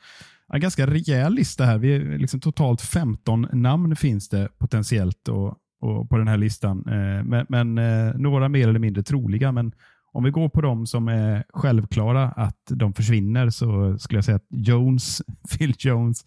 en 0.52 0.60
ganska 0.60 0.86
rejäl 0.86 1.34
lista 1.34 1.64
här. 1.64 1.78
Vi 1.78 1.94
är 1.94 2.18
liksom 2.18 2.40
totalt 2.40 2.80
15 2.80 3.48
namn 3.52 3.96
finns 3.96 4.28
det 4.28 4.48
potentiellt 4.58 5.28
och, 5.28 5.54
och 5.80 6.10
på 6.10 6.18
den 6.18 6.28
här 6.28 6.36
listan. 6.36 6.84
Eh, 6.86 7.24
men, 7.24 7.46
men 7.48 7.78
eh, 7.78 8.14
några 8.14 8.48
mer 8.48 8.68
eller 8.68 8.78
mindre 8.78 9.02
troliga. 9.02 9.52
Men 9.52 9.72
om 10.18 10.24
vi 10.24 10.30
går 10.30 10.48
på 10.48 10.60
de 10.60 10.86
som 10.86 11.08
är 11.08 11.44
självklara 11.48 12.28
att 12.28 12.62
de 12.70 12.92
försvinner 12.92 13.50
så 13.50 13.98
skulle 13.98 14.18
jag 14.18 14.24
säga 14.24 14.36
att 14.36 14.46
Jones, 14.50 15.22
Phil 15.50 15.74
Jones, 15.78 16.24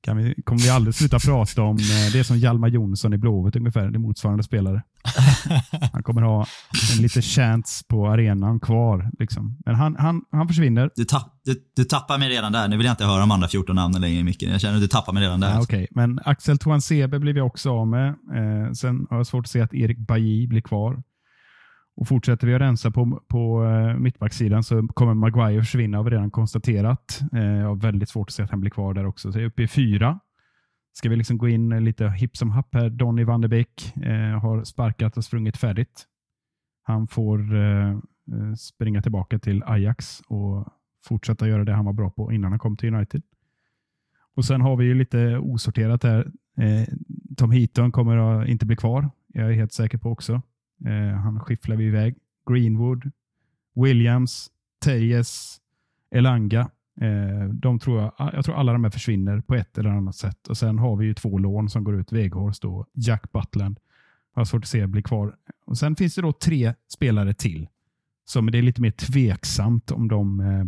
kan 0.00 0.16
vi, 0.16 0.34
kommer 0.44 0.62
vi 0.62 0.70
aldrig 0.70 0.94
sluta 0.94 1.18
prata 1.18 1.62
om. 1.62 1.76
Eh, 1.76 2.12
det 2.12 2.18
är 2.18 2.22
som 2.22 2.38
Hjalmar 2.38 2.68
Jonsson 2.68 3.14
i 3.14 3.18
Blåvitt 3.18 3.56
ungefär, 3.56 3.90
det 3.90 3.96
är 3.96 3.98
motsvarande 3.98 4.42
spelare. 4.42 4.82
Han 5.92 6.02
kommer 6.02 6.22
ha 6.22 6.46
en 6.96 7.02
liten 7.02 7.22
chance 7.22 7.84
på 7.88 8.08
arenan 8.08 8.60
kvar. 8.60 9.10
Liksom. 9.18 9.58
Men 9.66 9.74
han, 9.74 9.96
han, 9.98 10.22
han 10.32 10.48
försvinner. 10.48 10.90
Du, 10.94 11.04
tapp, 11.04 11.40
du, 11.44 11.54
du, 11.76 11.84
tappar 11.84 12.18
mig 12.18 12.28
redan 12.28 12.52
där. 12.52 12.68
Nu 12.68 12.76
vill 12.76 12.86
jag 12.86 12.92
inte 12.92 13.04
höra 13.04 13.20
de 13.20 13.30
andra 13.30 13.48
14 13.48 13.76
namnen 13.76 14.00
längre 14.00 14.24
Micke. 14.24 14.42
Jag 14.42 14.60
känner 14.60 14.74
att 14.74 14.80
du 14.80 14.88
tappar 14.88 15.12
mig 15.12 15.22
redan 15.22 15.40
där. 15.40 15.50
Ja, 15.50 15.62
okay. 15.62 15.86
Men 15.90 16.20
Axel 16.24 16.58
Tuansebe 16.58 17.18
blir 17.18 17.32
vi 17.32 17.40
också 17.40 17.70
av 17.70 17.86
med. 17.86 18.08
Eh, 18.08 18.72
sen 18.72 19.06
har 19.10 19.16
jag 19.16 19.26
svårt 19.26 19.44
att 19.44 19.50
se 19.50 19.60
att 19.60 19.74
Erik 19.74 19.98
Bailly 19.98 20.46
blir 20.46 20.60
kvar. 20.60 21.02
Och 21.96 22.08
Fortsätter 22.08 22.46
vi 22.46 22.54
att 22.54 22.60
rensa 22.60 22.90
på, 22.90 23.22
på 23.28 23.64
eh, 23.64 23.96
mittbacksidan 23.96 24.62
så 24.62 24.88
kommer 24.88 25.14
Maguire 25.14 25.60
försvinna 25.60 25.96
har 25.96 26.04
vi 26.04 26.10
redan 26.10 26.30
konstaterat. 26.30 27.20
Eh, 27.32 27.42
jag 27.42 27.68
har 27.68 27.74
väldigt 27.74 28.08
svårt 28.08 28.28
att 28.28 28.32
se 28.32 28.42
att 28.42 28.50
han 28.50 28.60
blir 28.60 28.70
kvar 28.70 28.94
där 28.94 29.06
också. 29.06 29.32
Så 29.32 29.38
jag 29.38 29.42
är 29.42 29.48
uppe 29.48 29.62
i 29.62 29.68
fyra. 29.68 30.20
Ska 30.92 31.08
vi 31.08 31.16
liksom 31.16 31.38
gå 31.38 31.48
in 31.48 31.84
lite 31.84 32.08
hipp 32.08 32.36
som 32.36 32.50
happ 32.50 32.74
här. 32.74 32.90
Donny 32.90 33.24
van 33.24 33.40
de 33.40 33.48
Beek 33.48 33.96
eh, 33.96 34.40
har 34.40 34.64
sparkat 34.64 35.16
och 35.16 35.24
sprungit 35.24 35.56
färdigt. 35.56 36.04
Han 36.82 37.08
får 37.08 37.42
springa 38.56 39.02
tillbaka 39.02 39.38
till 39.38 39.62
Ajax 39.62 40.20
och 40.26 40.68
fortsätta 41.04 41.48
göra 41.48 41.64
det 41.64 41.72
han 41.72 41.84
var 41.84 41.92
bra 41.92 42.10
på 42.10 42.32
innan 42.32 42.52
han 42.52 42.58
kom 42.58 42.76
till 42.76 42.94
United. 42.94 43.22
Och 44.34 44.44
Sen 44.44 44.60
har 44.60 44.76
vi 44.76 44.84
ju 44.84 44.94
lite 44.94 45.38
osorterat 45.38 46.02
här. 46.02 46.30
Tom 47.36 47.50
Heaton 47.50 47.92
kommer 47.92 48.16
att 48.16 48.48
inte 48.48 48.66
bli 48.66 48.76
kvar. 48.76 49.10
Jag 49.28 49.48
är 49.48 49.52
helt 49.52 49.72
säker 49.72 49.98
på 49.98 50.10
också. 50.10 50.42
Eh, 50.86 51.16
han 51.16 51.40
skifflar 51.40 51.76
vi 51.76 51.84
iväg. 51.84 52.16
Greenwood, 52.50 53.10
Williams, 53.74 54.50
Tejes, 54.84 55.60
Elanga. 56.10 56.70
Eh, 57.00 57.48
de 57.52 57.78
tror 57.78 58.00
jag, 58.00 58.12
jag 58.34 58.44
tror 58.44 58.54
alla 58.54 58.72
de 58.72 58.84
här 58.84 58.90
försvinner 58.90 59.40
på 59.40 59.54
ett 59.54 59.78
eller 59.78 59.90
annat 59.90 60.16
sätt. 60.16 60.48
Och 60.48 60.56
Sen 60.58 60.78
har 60.78 60.96
vi 60.96 61.06
ju 61.06 61.14
två 61.14 61.38
lån 61.38 61.68
som 61.68 61.84
går 61.84 62.00
ut. 62.00 62.12
Weghorst 62.12 62.64
och 62.64 62.86
Jack 62.92 63.32
Butland. 63.32 63.78
Har 64.34 64.44
svårt 64.44 64.62
att 64.62 64.68
se 64.68 64.86
bli 64.86 65.02
kvar. 65.02 65.36
Och 65.66 65.78
Sen 65.78 65.96
finns 65.96 66.14
det 66.14 66.22
då 66.22 66.32
tre 66.32 66.74
spelare 66.88 67.34
till 67.34 67.68
Som 68.24 68.50
det 68.50 68.58
är 68.58 68.62
lite 68.62 68.80
mer 68.80 68.90
tveksamt 68.90 69.90
om 69.90 70.08
de 70.08 70.40
eh, 70.40 70.64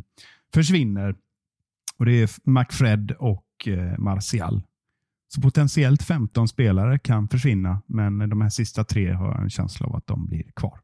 försvinner. 0.55 1.15
Och 1.99 2.07
Det 2.07 2.13
är 2.13 2.51
McFred 2.51 3.11
och 3.11 3.69
eh, 3.69 3.99
Martial. 3.99 4.63
Så 5.29 5.41
potentiellt 5.41 6.03
15 6.03 6.49
spelare 6.49 6.99
kan 6.99 7.29
försvinna, 7.29 7.83
men 7.87 8.19
de 8.19 8.41
här 8.41 8.49
sista 8.49 8.85
tre 8.85 9.13
har 9.13 9.27
jag 9.27 9.43
en 9.43 9.51
känsla 9.51 9.87
av 9.87 9.97
att 9.97 10.07
de 10.07 10.27
blir 10.27 10.45
kvar. 10.57 10.81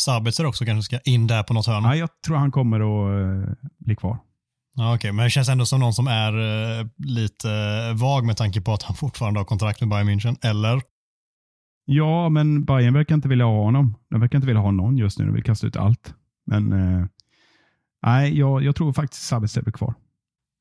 Sabitzer 0.00 0.46
också 0.46 0.64
kanske 0.64 0.82
ska 0.82 1.10
in 1.10 1.26
där 1.26 1.42
på 1.42 1.54
något 1.54 1.66
hörn? 1.66 1.84
Ja, 1.84 1.96
jag 1.96 2.08
tror 2.26 2.36
han 2.36 2.50
kommer 2.50 2.80
att 2.80 3.48
uh, 3.48 3.54
bli 3.78 3.96
kvar. 3.96 4.18
Ja, 4.76 4.94
Okej, 4.94 4.96
okay. 4.96 5.12
men 5.12 5.24
det 5.24 5.30
känns 5.30 5.48
ändå 5.48 5.66
som 5.66 5.80
någon 5.80 5.94
som 5.94 6.06
är 6.06 6.38
uh, 6.38 6.86
lite 6.96 7.48
uh, 7.48 8.00
vag 8.00 8.26
med 8.26 8.36
tanke 8.36 8.60
på 8.60 8.72
att 8.72 8.82
han 8.82 8.96
fortfarande 8.96 9.40
har 9.40 9.44
kontrakt 9.44 9.80
med 9.80 9.88
Bayern 9.88 10.08
München, 10.08 10.36
eller? 10.42 10.82
Ja, 11.84 12.28
men 12.28 12.64
Bayern 12.64 12.94
verkar 12.94 13.14
inte 13.14 13.28
vilja 13.28 13.44
ha 13.44 13.62
honom. 13.64 13.94
De 14.10 14.20
verkar 14.20 14.38
inte 14.38 14.46
vilja 14.46 14.62
ha 14.62 14.70
någon 14.70 14.96
just 14.96 15.18
nu. 15.18 15.24
De 15.24 15.34
vill 15.34 15.42
kasta 15.42 15.66
ut 15.66 15.76
allt. 15.76 16.14
Men 16.46 16.68
nej, 18.02 18.38
jag, 18.38 18.62
jag 18.62 18.76
tror 18.76 18.92
faktiskt 18.92 19.22
Sabitzer 19.22 19.62
blir 19.62 19.72
kvar. 19.72 19.94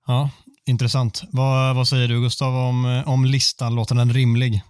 Ja, 0.08 0.30
intressant. 0.66 1.24
Vad, 1.32 1.76
vad 1.76 1.88
säger 1.88 2.08
du 2.08 2.22
Gustav 2.22 2.56
om, 2.56 3.04
om 3.06 3.26
listan? 3.26 3.76
Låter 3.76 3.96
den 3.96 4.14
rimlig? 4.14 4.64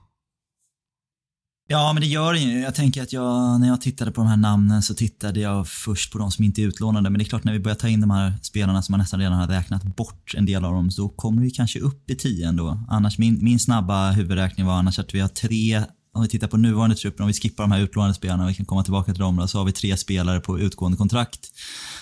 Ja, 1.71 1.93
men 1.93 2.01
det 2.01 2.07
gör 2.07 2.33
den 2.33 2.43
ju. 2.43 2.59
Jag 2.59 2.75
tänker 2.75 3.03
att 3.03 3.13
jag, 3.13 3.59
när 3.59 3.67
jag 3.67 3.81
tittade 3.81 4.11
på 4.11 4.21
de 4.21 4.27
här 4.27 4.37
namnen 4.37 4.83
så 4.83 4.93
tittade 4.93 5.39
jag 5.39 5.67
först 5.67 6.11
på 6.11 6.17
de 6.17 6.31
som 6.31 6.45
inte 6.45 6.61
är 6.61 6.67
utlånade. 6.67 7.09
Men 7.09 7.19
det 7.19 7.23
är 7.23 7.29
klart, 7.29 7.43
när 7.43 7.53
vi 7.53 7.59
börjar 7.59 7.75
ta 7.75 7.87
in 7.87 8.01
de 8.01 8.11
här 8.11 8.33
spelarna 8.41 8.81
som 8.81 8.93
man 8.93 8.99
nästan 8.99 9.19
redan 9.19 9.33
har 9.33 9.47
räknat 9.47 9.83
bort 9.83 10.33
en 10.37 10.45
del 10.45 10.65
av 10.65 10.73
dem, 10.73 10.91
så 10.91 11.09
kommer 11.09 11.41
vi 11.41 11.51
kanske 11.51 11.79
upp 11.79 12.09
i 12.09 12.15
tio 12.15 12.47
ändå. 12.47 12.79
Annars, 12.89 13.17
min, 13.17 13.43
min 13.43 13.59
snabba 13.59 14.11
huvudräkning 14.11 14.65
var 14.65 14.73
annars 14.73 14.99
att 14.99 15.13
vi 15.13 15.19
har 15.19 15.27
tre 15.27 15.83
om 16.13 16.21
vi 16.21 16.29
tittar 16.29 16.47
på 16.47 16.57
nuvarande 16.57 16.95
truppen, 16.95 17.23
om 17.23 17.27
vi 17.27 17.33
skippar 17.33 17.63
de 17.63 17.71
här 17.71 17.79
utlånade 17.79 18.13
spelarna, 18.13 18.47
vi 18.47 18.53
kan 18.53 18.65
komma 18.65 18.83
tillbaka 18.83 19.13
till 19.13 19.21
dem, 19.21 19.35
då, 19.35 19.47
så 19.47 19.57
har 19.57 19.65
vi 19.65 19.71
tre 19.71 19.97
spelare 19.97 20.39
på 20.39 20.59
utgående 20.59 20.97
kontrakt. 20.97 21.51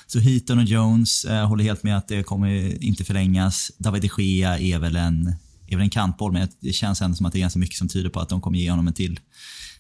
Så 0.07 0.19
Heaton 0.19 0.57
och 0.57 0.63
Jones 0.63 1.25
eh, 1.25 1.47
håller 1.47 1.63
helt 1.63 1.83
med 1.83 1.97
att 1.97 2.07
det 2.07 2.23
kommer 2.23 2.83
inte 2.83 3.03
förlängas. 3.03 3.71
David 3.77 4.01
de 4.01 4.23
Gea 4.23 4.59
är 4.59 4.79
väl 4.79 4.95
en, 4.95 5.35
är 5.67 5.75
väl 5.75 5.83
en 5.83 5.89
kantboll, 5.89 6.31
men 6.31 6.47
det 6.59 6.73
känns 6.73 7.01
ändå 7.01 7.15
som 7.15 7.25
att 7.25 7.33
det 7.33 7.39
är 7.39 7.41
ganska 7.41 7.59
mycket 7.59 7.77
som 7.77 7.87
tyder 7.87 8.09
på 8.09 8.19
att 8.19 8.29
de 8.29 8.41
kommer 8.41 8.59
ge 8.59 8.69
honom 8.69 8.87
en 8.87 8.93
till 8.93 9.19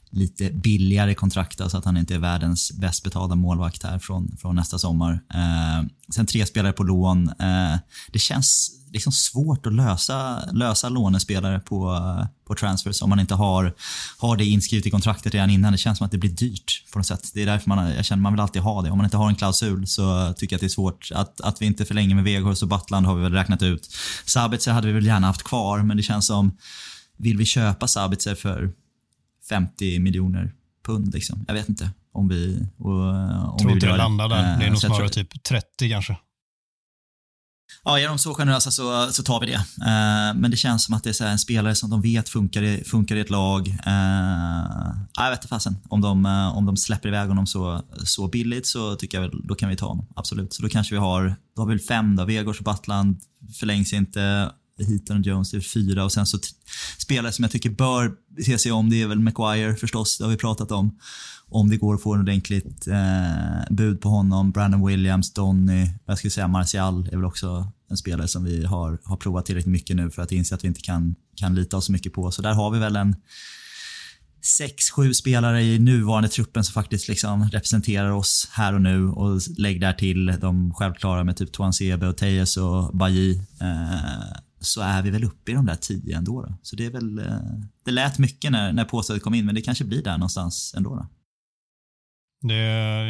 lite 0.09 0.49
billigare 0.49 1.13
kontrakt, 1.13 1.57
så 1.57 1.63
alltså 1.63 1.77
att 1.77 1.85
han 1.85 1.97
inte 1.97 2.15
är 2.15 2.19
världens 2.19 2.71
bäst 2.71 3.03
betalda 3.03 3.35
målvakt 3.35 3.83
här 3.83 3.99
från, 3.99 4.37
från 4.37 4.55
nästa 4.55 4.79
sommar. 4.79 5.23
Eh, 5.33 5.87
sen 6.13 6.25
tre 6.25 6.45
spelare 6.45 6.73
på 6.73 6.83
lån. 6.83 7.29
Eh, 7.39 7.77
det 8.11 8.19
känns 8.19 8.71
liksom 8.91 9.11
svårt 9.11 9.65
att 9.65 9.73
lösa, 9.73 10.45
lösa 10.51 10.89
lånespelare 10.89 11.59
på, 11.59 12.01
på 12.47 12.55
transfers 12.55 13.01
om 13.01 13.09
man 13.09 13.19
inte 13.19 13.35
har, 13.35 13.73
har 14.17 14.37
det 14.37 14.45
inskrivet 14.45 14.85
i 14.85 14.89
kontraktet 14.91 15.33
redan 15.33 15.49
innan. 15.49 15.71
Det 15.71 15.77
känns 15.77 15.97
som 15.97 16.05
att 16.05 16.11
det 16.11 16.17
blir 16.17 16.29
dyrt 16.29 16.83
på 16.93 16.99
något 16.99 17.07
sätt. 17.07 17.31
Det 17.33 17.41
är 17.41 17.45
därför 17.45 17.69
man, 17.69 17.95
jag 17.95 18.05
känner 18.05 18.21
man 18.21 18.33
vill 18.33 18.39
alltid 18.39 18.61
ha 18.61 18.81
det. 18.81 18.91
Om 18.91 18.97
man 18.97 19.05
inte 19.05 19.17
har 19.17 19.29
en 19.29 19.35
klausul 19.35 19.87
så 19.87 20.33
tycker 20.37 20.53
jag 20.53 20.57
att 20.57 20.61
det 20.61 20.67
är 20.67 20.69
svårt. 20.69 21.11
Att, 21.15 21.41
att 21.41 21.61
vi 21.61 21.65
inte 21.65 21.85
förlänger 21.85 22.15
med 22.15 22.23
Veghorst 22.23 22.61
och 22.61 22.67
Battland 22.67 23.05
har 23.05 23.15
vi 23.15 23.23
väl 23.23 23.33
räknat 23.33 23.61
ut. 23.61 23.89
Sabitzer 24.25 24.71
hade 24.71 24.87
vi 24.87 24.93
väl 24.93 25.05
gärna 25.05 25.27
haft 25.27 25.43
kvar, 25.43 25.79
men 25.79 25.97
det 25.97 26.03
känns 26.03 26.27
som, 26.27 26.57
vill 27.17 27.37
vi 27.37 27.45
köpa 27.45 27.87
Sabitzer 27.87 28.35
för 28.35 28.71
50 29.49 29.99
miljoner 29.99 30.53
pund 30.85 31.13
liksom? 31.13 31.45
Jag 31.47 31.53
vet 31.53 31.69
inte 31.69 31.89
om 32.11 32.27
vi... 32.27 32.67
Och, 32.77 32.91
om 32.91 33.57
tror 33.57 33.67
vi 33.67 33.73
inte 33.73 33.87
det 33.87 33.97
landar 33.97 34.29
där. 34.29 34.59
Det 34.59 34.65
är 34.65 34.69
nog 34.69 34.79
snarare 34.79 35.09
typ 35.09 35.43
30 35.43 35.89
kanske. 35.89 36.17
Ja, 37.83 37.99
är 37.99 38.07
de 38.07 38.17
så 38.17 38.33
generösa 38.33 38.71
så, 38.71 39.11
så 39.11 39.23
tar 39.23 39.39
vi 39.39 39.45
det. 39.45 39.55
Uh, 39.55 40.39
men 40.39 40.51
det 40.51 40.57
känns 40.57 40.83
som 40.83 40.93
att 40.93 41.03
det 41.03 41.21
är 41.21 41.27
en 41.27 41.39
spelare 41.39 41.75
som 41.75 41.89
de 41.89 42.01
vet 42.01 42.29
funkar 42.29 42.63
i, 42.63 42.83
funkar 42.83 43.15
i 43.15 43.19
ett 43.19 43.29
lag. 43.29 43.67
Uh, 43.67 44.97
jag 45.17 45.29
vet 45.29 45.39
inte 45.39 45.47
fasen. 45.47 45.75
Om 45.89 46.01
de, 46.01 46.25
uh, 46.25 46.57
om 46.57 46.65
de 46.65 46.77
släpper 46.77 47.07
iväg 47.07 47.27
honom 47.27 47.47
så, 47.47 47.81
så 48.03 48.27
billigt 48.27 48.67
så 48.67 48.95
tycker 48.95 49.21
jag 49.21 49.29
väl, 49.29 49.41
då 49.47 49.55
kan 49.55 49.69
vi 49.69 49.75
ta 49.75 49.87
honom. 49.87 50.05
Absolut. 50.15 50.53
Så 50.53 50.63
då 50.63 50.69
kanske 50.69 50.95
vi 50.95 50.99
har, 50.99 51.35
då 51.55 51.61
har 51.61 51.67
vi 51.67 51.73
väl 51.73 51.85
fem 51.85 52.15
då. 52.15 52.25
Vegors 52.25 52.59
och 52.59 52.63
Battland 52.63 53.21
förlängs 53.59 53.93
inte. 53.93 54.51
Heaton 54.83 55.17
och 55.17 55.25
Jones 55.25 55.53
är 55.53 55.59
fyra 55.59 56.03
och 56.03 56.11
sen 56.11 56.25
så 56.25 56.39
spelare 56.97 57.31
som 57.31 57.43
jag 57.43 57.51
tycker 57.51 57.69
bör 57.69 58.11
se 58.45 58.57
sig 58.57 58.71
om, 58.71 58.89
det 58.89 59.01
är 59.01 59.07
väl 59.07 59.19
Maguire 59.19 59.75
förstås, 59.75 60.17
det 60.17 60.23
har 60.23 60.31
vi 60.31 60.37
pratat 60.37 60.71
om. 60.71 60.99
Om 61.49 61.69
det 61.69 61.77
går 61.77 61.95
att 61.95 62.01
få 62.01 62.13
en 62.13 62.19
ordentligt 62.19 62.87
eh, 62.87 63.65
bud 63.69 64.01
på 64.01 64.09
honom. 64.09 64.51
Brandon 64.51 64.87
Williams, 64.87 65.33
Donny, 65.33 65.87
jag 66.05 66.17
skulle 66.17 66.31
säga 66.31 66.47
Martial 66.47 67.07
är 67.11 67.15
väl 67.15 67.25
också 67.25 67.71
en 67.89 67.97
spelare 67.97 68.27
som 68.27 68.43
vi 68.43 68.65
har, 68.65 68.99
har 69.03 69.17
provat 69.17 69.45
tillräckligt 69.45 69.71
mycket 69.71 69.95
nu 69.95 70.09
för 70.09 70.21
att 70.21 70.31
inse 70.31 70.55
att 70.55 70.63
vi 70.63 70.67
inte 70.67 70.81
kan, 70.81 71.15
kan 71.35 71.55
lita 71.55 71.77
oss 71.77 71.85
så 71.85 71.91
mycket 71.91 72.13
på. 72.13 72.31
Så 72.31 72.41
där 72.41 72.53
har 72.53 72.71
vi 72.71 72.79
väl 72.79 72.95
en 72.95 73.15
sex, 74.41 74.89
sju 74.91 75.13
spelare 75.13 75.63
i 75.63 75.79
nuvarande 75.79 76.29
truppen 76.29 76.63
som 76.63 76.73
faktiskt 76.73 77.07
liksom 77.07 77.49
representerar 77.49 78.11
oss 78.11 78.47
här 78.51 78.73
och 78.73 78.81
nu 78.81 79.09
och 79.09 79.41
lägg 79.57 79.81
där 79.81 79.93
till 79.93 80.25
de 80.25 80.73
självklara 80.73 81.23
med 81.23 81.37
typ 81.37 81.51
Toan 81.51 81.73
Sebe 81.73 82.07
och 82.07 82.17
Tejes 82.17 82.57
och 82.57 82.97
Baji. 82.97 83.41
Eh, 83.61 84.37
så 84.67 84.81
är 84.81 85.01
vi 85.01 85.09
väl 85.09 85.23
uppe 85.23 85.51
i 85.51 85.55
de 85.55 85.65
där 85.65 85.75
tio 85.75 86.17
ändå. 86.17 86.41
Då. 86.41 86.57
Så 86.61 86.75
det 86.75 86.85
är 86.85 86.91
väl, 86.91 87.19
eh, 87.19 87.39
det 87.85 87.91
lät 87.91 88.19
mycket 88.19 88.51
när, 88.51 88.73
när 88.73 88.85
påståendet 88.85 89.23
kom 89.23 89.33
in, 89.33 89.45
men 89.45 89.55
det 89.55 89.61
kanske 89.61 89.85
blir 89.85 90.03
där 90.03 90.17
någonstans 90.17 90.73
ändå. 90.77 90.95
Då. 90.95 91.07
Det, 92.41 92.55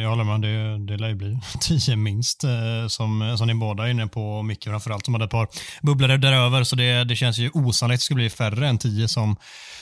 jag 0.00 0.08
håller 0.08 0.24
med, 0.24 0.40
det, 0.40 0.86
det 0.86 0.96
lär 0.96 1.08
ju 1.08 1.14
bli 1.14 1.40
tio 1.60 1.96
minst 1.96 2.44
eh, 2.44 2.88
som, 2.88 3.34
som 3.38 3.46
ni 3.46 3.54
båda 3.54 3.86
är 3.86 3.90
inne 3.90 4.06
på, 4.06 4.42
Micke 4.42 4.64
framförallt 4.64 5.04
som 5.04 5.14
hade 5.14 5.24
ett 5.24 5.30
par 5.30 5.48
bubblare 5.82 6.16
däröver, 6.16 6.64
så 6.64 6.76
det, 6.76 7.04
det 7.04 7.16
känns 7.16 7.38
ju 7.38 7.50
osannolikt 7.50 7.82
att 7.82 8.00
det 8.00 8.04
skulle 8.04 8.16
bli 8.16 8.30
färre 8.30 8.68
än 8.68 8.78
tio 8.78 9.08
som, 9.08 9.36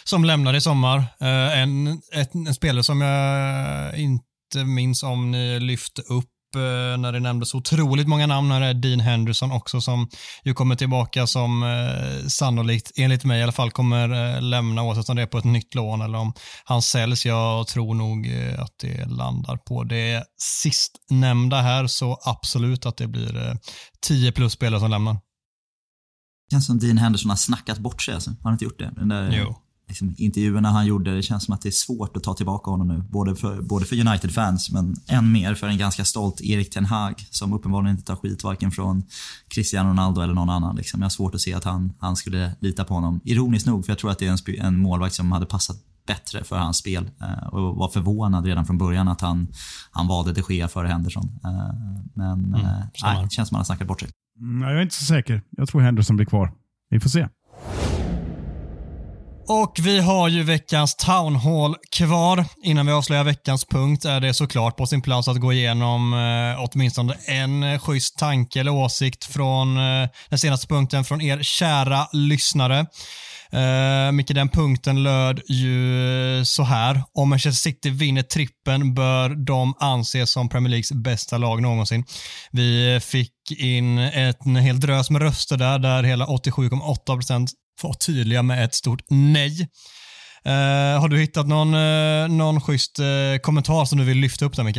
som 0.05 0.25
lämnar 0.25 0.55
i 0.55 0.61
sommar. 0.61 0.99
Eh, 1.21 1.61
en, 1.61 2.03
ett, 2.13 2.35
en 2.35 2.55
spelare 2.55 2.83
som 2.83 3.01
jag 3.01 3.99
inte 3.99 4.65
minns 4.65 5.03
om 5.03 5.31
ni 5.31 5.61
lyfte 5.61 6.03
upp 6.03 6.31
när 6.97 7.13
det 7.13 7.21
nämndes 7.21 7.55
otroligt 7.55 8.09
många 8.09 8.27
namn. 8.27 8.51
Här 8.51 8.61
är 8.61 8.75
Dean 8.75 9.01
Henderson 9.01 9.53
också 9.53 9.81
som 9.81 10.09
ju 10.45 10.55
kommer 10.55 10.77
tillbaka 10.77 11.27
som 11.27 11.63
eh, 11.63 12.27
sannolikt, 12.29 12.93
enligt 12.97 13.25
mig 13.25 13.41
i 13.41 13.43
alla 13.43 13.53
fall, 13.53 13.71
kommer 13.71 14.35
eh, 14.37 14.43
lämna 14.43 14.83
oavsett 14.83 15.09
om 15.09 15.17
det 15.17 15.23
är 15.23 15.27
på 15.27 15.39
ett 15.39 15.45
nytt 15.45 15.75
lån 15.75 16.01
eller 16.01 16.19
om 16.19 16.33
han 16.65 16.83
säljs. 16.83 17.27
Jag 17.27 17.67
tror 17.67 17.95
nog 17.95 18.27
eh, 18.27 18.61
att 18.61 18.75
det 18.81 19.07
landar 19.07 19.57
på 19.57 19.85
det 19.85 20.25
sistnämnda 20.39 21.61
här, 21.61 21.87
så 21.87 22.19
absolut 22.25 22.87
att 22.87 22.97
det 22.97 23.07
blir 23.07 23.49
eh, 23.49 23.55
10 24.07 24.33
plus 24.33 24.53
spelare 24.53 24.81
som 24.81 24.91
lämnar. 24.91 25.15
Det 25.15 26.55
känns 26.55 26.67
som 26.67 26.79
Dean 26.79 26.99
Henderson 26.99 27.31
har 27.31 27.37
snackat 27.37 27.79
bort 27.79 28.03
sig. 28.03 28.15
Alltså. 28.15 28.31
Har 28.31 28.37
han 28.43 28.53
inte 28.53 28.65
gjort 28.65 28.79
det? 28.79 28.93
Den 28.97 29.09
där, 29.09 29.31
jo 29.33 29.63
liksom, 29.89 30.15
intervjuerna 30.19 30.71
han 30.71 30.87
gjorde, 30.87 31.17
det 31.17 31.23
känns 31.23 31.45
som 31.45 31.55
att 31.55 31.63
det 31.63 31.69
är 31.69 31.71
svårt 31.71 32.17
att 32.17 32.23
ta 32.23 32.35
tillbaka 32.35 32.71
honom 32.71 32.89
nu. 32.89 33.03
Både 33.09 33.37
för, 33.37 33.63
både 33.63 33.85
för 33.85 34.09
United-fans, 34.09 34.71
men 34.71 34.97
än 35.09 35.33
mer 35.33 35.55
för 35.55 35.67
en 35.67 35.79
ganska 35.79 36.05
stolt 36.05 36.41
Erik 36.41 36.71
Ten 36.71 36.85
Hag 36.85 37.27
som 37.31 37.53
uppenbarligen 37.53 37.97
inte 37.97 38.07
tar 38.07 38.17
skit 38.17 38.45
varken 38.45 38.71
från 38.71 39.03
Cristiano 39.49 39.89
Ronaldo 39.89 40.21
eller 40.21 40.35
någon 40.35 40.51
annan. 40.51 40.77
Liksom. 40.77 41.01
Jag 41.01 41.05
har 41.05 41.11
svårt 41.11 41.35
att 41.35 41.41
se 41.41 41.55
att 41.55 41.65
han, 41.65 41.93
han 41.99 42.17
skulle 42.17 42.53
lita 42.61 42.85
på 42.85 42.95
honom. 42.95 43.21
Ironiskt 43.25 43.67
nog, 43.67 43.85
för 43.85 43.93
jag 43.93 43.99
tror 43.99 44.11
att 44.11 44.19
det 44.19 44.27
är 44.27 44.31
en, 44.31 44.67
en 44.67 44.79
målvakt 44.79 45.15
som 45.15 45.33
hade 45.33 45.47
passat 45.47 45.77
bättre 46.07 46.45
för 46.45 46.57
hans 46.57 46.77
spel 46.77 47.11
eh, 47.21 47.47
och 47.49 47.77
var 47.77 47.89
förvånad 47.89 48.47
redan 48.47 48.67
från 48.67 48.79
början 48.79 49.09
att 49.09 49.21
han, 49.21 49.49
han 49.91 50.07
valde 50.09 50.33
de 50.33 50.55
Gea 50.55 50.69
före 50.69 50.89
Henderson. 50.89 51.39
Eh, 51.45 51.51
men 52.15 52.45
mm, 52.45 52.55
eh, 52.55 52.71
nej, 53.03 53.25
det 53.25 53.31
känns 53.31 53.35
som 53.35 53.43
att 53.43 53.51
han 53.51 53.59
har 53.59 53.65
snackat 53.65 53.89
bort 53.89 54.01
sig. 54.01 54.09
Mm, 54.41 54.69
jag 54.69 54.79
är 54.79 54.83
inte 54.83 54.95
så 54.95 55.05
säker. 55.05 55.43
Jag 55.51 55.69
tror 55.69 55.81
Henderson 55.81 56.17
blir 56.17 56.27
kvar. 56.27 56.53
Vi 56.91 57.01
får 57.01 57.09
se. 57.11 57.29
Och 59.49 59.79
vi 59.83 60.01
har 60.01 60.29
ju 60.29 60.43
veckans 60.43 60.95
Town 60.95 61.37
Hall 61.37 61.77
kvar. 61.91 62.45
Innan 62.63 62.87
vi 62.87 62.93
avslöjar 62.93 63.25
veckans 63.25 63.65
punkt 63.65 64.05
är 64.05 64.21
det 64.21 64.35
såklart 64.35 64.77
på 64.77 64.87
sin 64.87 65.03
plats 65.03 65.29
att 65.29 65.41
gå 65.41 65.53
igenom 65.53 66.13
eh, 66.15 66.65
åtminstone 66.65 67.15
en 67.27 67.63
eh, 67.63 67.79
schysst 67.79 68.19
tanke 68.19 68.61
eller 68.61 68.73
åsikt 68.73 69.25
från 69.25 69.77
eh, 69.77 70.09
den 70.29 70.39
senaste 70.39 70.67
punkten 70.67 71.05
från 71.05 71.21
er 71.21 71.43
kära 71.43 72.07
lyssnare. 72.13 72.87
Uh, 73.55 74.13
Micke, 74.13 74.35
den 74.35 74.49
punkten 74.49 75.03
löd 75.03 75.41
ju 75.49 76.39
eh, 76.39 76.43
så 76.43 76.63
här. 76.63 77.03
Om 77.13 77.31
Manchester 77.31 77.71
City 77.71 77.91
vinner 77.91 78.23
trippen 78.23 78.95
bör 78.95 79.29
de 79.29 79.75
anses 79.79 80.31
som 80.31 80.49
Premier 80.49 80.71
Leagues 80.71 80.93
bästa 80.93 81.39
lag 81.39 81.63
någonsin. 81.63 82.05
Vi 82.51 83.01
fick 83.03 83.33
in 83.59 83.99
ett, 83.99 84.47
en 84.47 84.57
hel 84.57 84.81
drös 84.81 85.11
med 85.11 85.23
röster 85.23 85.57
där, 85.57 85.79
där 85.79 86.03
hela 86.03 86.27
87,8% 86.27 87.49
var 87.83 87.93
tydliga 87.93 88.43
med 88.43 88.65
ett 88.65 88.75
stort 88.75 89.03
nej. 89.11 89.69
Eh, 90.45 91.01
har 91.01 91.09
du 91.09 91.19
hittat 91.19 91.47
någon, 91.47 91.75
eh, 91.75 92.29
någon 92.29 92.61
schysst 92.61 92.99
eh, 92.99 93.41
kommentar 93.43 93.85
som 93.85 93.99
du 93.99 94.05
vill 94.05 94.19
lyfta 94.19 94.45
upp 94.45 94.57
där 94.57 94.65
Micke? 94.65 94.79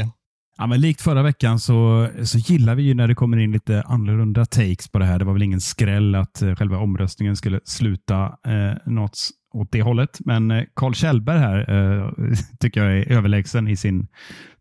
Ja, 0.58 0.68
men 0.68 0.82
likt 0.82 1.02
förra 1.02 1.24
veckan 1.24 1.60
så, 1.60 2.10
så 2.24 2.38
gillar 2.38 2.76
vi 2.76 2.84
ju 2.84 2.94
när 2.94 3.08
det 3.08 3.16
kommer 3.16 3.38
in 3.38 3.52
lite 3.52 3.84
annorlunda 3.86 4.46
takes 4.46 4.88
på 4.88 5.00
det 5.00 5.06
här. 5.06 5.20
Det 5.20 5.26
var 5.26 5.34
väl 5.34 5.44
ingen 5.44 5.62
skräll 5.62 6.16
att 6.16 6.42
eh, 6.42 6.56
själva 6.56 6.78
omröstningen 6.78 7.36
skulle 7.36 7.60
sluta 7.66 8.24
eh, 8.26 8.78
något 8.86 9.18
åt 9.54 9.72
det 9.72 9.82
hållet. 9.82 10.20
Men 10.26 10.52
eh, 10.52 10.64
Carl 10.76 10.94
Kjellberg 10.94 11.40
här 11.40 11.60
eh, 11.70 12.12
tycker 12.60 12.84
jag 12.84 12.98
är 12.98 13.12
överlägsen 13.12 13.68
i 13.68 13.78
sin 13.78 14.08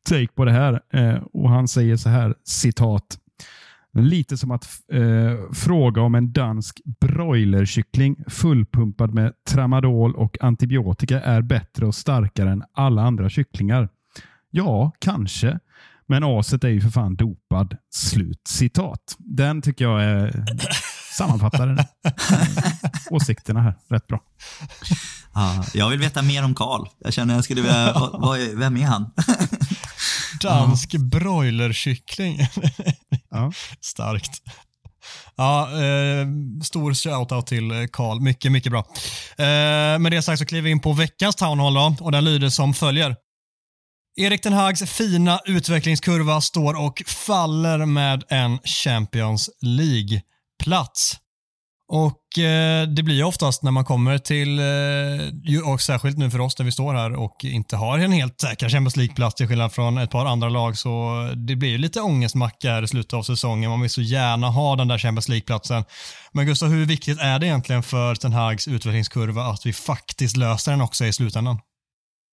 take 0.08 0.32
på 0.36 0.44
det 0.44 0.52
här. 0.52 0.80
Eh, 0.92 1.22
och 1.32 1.50
Han 1.50 1.68
säger 1.68 1.96
så 1.96 2.08
här, 2.08 2.34
citat. 2.44 3.18
Lite 3.98 4.36
som 4.36 4.50
att 4.50 4.68
eh, 4.92 5.52
fråga 5.52 6.02
om 6.02 6.14
en 6.14 6.32
dansk 6.32 6.80
broilerkyckling 7.00 8.16
fullpumpad 8.28 9.14
med 9.14 9.32
tramadol 9.48 10.14
och 10.14 10.42
antibiotika 10.42 11.20
är 11.20 11.42
bättre 11.42 11.86
och 11.86 11.94
starkare 11.94 12.50
än 12.50 12.62
alla 12.74 13.02
andra 13.02 13.28
kycklingar. 13.28 13.88
Ja, 14.50 14.92
kanske. 14.98 15.58
Men 16.06 16.24
aset 16.24 16.64
är 16.64 16.68
ju 16.68 16.80
för 16.80 16.90
fan 16.90 17.16
dopad. 17.16 17.76
Slut 17.90 18.40
citat. 18.48 19.16
Den 19.18 19.62
tycker 19.62 19.84
jag 19.84 20.04
är 20.04 20.44
sammanfattar 21.16 21.84
åsikterna 23.10 23.60
här 23.60 23.74
rätt 23.88 24.06
bra. 24.06 24.20
Ja, 25.34 25.64
jag 25.74 25.90
vill 25.90 25.98
veta 25.98 26.22
mer 26.22 26.44
om 26.44 26.54
Karl. 26.54 26.86
Jag 26.98 27.12
känner 27.12 27.34
att 27.34 27.38
jag 27.38 27.44
skulle 27.44 27.60
vilja, 27.60 27.92
vad, 28.12 28.38
vem 28.38 28.76
är 28.76 28.86
han? 28.86 29.10
Dansk 30.42 30.92
broilerkyckling. 30.92 32.38
ja. 33.36 33.52
Starkt. 33.80 34.42
Ja, 35.36 35.62
eh, 35.62 36.26
stor 36.62 36.94
shoutout 36.94 37.46
till 37.46 37.70
eh, 37.70 37.86
Karl. 37.92 38.20
Mycket, 38.20 38.52
mycket 38.52 38.72
bra. 38.72 38.86
Eh, 39.38 39.98
med 39.98 40.12
det 40.12 40.22
sagt 40.22 40.38
så 40.38 40.46
kliver 40.46 40.64
vi 40.64 40.70
in 40.70 40.80
på 40.80 40.92
veckans 40.92 41.36
Town 41.36 41.60
Hall 41.60 41.74
då, 41.74 41.96
och 42.00 42.12
den 42.12 42.24
lyder 42.24 42.48
som 42.48 42.74
följer. 42.74 43.16
Erik 44.16 44.42
den 44.42 44.52
Hags 44.52 44.90
fina 44.90 45.40
utvecklingskurva 45.44 46.40
står 46.40 46.80
och 46.86 47.02
faller 47.06 47.86
med 47.86 48.24
en 48.28 48.58
Champions 48.58 49.50
League-plats. 49.62 51.16
Och 51.88 52.38
eh, 52.38 52.88
Det 52.88 53.02
blir 53.02 53.24
oftast 53.24 53.62
när 53.62 53.70
man 53.70 53.84
kommer 53.84 54.18
till, 54.18 54.58
eh, 54.58 55.72
och 55.72 55.80
särskilt 55.80 56.18
nu 56.18 56.30
för 56.30 56.40
oss 56.40 56.54
där 56.54 56.64
vi 56.64 56.72
står 56.72 56.94
här 56.94 57.14
och 57.14 57.44
inte 57.44 57.76
har 57.76 57.98
en 57.98 58.12
helt 58.12 58.40
säker 58.40 58.68
Champions 58.68 58.96
League-plats 58.96 59.34
till 59.34 59.48
skillnad 59.48 59.72
från 59.72 59.98
ett 59.98 60.10
par 60.10 60.26
andra 60.26 60.48
lag, 60.48 60.78
så 60.78 61.22
det 61.36 61.56
blir 61.56 61.68
ju 61.68 61.78
lite 61.78 62.00
ångestmacka 62.00 62.70
här 62.70 62.82
i 62.82 62.88
slutet 62.88 63.12
av 63.12 63.22
säsongen. 63.22 63.70
Man 63.70 63.80
vill 63.80 63.90
så 63.90 64.02
gärna 64.02 64.48
ha 64.48 64.76
den 64.76 64.88
där 64.88 64.98
Champions 64.98 65.28
League-platsen. 65.28 65.84
Men 66.32 66.46
Gustav, 66.46 66.68
hur 66.68 66.86
viktigt 66.86 67.18
är 67.18 67.38
det 67.38 67.46
egentligen 67.46 67.82
för 67.82 68.14
Ten 68.14 68.32
Hags 68.32 68.68
utvecklingskurva 68.68 69.42
att 69.42 69.66
vi 69.66 69.72
faktiskt 69.72 70.36
löser 70.36 70.72
den 70.72 70.80
också 70.80 71.04
i 71.04 71.12
slutändan? 71.12 71.58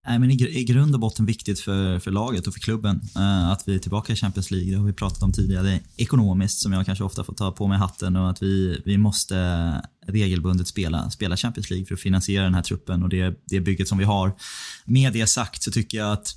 Nej, 0.07 0.19
men 0.19 0.31
i, 0.31 0.59
i 0.59 0.63
grund 0.63 0.93
och 0.93 0.99
botten 0.99 1.25
viktigt 1.25 1.59
för, 1.59 1.99
för 1.99 2.11
laget 2.11 2.47
och 2.47 2.53
för 2.53 2.59
klubben 2.61 3.01
uh, 3.17 3.49
att 3.49 3.67
vi 3.67 3.75
är 3.75 3.79
tillbaka 3.79 4.13
i 4.13 4.15
Champions 4.15 4.51
League. 4.51 4.71
Det 4.71 4.77
har 4.77 4.85
vi 4.85 4.93
pratat 4.93 5.23
om 5.23 5.31
tidigare. 5.31 5.79
Ekonomiskt, 5.97 6.59
som 6.59 6.73
jag 6.73 6.85
kanske 6.85 7.03
ofta 7.03 7.23
får 7.23 7.33
ta 7.33 7.51
på 7.51 7.67
mig 7.67 7.77
hatten 7.77 8.15
och 8.15 8.29
att 8.29 8.43
vi, 8.43 8.81
vi 8.85 8.97
måste 8.97 9.35
regelbundet 10.07 10.67
spela, 10.67 11.09
spela 11.09 11.37
Champions 11.37 11.69
League 11.69 11.85
för 11.85 11.93
att 11.93 12.01
finansiera 12.01 12.43
den 12.43 12.53
här 12.53 12.61
truppen 12.61 13.03
och 13.03 13.09
det, 13.09 13.39
det 13.45 13.59
bygget 13.59 13.87
som 13.87 13.97
vi 13.97 14.03
har. 14.03 14.35
Med 14.85 15.13
det 15.13 15.27
sagt 15.27 15.63
så 15.63 15.71
tycker 15.71 15.97
jag 15.97 16.11
att 16.11 16.35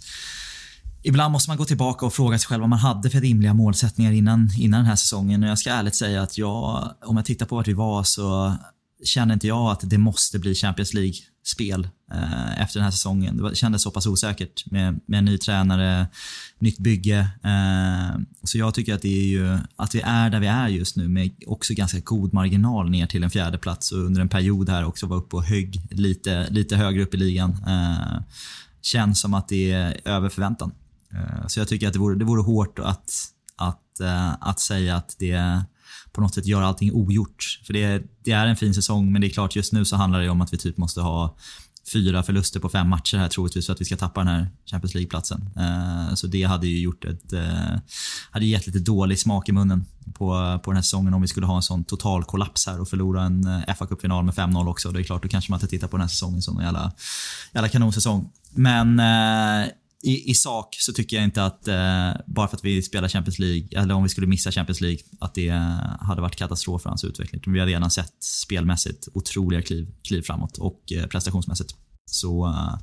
Ibland 1.03 1.33
måste 1.33 1.51
man 1.51 1.57
gå 1.57 1.65
tillbaka 1.65 2.07
och 2.07 2.15
fråga 2.15 2.39
sig 2.39 2.47
själv 2.47 2.61
vad 2.61 2.71
man 2.71 2.79
hade 2.79 3.11
för 3.11 3.21
rimliga 3.21 3.55
målsättningar 3.55 4.13
innan, 4.13 4.51
innan 4.59 4.81
den 4.81 4.87
här 4.87 4.97
säsongen. 4.97 5.43
Och 5.43 5.49
jag 5.49 5.59
ska 5.59 5.71
ärligt 5.71 5.95
säga 5.95 6.23
att 6.23 6.39
jag, 6.39 6.95
om 7.05 7.17
jag 7.17 7.25
tittar 7.25 7.47
på 7.47 7.57
vart 7.57 7.69
vi 7.69 7.73
var 7.73 8.03
så 8.03 8.57
kände 9.05 9.35
inte 9.35 9.47
jag 9.47 9.71
att 9.71 9.91
det 9.91 9.99
måste 9.99 10.39
bli 10.39 10.55
Champions 10.55 10.95
League-spel 10.95 11.89
eh, 12.13 12.61
efter 12.61 12.79
den 12.79 12.85
här 12.85 12.91
säsongen. 12.91 13.37
Det 13.37 13.57
kändes 13.57 13.83
så 13.83 13.91
pass 13.91 14.07
osäkert 14.07 14.71
med, 14.71 15.01
med 15.07 15.19
en 15.19 15.25
ny 15.25 15.39
tränare, 15.39 16.07
nytt 16.59 16.79
bygge. 16.79 17.19
Eh, 17.45 18.21
så 18.43 18.59
jag 18.59 18.75
tycker 18.75 18.95
att 18.95 19.03
det 19.03 19.19
är 19.19 19.27
ju, 19.27 19.59
att 19.77 19.95
vi 19.95 20.01
är 20.01 20.31
där 20.31 20.41
vi 20.41 20.47
är 20.47 20.69
just 20.69 20.97
nu 20.97 21.09
med 21.09 21.31
också 21.47 21.75
ganska 21.75 22.01
god 22.01 22.35
marginal 22.35 22.91
ner 22.91 23.07
till 23.07 23.25
en 23.25 23.31
fjärde 23.31 23.59
plats 23.59 23.93
och 23.93 23.99
under 23.99 24.21
en 24.21 24.29
period 24.29 24.69
här 24.69 24.85
också 24.85 25.07
var 25.07 25.17
uppe 25.17 25.37
och 25.37 25.45
högg 25.45 25.81
lite, 25.91 26.51
lite 26.51 26.77
högre 26.77 27.03
upp 27.03 27.15
i 27.15 27.17
ligan. 27.17 27.51
Eh, 27.67 28.23
känns 28.83 29.21
som 29.21 29.35
att 29.35 29.49
det 29.49 29.73
är 29.73 30.01
över 30.05 30.29
förväntan. 30.29 30.73
Eh, 31.13 31.47
så 31.47 31.61
jag 31.61 31.69
tycker 31.69 31.87
att 31.87 31.93
det 31.93 31.99
vore, 31.99 32.19
det 32.19 32.25
vore 32.25 32.43
hårt 32.43 32.79
att, 32.79 33.11
att, 33.57 34.01
eh, 34.01 34.33
att 34.41 34.61
säga 34.61 34.97
att 34.97 35.17
det 35.19 35.63
på 36.17 36.21
något 36.21 36.35
sätt 36.35 36.47
göra 36.47 36.67
allting 36.67 36.93
ogjort. 36.93 37.61
För 37.67 37.73
det, 37.73 38.03
det 38.25 38.33
är 38.33 38.47
en 38.47 38.57
fin 38.57 38.75
säsong, 38.75 39.13
men 39.13 39.21
det 39.21 39.27
är 39.27 39.31
klart 39.31 39.57
just 39.57 39.73
nu 39.73 39.85
så 39.85 39.97
handlar 39.97 40.21
det 40.21 40.29
om 40.29 40.41
att 40.41 40.53
vi 40.53 40.59
typ 40.59 40.77
måste 40.77 41.01
ha 41.01 41.37
fyra 41.93 42.23
förluster 42.23 42.61
på 42.61 42.69
fem 42.69 42.89
matcher 42.89 43.17
här 43.19 43.29
troligtvis 43.29 43.67
för 43.67 43.73
att 43.73 43.81
vi 43.81 43.85
ska 43.85 43.97
tappa 43.97 44.21
den 44.21 44.29
här 44.29 44.51
Champions 44.71 44.95
League-platsen. 44.95 45.51
Uh, 45.57 46.15
så 46.15 46.27
det 46.27 46.43
hade 46.43 46.67
ju 46.67 46.81
gjort 46.81 47.05
ett, 47.05 47.33
uh, 47.33 47.79
hade 48.31 48.47
gett 48.47 48.67
lite 48.67 48.79
dålig 48.79 49.19
smak 49.19 49.49
i 49.49 49.53
munnen 49.53 49.85
på, 50.15 50.59
på 50.65 50.71
den 50.71 50.77
här 50.77 50.83
säsongen 50.83 51.15
om 51.15 51.23
vi 51.23 51.29
skulle 51.29 51.47
ha 51.47 51.57
en 51.57 51.63
sån 51.63 51.85
total 51.85 52.25
kollaps 52.25 52.67
här 52.67 52.81
och 52.81 52.89
förlora 52.89 53.23
en 53.23 53.47
eh, 53.47 53.69
uh, 53.69 53.75
fa 53.75 53.87
Cup-final 53.87 54.25
med 54.25 54.35
5-0 54.35 54.69
också. 54.69 54.91
Det 54.91 55.01
är 55.01 55.05
klart, 55.05 55.23
då 55.23 55.29
kanske 55.29 55.53
man 55.53 55.57
inte 55.57 55.67
tittar 55.67 55.89
på 55.89 55.97
den 55.97 56.03
här 56.03 56.09
säsongen 56.09 56.43
som 56.43 56.59
en 56.59 56.65
jävla, 56.65 56.93
jävla 57.53 57.69
kanonsäsong. 57.69 58.31
Men 58.51 59.01
i, 60.03 60.31
i 60.31 60.35
sak 60.35 60.77
så 60.79 60.93
tycker 60.93 61.17
jag 61.17 61.25
inte 61.25 61.45
att 61.45 61.69
eh, 61.69 62.11
bara 62.27 62.49
för 62.49 62.57
att 62.57 62.65
vi 62.65 62.83
spelar 62.83 63.09
Champions 63.09 63.39
League, 63.39 63.69
eller 63.77 63.95
om 63.95 64.03
vi 64.03 64.09
skulle 64.09 64.27
missa 64.27 64.53
Champions 64.53 64.81
League, 64.81 64.99
att 65.21 65.35
det 65.35 65.49
hade 66.01 66.21
varit 66.21 66.37
katastrof 66.37 66.83
för 66.83 66.89
hans 66.89 67.05
utveckling. 67.05 67.43
Vi 67.47 67.61
har 67.61 67.67
redan 67.67 67.91
sett 67.91 68.23
spelmässigt 68.23 69.09
otroliga 69.15 69.63
kliv, 69.63 69.89
kliv 70.09 70.23
framåt 70.23 70.59
och 70.59 70.93
eh, 70.93 71.07
prestationsmässigt. 71.07 71.75
Så 72.11 72.47
eh, 72.47 72.79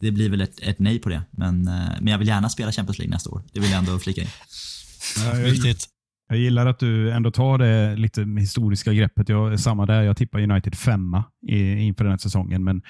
det 0.00 0.10
blir 0.10 0.30
väl 0.30 0.40
ett, 0.40 0.60
ett, 0.62 0.78
nej 0.78 0.98
på 0.98 1.08
det. 1.08 1.22
Men, 1.30 1.68
eh, 1.68 1.90
men 2.00 2.06
jag 2.06 2.18
vill 2.18 2.28
gärna 2.28 2.48
spela 2.48 2.72
Champions 2.72 2.98
League 2.98 3.14
nästa 3.14 3.30
år. 3.30 3.42
Det 3.52 3.60
vill 3.60 3.70
jag 3.70 3.78
ändå 3.78 3.98
flika 3.98 4.20
in. 4.20 4.28
Ja, 5.24 5.32
Viktigt. 5.32 5.86
Jag 6.28 6.38
gillar 6.38 6.66
att 6.66 6.78
du 6.78 7.10
ändå 7.12 7.30
tar 7.30 7.58
det 7.58 7.96
lite 7.96 8.22
historiska 8.38 8.92
greppet. 8.92 9.28
Jag, 9.28 9.60
samma 9.60 9.86
där, 9.86 10.02
jag 10.02 10.16
tippar 10.16 10.40
United 10.40 10.74
femma 10.74 11.24
inför 11.48 12.04
den 12.04 12.10
här 12.10 12.18
säsongen, 12.18 12.64
men 12.64 12.82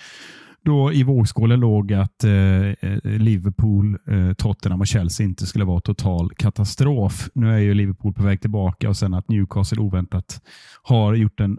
då 0.64 0.92
i 0.92 1.02
vågskålen 1.02 1.60
låg 1.60 1.92
att 1.92 2.24
eh, 2.24 2.32
eh, 2.32 2.98
Liverpool, 3.04 3.98
eh, 4.06 4.32
Tottenham 4.32 4.80
och 4.80 4.86
Chelsea 4.86 5.26
inte 5.26 5.46
skulle 5.46 5.64
vara 5.64 5.80
total 5.80 6.30
katastrof. 6.36 7.28
Nu 7.34 7.54
är 7.54 7.58
ju 7.58 7.74
Liverpool 7.74 8.14
på 8.14 8.22
väg 8.22 8.40
tillbaka 8.40 8.88
och 8.88 8.96
sen 8.96 9.14
att 9.14 9.28
Newcastle 9.28 9.80
oväntat 9.80 10.42
har 10.82 11.14
gjort 11.14 11.40
en 11.40 11.58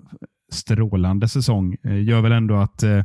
strålande 0.51 1.27
säsong 1.27 1.77
eh, 1.83 2.03
gör 2.03 2.21
väl 2.21 2.31
ändå 2.31 2.55
att 2.55 2.83
eh, 2.83 3.03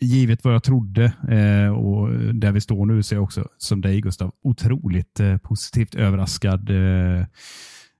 givet 0.00 0.44
vad 0.44 0.54
jag 0.54 0.62
trodde 0.62 1.04
eh, 1.28 1.72
och 1.72 2.08
där 2.34 2.52
vi 2.52 2.60
står 2.60 2.86
nu 2.86 3.02
så 3.02 3.14
är 3.14 3.16
jag 3.16 3.24
också 3.24 3.48
som 3.58 3.80
dig 3.80 4.00
Gustav 4.00 4.32
otroligt 4.42 5.20
eh, 5.20 5.36
positivt 5.36 5.94
överraskad 5.94 6.70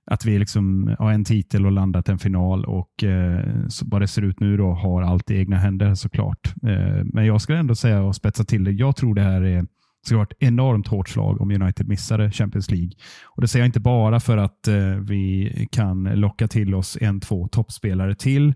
att 0.05 0.25
vi 0.25 0.39
liksom 0.39 0.95
har 0.99 1.11
en 1.11 1.25
titel 1.25 1.65
och 1.65 1.71
landat 1.71 2.09
en 2.09 2.19
final 2.19 2.65
och 2.65 3.03
eh, 3.03 3.67
så 3.67 3.85
vad 3.87 4.01
det 4.01 4.07
ser 4.07 4.21
ut 4.21 4.39
nu 4.39 4.57
då 4.57 4.71
har 4.71 5.01
allt 5.01 5.31
i 5.31 5.37
egna 5.37 5.57
händer 5.57 5.95
såklart. 5.95 6.53
Eh, 6.63 7.03
men 7.03 7.25
jag 7.25 7.41
skulle 7.41 7.57
ändå 7.57 7.75
säga 7.75 8.01
och 8.01 8.15
spetsa 8.15 8.43
till 8.43 8.63
det. 8.63 8.71
Jag 8.71 8.95
tror 8.95 9.15
det 9.15 9.21
här 9.21 9.41
är 9.41 9.65
ska 10.05 10.15
vara 10.15 10.27
ett 10.31 10.37
enormt 10.43 10.87
hårt 10.87 11.09
slag 11.09 11.41
om 11.41 11.51
United 11.51 11.87
missade 11.87 12.31
Champions 12.31 12.71
League. 12.71 12.91
Och 13.25 13.41
Det 13.41 13.47
säger 13.47 13.63
jag 13.63 13.67
inte 13.67 13.79
bara 13.79 14.19
för 14.19 14.37
att 14.37 14.67
eh, 14.67 14.95
vi 14.95 15.67
kan 15.71 16.03
locka 16.03 16.47
till 16.47 16.75
oss 16.75 16.97
en, 17.01 17.19
två 17.19 17.47
toppspelare 17.47 18.15
till, 18.15 18.53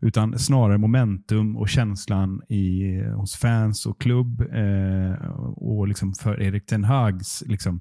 utan 0.00 0.38
snarare 0.38 0.78
momentum 0.78 1.56
och 1.56 1.68
känslan 1.68 2.42
i, 2.48 3.00
hos 3.16 3.36
fans 3.36 3.86
och 3.86 4.00
klubb 4.00 4.40
eh, 4.40 5.30
och 5.56 5.88
liksom 5.88 6.14
för 6.14 6.42
Erik 6.42 6.66
Ten 6.66 6.84
Hags 6.84 7.42
liksom, 7.46 7.80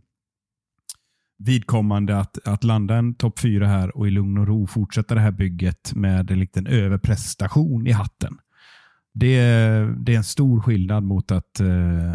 vidkommande 1.38 2.18
att, 2.20 2.48
att 2.48 2.64
landa 2.64 2.96
en 2.96 3.14
topp 3.14 3.40
fyra 3.40 3.68
här 3.68 3.98
och 3.98 4.08
i 4.08 4.12
lugn 4.12 4.38
och 4.38 4.48
ro 4.48 4.68
fortsätta 4.68 5.16
det 5.16 5.22
här 5.22 5.32
bygget 5.32 5.96
med 5.96 6.32
en 6.32 6.40
liten 6.40 6.68
överprestation 6.68 7.88
i 7.88 7.92
hatten. 7.92 8.38
Det, 9.14 9.38
det 9.98 10.14
är 10.14 10.18
en 10.18 10.24
stor 10.24 10.62
skillnad 10.62 11.04
mot 11.04 11.32
att, 11.32 11.60
eh, 11.60 11.68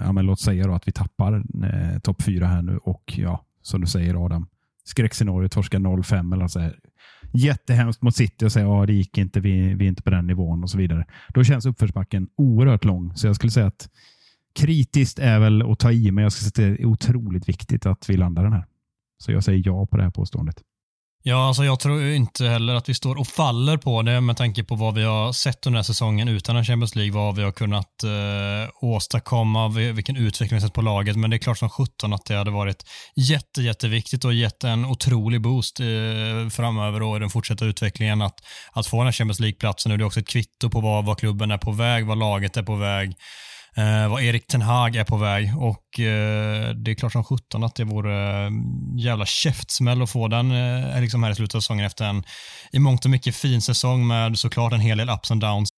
ja, 0.05 0.13
men 0.13 0.27
låt 0.27 0.41
säga 0.41 0.75
att 0.75 0.89
vi 0.89 0.93
tappar 0.93 1.35
eh, 1.65 1.99
topp 1.99 2.23
fyra 2.23 2.47
här 2.47 2.63
nu 2.63 2.77
och 2.77 3.15
ja, 3.17 3.45
som 3.63 3.81
du 3.81 3.87
säger 3.87 4.25
Adam, 4.25 4.47
skräckscenario, 4.85 5.49
torska 5.49 5.79
0-5 5.79 6.35
eller 6.35 6.49
så 6.49 6.61
här. 6.61 6.79
Jättehemskt 7.33 8.03
mot 8.03 8.17
City 8.17 8.45
och 8.45 8.53
säga 8.53 8.67
att 8.67 8.81
ja, 8.81 8.87
det 8.87 8.93
gick 8.93 9.19
inte, 9.19 9.41
vi, 9.41 9.75
vi 9.75 9.85
är 9.85 9.89
inte 9.89 10.03
på 10.03 10.11
den 10.11 10.27
nivån 10.27 10.63
och 10.63 10.71
så 10.71 10.79
vidare. 10.79 11.07
Då 11.29 11.45
känns 11.45 11.67
uppförsbacken 11.67 12.29
oerhört 12.37 12.85
lång. 12.85 13.15
Så 13.15 13.27
jag 13.27 13.37
skulle 13.37 13.51
säga 13.51 13.67
att 13.67 13.89
kritiskt 14.55 15.19
är 15.19 15.39
väl 15.39 15.73
att 15.73 15.79
ta 15.79 15.93
i, 15.93 16.11
men 16.11 16.23
jag 16.23 16.33
skulle 16.33 16.51
säga 16.51 16.73
att 16.73 16.79
det 16.79 16.83
är 16.83 16.87
otroligt 16.87 17.49
viktigt 17.49 17.87
att 17.87 18.11
vi 18.11 18.17
landar 18.17 18.43
den 18.43 18.53
här. 18.53 18.65
Så 19.25 19.33
jag 19.33 19.45
säger 19.45 19.63
ja 19.65 19.87
på 19.87 19.97
det 19.97 20.03
här 20.03 20.11
påståendet. 20.11 20.57
Ja, 21.23 21.49
alltså 21.49 21.65
jag 21.65 21.81
tror 21.81 22.03
inte 22.03 22.49
heller 22.49 22.75
att 22.75 22.89
vi 22.89 22.95
står 22.95 23.19
och 23.19 23.27
faller 23.27 23.77
på 23.77 24.03
det 24.03 24.21
med 24.21 24.37
tanke 24.37 24.65
på 24.65 24.75
vad 24.75 24.95
vi 24.95 25.03
har 25.03 25.33
sett 25.33 25.67
under 25.67 25.77
den 25.77 25.79
här 25.79 25.83
säsongen 25.83 26.29
utan 26.29 26.57
en 26.57 26.65
Champions 26.65 26.95
League, 26.95 27.13
vad 27.13 27.37
vi 27.37 27.43
har 27.43 27.53
kunnat 27.53 28.03
eh, 28.05 28.71
åstadkomma, 28.81 29.69
vilken 29.69 30.17
utveckling 30.17 30.57
vi 30.57 30.61
sett 30.61 30.75
på 30.75 30.83
laget. 30.83 31.17
Men 31.17 31.31
det 31.31 31.37
är 31.37 31.39
klart 31.39 31.59
som 31.59 31.71
sjutton 31.71 32.13
att 32.13 32.25
det 32.25 32.35
hade 32.35 32.51
varit 32.51 32.85
jätte, 33.17 33.63
jätteviktigt 33.63 34.25
och 34.25 34.35
gett 34.35 34.65
en 34.65 34.85
otrolig 34.85 35.41
boost 35.41 35.81
eh, 35.81 35.87
framöver 36.51 37.03
och 37.03 37.17
i 37.17 37.21
den 37.21 37.31
fortsatta 37.31 37.65
utvecklingen 37.65 38.23
att, 38.23 38.41
att 38.73 38.87
få 38.87 38.97
den 38.97 39.07
här 39.07 39.13
Champions 39.13 39.41
League-platsen. 39.41 39.99
Det 39.99 40.03
är 40.03 40.07
också 40.07 40.21
ett 40.21 40.29
kvitto 40.29 40.71
på 40.71 40.81
vad, 40.81 41.05
vad 41.05 41.19
klubben 41.19 41.51
är 41.51 41.59
på 41.59 41.73
väg, 41.73 42.07
vad 42.07 42.19
laget 42.19 42.57
är 42.57 42.63
på 42.63 42.77
väg 42.77 43.15
eh, 43.77 44.09
vad 44.09 44.23
Erik 44.23 44.47
Ten 44.47 44.63
Hag 44.63 44.97
är 44.97 45.05
på 45.05 45.17
väg 45.17 45.53
och 45.59 46.01
eh, 46.01 46.71
det 46.75 46.91
är 46.91 46.95
klart 46.95 47.13
som 47.13 47.25
sjutton 47.25 47.65
att 47.65 47.75
det 47.75 47.85
vore 47.85 48.47
eh, 48.47 48.51
jävla 48.99 49.27
käftsmäll 49.27 50.03
att 50.03 50.11
få 50.11 50.29
den 50.29 50.51
eh, 50.53 51.01
liksom 51.01 51.23
här 51.23 51.31
i 51.31 51.35
slutet 51.35 51.55
av 51.55 51.61
säsongen 51.61 51.87
efter 51.87 52.05
en 52.05 52.25
i 52.73 52.79
mångt 52.79 53.05
och 53.05 53.11
mycket 53.11 53.37
fin 53.37 53.63
säsong 53.63 54.07
med 54.07 54.39
såklart 54.39 54.73
en 54.73 54.81
hel 54.81 54.99
del 54.99 55.11
ups 55.11 55.31
and 55.31 55.41
downs. 55.41 55.69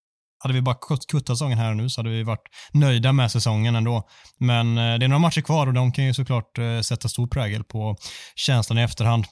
Hade 0.43 0.55
vi 0.55 0.61
bara 0.61 0.77
kuttat 1.09 1.27
säsongen 1.27 1.59
här 1.59 1.71
och 1.71 1.77
nu 1.77 1.91
så 1.91 2.01
hade 2.01 2.11
vi 2.11 2.23
varit 2.23 2.49
nöjda 2.73 3.13
med 3.13 3.31
säsongen 3.31 3.77
ändå. 3.77 4.09
Men 4.39 4.79
eh, 4.79 4.99
det 4.99 5.07
är 5.07 5.09
några 5.09 5.19
matcher 5.19 5.41
kvar 5.41 5.67
och 5.67 5.73
de 5.73 5.93
kan 5.93 6.05
ju 6.05 6.15
såklart 6.15 6.59
eh, 6.59 6.81
sätta 6.81 7.09
stor 7.09 7.27
prägel 7.27 7.65
på 7.65 7.97
känslan 8.37 8.79
i 8.79 8.83
efterhand. 8.83 9.27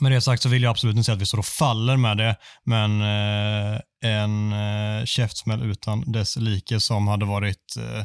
Med 0.00 0.12
det 0.12 0.20
sagt 0.20 0.42
så 0.42 0.48
vill 0.48 0.62
jag 0.62 0.70
absolut 0.70 0.96
inte 0.96 1.04
säga 1.04 1.14
att 1.14 1.22
vi 1.22 1.26
står 1.26 1.38
och 1.38 1.46
faller 1.46 1.96
med 1.96 2.16
det, 2.16 2.36
men 2.64 3.00
eh, 3.00 3.80
en 4.04 4.52
eh, 4.52 5.04
käftsmäll 5.04 5.70
utan 5.70 6.12
dess 6.12 6.36
like 6.36 6.80
som 6.80 7.08
hade 7.08 7.24
varit 7.24 7.76
eh, 7.76 8.04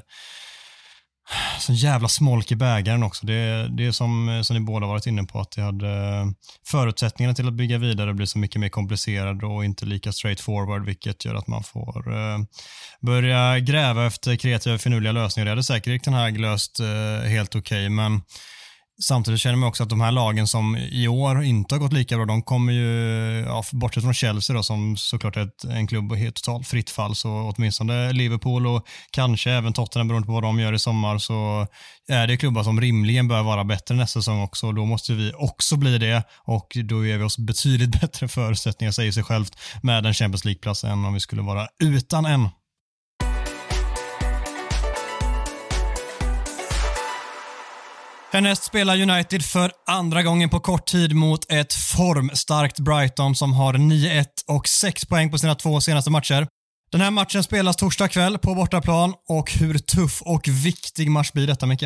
sån 1.59 1.75
jävla 1.75 2.07
smolk 2.07 2.51
i 2.51 2.55
bägaren 2.55 3.03
också. 3.03 3.25
Det, 3.25 3.67
det 3.77 3.85
är 3.85 3.91
som, 3.91 4.29
eh, 4.29 4.41
som 4.41 4.55
ni 4.55 4.59
båda 4.59 4.87
varit 4.87 5.05
inne 5.05 5.23
på, 5.23 5.39
att 5.39 5.51
det 5.51 5.61
hade 5.61 5.89
eh, 5.89 6.25
förutsättningarna 6.67 7.35
till 7.35 7.47
att 7.47 7.53
bygga 7.53 7.77
vidare 7.77 8.13
blir 8.13 8.25
så 8.25 8.39
mycket 8.39 8.61
mer 8.61 8.69
komplicerade 8.69 9.45
och 9.45 9.65
inte 9.65 9.85
lika 9.85 10.11
straightforward, 10.11 10.85
vilket 10.85 11.25
gör 11.25 11.35
att 11.35 11.47
man 11.47 11.63
får 11.63 12.13
eh, 12.13 12.37
börja 13.01 13.59
gräva 13.59 14.05
efter 14.05 14.35
kreativa 14.35 14.77
finurliga 14.77 15.11
lösningar. 15.11 15.45
Det 15.45 15.51
hade 15.51 15.63
säkert 15.63 16.03
den 16.03 16.13
här 16.13 16.31
löst 16.31 16.79
eh, 16.79 17.29
helt 17.29 17.55
okej, 17.55 17.85
okay, 17.85 17.89
men 17.89 18.21
Samtidigt 19.01 19.39
känner 19.41 19.55
man 19.55 19.69
också 19.69 19.83
att 19.83 19.89
de 19.89 20.01
här 20.01 20.11
lagen 20.11 20.47
som 20.47 20.77
i 20.77 21.07
år 21.07 21.43
inte 21.43 21.75
har 21.75 21.79
gått 21.79 21.93
lika 21.93 22.15
bra, 22.15 22.25
de 22.25 22.41
kommer 22.41 22.73
ju, 22.73 23.39
ja, 23.47 23.63
bortsett 23.71 24.03
från 24.03 24.13
Chelsea 24.13 24.55
då, 24.55 24.63
som 24.63 24.97
såklart 24.97 25.37
är 25.37 25.41
ett, 25.41 25.63
en 25.63 25.87
klubb 25.87 26.15
helt 26.15 26.35
totalt 26.35 26.67
fritt 26.67 26.89
fall, 26.89 27.15
så 27.15 27.53
åtminstone 27.55 28.13
Liverpool 28.13 28.67
och 28.67 28.87
kanske 29.11 29.51
även 29.51 29.73
Tottenham 29.73 30.07
beroende 30.07 30.25
på 30.25 30.31
vad 30.33 30.43
de 30.43 30.59
gör 30.59 30.73
i 30.73 30.79
sommar, 30.79 31.17
så 31.17 31.67
är 32.07 32.27
det 32.27 32.37
klubbar 32.37 32.63
som 32.63 32.81
rimligen 32.81 33.27
bör 33.27 33.43
vara 33.43 33.63
bättre 33.63 33.95
nästa 33.95 34.19
säsong 34.19 34.41
också. 34.41 34.71
Då 34.71 34.85
måste 34.85 35.13
vi 35.13 35.31
också 35.35 35.77
bli 35.77 35.97
det 35.97 36.23
och 36.45 36.77
då 36.83 37.05
ger 37.05 37.17
vi 37.17 37.23
oss 37.23 37.37
betydligt 37.37 37.91
bättre 38.01 38.27
förutsättningar, 38.27 38.91
säger 38.91 39.11
sig 39.11 39.23
självt, 39.23 39.57
med 39.83 40.05
en 40.05 40.13
Champions 40.13 40.45
League-plats 40.45 40.83
än 40.83 41.05
om 41.05 41.13
vi 41.13 41.19
skulle 41.19 41.41
vara 41.41 41.67
utan 41.79 42.25
en. 42.25 42.49
Härnäst 48.31 48.63
spelar 48.63 49.01
United 49.01 49.41
för 49.41 49.71
andra 49.87 50.23
gången 50.23 50.49
på 50.49 50.59
kort 50.59 50.85
tid 50.85 51.15
mot 51.15 51.51
ett 51.51 51.73
formstarkt 51.73 52.79
Brighton 52.79 53.35
som 53.35 53.53
har 53.53 53.73
9-1 53.73 54.25
och 54.47 54.67
6 54.67 55.05
poäng 55.05 55.31
på 55.31 55.37
sina 55.37 55.55
två 55.55 55.81
senaste 55.81 56.11
matcher. 56.11 56.47
Den 56.91 57.01
här 57.01 57.11
matchen 57.11 57.43
spelas 57.43 57.75
torsdag 57.75 58.07
kväll 58.07 58.37
på 58.37 58.55
bortaplan 58.55 59.13
och 59.29 59.51
hur 59.51 59.77
tuff 59.77 60.21
och 60.21 60.47
viktig 60.65 61.11
match 61.11 61.31
blir 61.31 61.47
detta 61.47 61.65
Micke? 61.65 61.83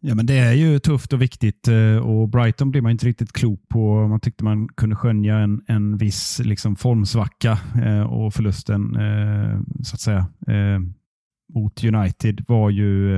Ja, 0.00 0.14
men 0.14 0.26
det 0.26 0.38
är 0.38 0.52
ju 0.52 0.78
tufft 0.78 1.12
och 1.12 1.22
viktigt 1.22 1.68
eh, 1.68 1.96
och 1.96 2.28
Brighton 2.28 2.70
blir 2.70 2.82
man 2.82 2.92
inte 2.92 3.06
riktigt 3.06 3.32
klok 3.32 3.68
på. 3.68 4.08
Man 4.08 4.20
tyckte 4.20 4.44
man 4.44 4.68
kunde 4.68 4.96
skönja 4.96 5.36
en, 5.36 5.60
en 5.68 5.96
viss 5.96 6.38
liksom 6.38 6.76
formsvacka 6.76 7.58
eh, 7.84 8.02
och 8.02 8.34
förlusten 8.34 8.96
eh, 8.96 9.60
så 9.82 9.94
att 9.94 10.00
säga 10.00 10.26
mot 11.54 11.84
United 11.84 12.44
var 12.48 12.70
ju 12.70 13.10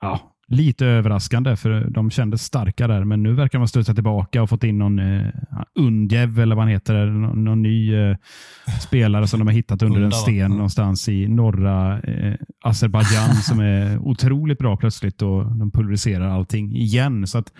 ja, 0.00 0.35
lite 0.48 0.86
överraskande 0.86 1.56
för 1.56 1.90
de 1.90 2.10
kändes 2.10 2.42
starka 2.42 2.86
där, 2.86 3.04
men 3.04 3.22
nu 3.22 3.34
verkar 3.34 3.58
man 3.58 3.68
studsa 3.68 3.94
tillbaka 3.94 4.42
och 4.42 4.48
fått 4.48 4.64
in 4.64 4.78
någon 4.78 4.98
eh, 4.98 5.28
Undjev 5.78 6.40
eller 6.40 6.56
vad 6.56 6.64
han 6.64 6.72
heter, 6.72 7.06
någon, 7.06 7.44
någon 7.44 7.62
ny 7.62 7.94
eh, 7.94 8.16
spelare 8.80 9.26
som 9.26 9.38
de 9.38 9.48
har 9.48 9.54
hittat 9.54 9.82
under 9.82 10.00
en 10.00 10.12
sten 10.12 10.50
någonstans 10.50 11.08
i 11.08 11.28
norra 11.28 12.00
eh, 12.00 12.34
Azerbajdzjan 12.64 13.34
som 13.42 13.60
är 13.60 13.98
otroligt 13.98 14.58
bra 14.58 14.76
plötsligt 14.76 15.22
och 15.22 15.56
de 15.56 15.70
pulveriserar 15.70 16.28
allting 16.28 16.76
igen. 16.76 17.26
Så 17.26 17.38
att, 17.38 17.52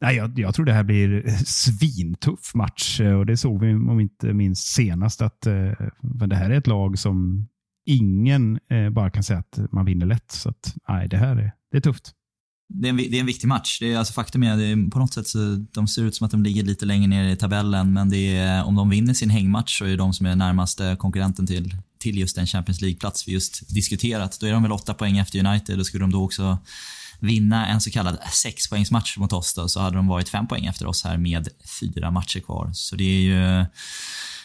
nej, 0.00 0.16
jag, 0.16 0.38
jag 0.38 0.54
tror 0.54 0.66
det 0.66 0.72
här 0.72 0.84
blir 0.84 1.22
svintuff 1.44 2.54
match 2.54 3.00
och 3.00 3.26
det 3.26 3.36
såg 3.36 3.60
vi 3.60 3.74
om 3.74 4.00
inte 4.00 4.32
minst 4.32 4.74
senast 4.74 5.22
att 5.22 5.46
eh, 5.46 5.72
det 6.00 6.36
här 6.36 6.50
är 6.50 6.58
ett 6.58 6.66
lag 6.66 6.98
som 6.98 7.48
ingen 7.86 8.58
eh, 8.70 8.90
bara 8.90 9.10
kan 9.10 9.22
säga 9.22 9.38
att 9.38 9.58
man 9.72 9.84
vinner 9.84 10.06
lätt. 10.06 10.30
Så 10.30 10.48
att, 10.48 10.74
nej, 10.88 11.08
det 11.08 11.16
här 11.16 11.36
är, 11.36 11.52
det 11.70 11.76
är 11.76 11.80
tufft. 11.80 12.14
Det 12.74 12.88
är, 12.88 12.90
en, 12.90 12.96
det 12.96 13.16
är 13.16 13.20
en 13.20 13.26
viktig 13.26 13.48
match. 13.48 13.78
Det 13.80 13.92
är, 13.92 13.98
alltså, 13.98 14.12
faktum 14.12 14.42
är 14.42 14.52
att 14.52 14.90
på 14.90 14.98
något 14.98 15.14
sätt 15.14 15.28
så 15.28 15.66
de 15.72 15.88
ser 15.88 16.02
ut 16.02 16.14
som 16.14 16.24
att 16.24 16.30
de 16.30 16.42
ligger 16.42 16.62
lite 16.62 16.86
längre 16.86 17.06
ner 17.06 17.28
i 17.28 17.36
tabellen, 17.36 17.92
men 17.92 18.10
det 18.10 18.36
är, 18.36 18.64
om 18.64 18.74
de 18.74 18.90
vinner 18.90 19.14
sin 19.14 19.30
hängmatch 19.30 19.78
så 19.78 19.84
är 19.84 19.96
de 19.96 20.12
som 20.14 20.26
är 20.26 20.36
närmaste 20.36 20.96
konkurrenten 20.98 21.46
till, 21.46 21.76
till 21.98 22.18
just 22.18 22.36
den 22.36 22.46
Champions 22.46 22.80
League-plats 22.80 23.28
vi 23.28 23.32
just 23.32 23.74
diskuterat. 23.74 24.40
Då 24.40 24.46
är 24.46 24.52
de 24.52 24.62
väl 24.62 24.72
åtta 24.72 24.94
poäng 24.94 25.18
efter 25.18 25.46
United 25.46 25.80
och 25.80 25.86
skulle 25.86 26.04
de 26.04 26.10
då 26.10 26.24
också 26.24 26.58
vinna 27.20 27.66
en 27.66 27.80
så 27.80 27.90
kallad 27.90 28.18
sexpoängsmatch 28.32 29.16
mot 29.16 29.32
oss 29.32 29.54
då, 29.54 29.68
så 29.68 29.80
hade 29.80 29.96
de 29.96 30.06
varit 30.06 30.28
fem 30.28 30.46
poäng 30.46 30.66
efter 30.66 30.86
oss 30.86 31.04
här 31.04 31.16
med 31.16 31.48
fyra 31.80 32.10
matcher 32.10 32.40
kvar. 32.40 32.70
Så 32.74 32.96
det 32.96 33.04
är 33.04 33.20
ju 33.20 33.66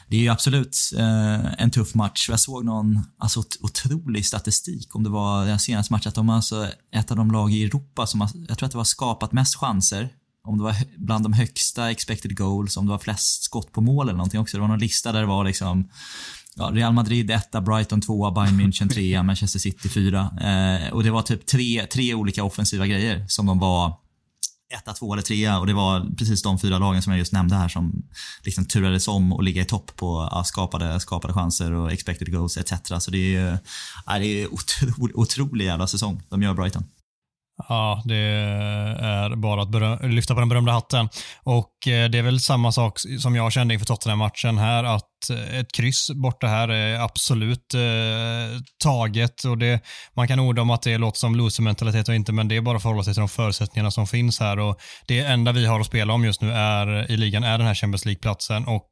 det 0.07 0.15
är 0.15 0.21
ju 0.21 0.29
absolut 0.29 0.77
eh, 0.97 1.61
en 1.61 1.71
tuff 1.71 1.95
match. 1.95 2.29
Jag 2.29 2.39
såg 2.39 2.65
någon 2.65 2.99
alltså, 3.17 3.43
otrolig 3.61 4.25
statistik 4.25 4.95
om 4.95 5.03
det 5.03 5.09
var 5.09 5.45
den 5.45 5.59
senaste 5.59 5.93
matchen. 5.93 6.09
Att 6.09 6.15
de 6.15 6.29
är 6.29 6.33
alltså 6.33 6.69
ett 6.95 7.11
av 7.11 7.17
de 7.17 7.31
lag 7.31 7.53
i 7.53 7.63
Europa 7.63 8.07
som 8.07 8.21
har, 8.21 8.29
jag 8.47 8.57
tror 8.57 8.65
att 8.65 8.71
det 8.71 8.77
var 8.77 8.83
skapat 8.83 9.31
mest 9.31 9.55
chanser. 9.55 10.09
Om 10.47 10.57
det 10.57 10.63
var 10.63 10.75
bland 10.97 11.25
de 11.25 11.33
högsta 11.33 11.91
expected 11.91 12.37
goals, 12.37 12.77
om 12.77 12.85
det 12.85 12.91
var 12.91 12.99
flest 12.99 13.43
skott 13.43 13.71
på 13.71 13.81
mål 13.81 14.09
eller 14.09 14.17
någonting 14.17 14.39
också. 14.39 14.57
Det 14.57 14.61
var 14.61 14.67
någon 14.67 14.79
lista 14.79 15.11
där 15.11 15.19
det 15.21 15.27
var 15.27 15.43
liksom 15.43 15.89
ja, 16.55 16.69
Real 16.73 16.93
Madrid 16.93 17.31
1, 17.31 17.51
Brighton 17.51 18.01
2, 18.01 18.31
Bayern 18.31 18.61
München 18.61 18.89
3, 18.89 19.23
Manchester 19.23 19.59
City 19.59 19.89
4. 19.89 20.19
Eh, 20.41 20.93
och 20.93 21.03
det 21.03 21.11
var 21.11 21.21
typ 21.21 21.45
tre, 21.45 21.85
tre 21.85 22.13
olika 22.13 22.43
offensiva 22.43 22.87
grejer 22.87 23.25
som 23.27 23.45
de 23.45 23.59
var 23.59 24.02
etta, 24.73 24.93
två 24.93 25.13
eller 25.13 25.23
trea 25.23 25.59
och 25.59 25.67
det 25.67 25.73
var 25.73 26.15
precis 26.17 26.41
de 26.41 26.59
fyra 26.59 26.77
lagen 26.77 27.01
som 27.01 27.11
jag 27.11 27.19
just 27.19 27.33
nämnde 27.33 27.55
här 27.55 27.69
som 27.69 28.03
liksom 28.43 28.65
turades 28.65 29.07
om 29.07 29.33
och 29.33 29.43
ligga 29.43 29.61
i 29.61 29.65
topp 29.65 29.91
på 29.95 30.29
ja, 30.31 30.43
skapade, 30.43 30.99
skapade 30.99 31.33
chanser 31.33 31.71
och 31.71 31.91
expected 31.91 32.31
goals 32.31 32.57
etc. 32.57 32.73
Så 32.99 33.11
det 33.11 33.17
är 33.17 33.49
ju 33.49 33.57
ja, 34.05 34.19
det 34.19 34.25
är 34.25 34.47
otrolig 35.13 35.65
jävla 35.65 35.87
säsong 35.87 36.21
de 36.29 36.43
gör 36.43 36.53
Brighton. 36.53 36.83
Ja, 37.69 38.01
det 38.05 38.15
är 38.15 39.35
bara 39.35 39.61
att 39.61 40.03
lyfta 40.03 40.33
på 40.33 40.39
den 40.39 40.49
berömda 40.49 40.71
hatten. 40.71 41.09
Och 41.43 41.87
eh, 41.87 42.09
det 42.09 42.17
är 42.17 42.21
väl 42.21 42.39
samma 42.39 42.71
sak 42.71 42.99
som 43.19 43.35
jag 43.35 43.51
kände 43.51 43.73
inför 43.73 43.85
Tottenham-matchen 43.85 44.57
här, 44.57 44.83
att 44.83 45.29
eh, 45.29 45.59
ett 45.59 45.71
kryss 45.71 46.09
borta 46.11 46.47
här 46.47 46.69
är 46.69 46.99
absolut 46.99 47.73
eh, 47.73 48.59
taget. 48.83 49.43
Och 49.43 49.57
det, 49.57 49.81
man 50.15 50.27
kan 50.27 50.39
orda 50.39 50.61
om 50.61 50.69
att 50.69 50.81
det 50.81 50.97
låter 50.97 51.19
som 51.19 51.35
loser-mentalitet 51.35 52.09
och 52.09 52.15
inte, 52.15 52.31
men 52.31 52.47
det 52.47 52.55
är 52.55 52.61
bara 52.61 52.75
att 52.75 52.81
förhålla 52.81 53.03
sig 53.03 53.13
till 53.13 53.21
de 53.21 53.29
förutsättningarna 53.29 53.91
som 53.91 54.07
finns 54.07 54.39
här. 54.39 54.59
Och 54.59 54.79
det 55.07 55.19
enda 55.19 55.51
vi 55.51 55.65
har 55.65 55.79
att 55.79 55.85
spela 55.85 56.13
om 56.13 56.25
just 56.25 56.41
nu 56.41 56.51
är, 56.51 57.11
i 57.11 57.17
ligan 57.17 57.43
är 57.43 57.57
den 57.57 57.67
här 57.67 57.75
Champions 57.75 58.05
League-platsen. 58.05 58.65
Och 58.65 58.89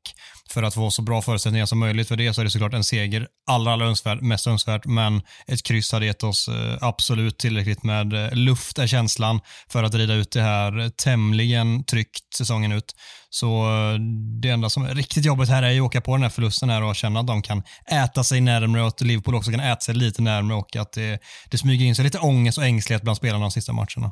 för 0.50 0.64
att 0.64 0.74
få 0.74 0.92
så 0.92 1.02
bra 1.02 1.22
förutsättningar 1.22 1.66
som 1.66 1.80
möjligt 1.80 2.08
för 2.08 2.16
det 2.16 2.34
så 2.34 2.42
är 2.42 2.46
det 2.46 2.52
såklart 2.52 2.74
en 2.74 2.84
seger 2.84 3.28
allra, 3.48 3.74
allra 3.74 3.86
önskvärd, 3.86 4.22
mest 4.22 4.48
önskvärt, 4.48 4.86
men 4.86 5.22
ett 5.48 5.64
kryss 5.64 5.92
hade 5.92 6.06
gett 6.06 6.24
oss 6.24 6.48
eh, 6.48 6.78
absolut 6.82 7.38
tillräckligt 7.38 7.84
med 7.84 8.14
eh, 8.14 8.32
luft 8.34 8.80
är 8.80 8.88
känslan 8.88 9.40
för 9.70 9.84
att 9.84 9.94
rida 9.94 10.14
ut 10.14 10.32
det 10.32 10.42
här 10.42 10.90
tämligen 10.90 11.84
tryggt 11.84 12.34
säsongen 12.38 12.72
ut. 12.72 12.96
Så 13.30 13.64
eh, 13.64 14.00
det 14.42 14.50
enda 14.50 14.70
som 14.70 14.86
är 14.86 14.96
riktigt 14.96 15.26
jobbigt 15.26 15.50
här 15.50 15.64
är 15.64 15.72
ju 15.72 15.80
att 15.80 15.86
åka 15.86 16.02
på 16.02 16.16
den 16.16 16.24
här 16.24 16.30
förlusten 16.30 16.70
här 16.70 16.84
och 16.84 16.96
känna 16.96 17.20
att 17.20 17.28
de 17.28 17.42
kan 17.42 17.64
äta 17.92 18.24
sig 18.24 18.42
närmre 18.42 18.82
och 18.82 18.88
att 18.88 19.02
Liverpool 19.02 19.36
också 19.36 19.52
kan 19.52 19.60
äta 19.60 19.80
sig 19.80 19.96
lite 19.96 20.22
närmre 20.22 20.56
och 20.56 20.76
att 20.76 20.92
det, 20.92 21.20
det 21.50 21.58
smyger 21.58 21.86
in 21.86 21.96
sig 21.96 22.06
lite 22.06 22.20
ångest 22.20 22.58
och 22.58 22.66
ängslighet 22.66 23.04
bland 23.04 23.18
spelarna 23.18 23.42
de 23.42 23.52
sista 23.52 23.74
matcherna. 23.74 24.12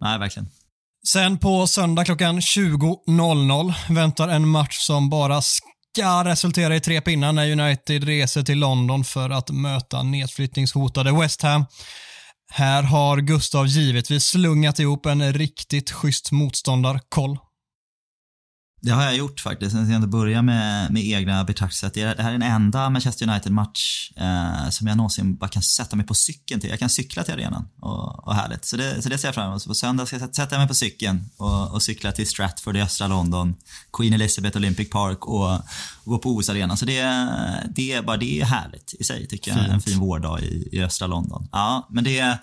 Nej, 0.00 0.18
verkligen. 0.18 0.48
Sen 1.08 1.38
på 1.38 1.66
söndag 1.66 2.04
klockan 2.04 2.40
20.00 2.40 3.94
väntar 3.94 4.28
en 4.28 4.48
match 4.48 4.78
som 4.78 5.10
bara 5.10 5.42
ska 5.42 6.24
resultera 6.24 6.76
i 6.76 6.80
tre 6.80 7.00
pinnar 7.00 7.32
när 7.32 7.52
United 7.52 8.04
reser 8.04 8.42
till 8.42 8.58
London 8.58 9.04
för 9.04 9.30
att 9.30 9.50
möta 9.50 10.02
nedflyttningshotade 10.02 11.12
West 11.12 11.42
Ham. 11.42 11.66
Här 12.52 12.82
har 12.82 13.16
Gustav 13.20 13.66
givetvis 13.66 14.24
slungat 14.24 14.78
ihop 14.78 15.06
en 15.06 15.32
riktigt 15.32 15.90
schysst 15.90 16.32
motståndarkoll. 16.32 17.38
Det 18.82 18.90
har 18.90 19.04
jag 19.04 19.16
gjort 19.16 19.40
faktiskt. 19.40 19.76
Jag 19.76 19.92
inte 19.92 20.08
börja 20.08 20.42
med, 20.42 20.92
med 20.92 21.04
egna 21.04 21.44
betraktelsesätt. 21.44 21.94
Det 21.94 22.22
här 22.22 22.28
är 22.28 22.32
den 22.32 22.42
enda 22.42 22.90
Manchester 22.90 23.28
United-match 23.28 24.12
eh, 24.16 24.70
som 24.70 24.86
jag 24.86 24.96
någonsin 24.96 25.36
bara 25.36 25.48
kan 25.48 25.62
sätta 25.62 25.96
mig 25.96 26.06
på 26.06 26.14
cykeln 26.14 26.60
till. 26.60 26.70
Jag 26.70 26.78
kan 26.78 26.90
cykla 26.90 27.22
till 27.22 27.34
arenan 27.34 27.68
och, 27.80 28.26
och 28.26 28.34
härligt. 28.34 28.64
Så 28.64 28.76
det, 28.76 29.02
så 29.02 29.08
det 29.08 29.18
ser 29.18 29.28
jag 29.28 29.34
fram 29.34 29.48
emot. 29.48 29.62
Så 29.62 29.68
på 29.68 29.74
söndag 29.74 30.06
ska 30.06 30.18
jag 30.18 30.34
sätta 30.34 30.58
mig 30.58 30.68
på 30.68 30.74
cykeln 30.74 31.30
och, 31.36 31.72
och 31.72 31.82
cykla 31.82 32.12
till 32.12 32.26
Stratford 32.26 32.76
i 32.76 32.80
östra 32.80 33.06
London, 33.06 33.54
Queen 33.92 34.12
Elizabeth 34.12 34.56
Olympic 34.56 34.90
Park 34.90 35.26
och, 35.26 35.54
och 35.54 35.60
gå 36.04 36.18
på 36.18 36.36
OS 36.36 36.48
Arena. 36.48 36.76
Så 36.76 36.84
det, 36.84 37.02
det, 37.68 38.06
bara, 38.06 38.16
det 38.16 38.40
är 38.40 38.44
härligt 38.44 38.94
i 38.98 39.04
sig 39.04 39.26
tycker 39.26 39.50
jag. 39.50 39.60
Fint. 39.60 39.72
En 39.72 39.80
fin 39.80 39.98
vårdag 39.98 40.40
i, 40.40 40.68
i 40.72 40.82
östra 40.82 41.06
London. 41.06 41.48
Ja, 41.52 41.88
men 41.90 42.04
det 42.04 42.38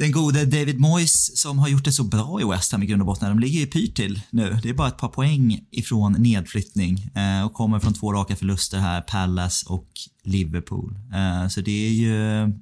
den 0.00 0.12
gode 0.12 0.44
David 0.44 0.80
Moyes 0.80 1.40
som 1.40 1.58
har 1.58 1.68
gjort 1.68 1.84
det 1.84 1.92
så 1.92 2.04
bra 2.04 2.40
i 2.40 2.44
West 2.44 2.72
Ham 2.72 2.82
i 2.82 2.86
grund 2.86 3.02
och 3.02 3.06
botten. 3.06 3.28
De 3.28 3.38
ligger 3.38 3.60
ju 3.60 3.66
pyrt 3.66 3.96
till 3.96 4.20
nu. 4.30 4.58
Det 4.62 4.68
är 4.68 4.74
bara 4.74 4.88
ett 4.88 4.98
par 4.98 5.08
poäng 5.08 5.64
ifrån 5.70 6.12
nedflyttning 6.12 7.10
eh, 7.14 7.44
och 7.44 7.54
kommer 7.54 7.80
från 7.80 7.94
två 7.94 8.12
raka 8.12 8.36
förluster 8.36 8.78
här, 8.78 9.00
Palace 9.00 9.66
och 9.68 9.88
Liverpool. 10.22 10.98
Eh, 11.14 11.48
så 11.48 11.60
det 11.60 11.86
är 11.86 11.90
ju 11.90 12.52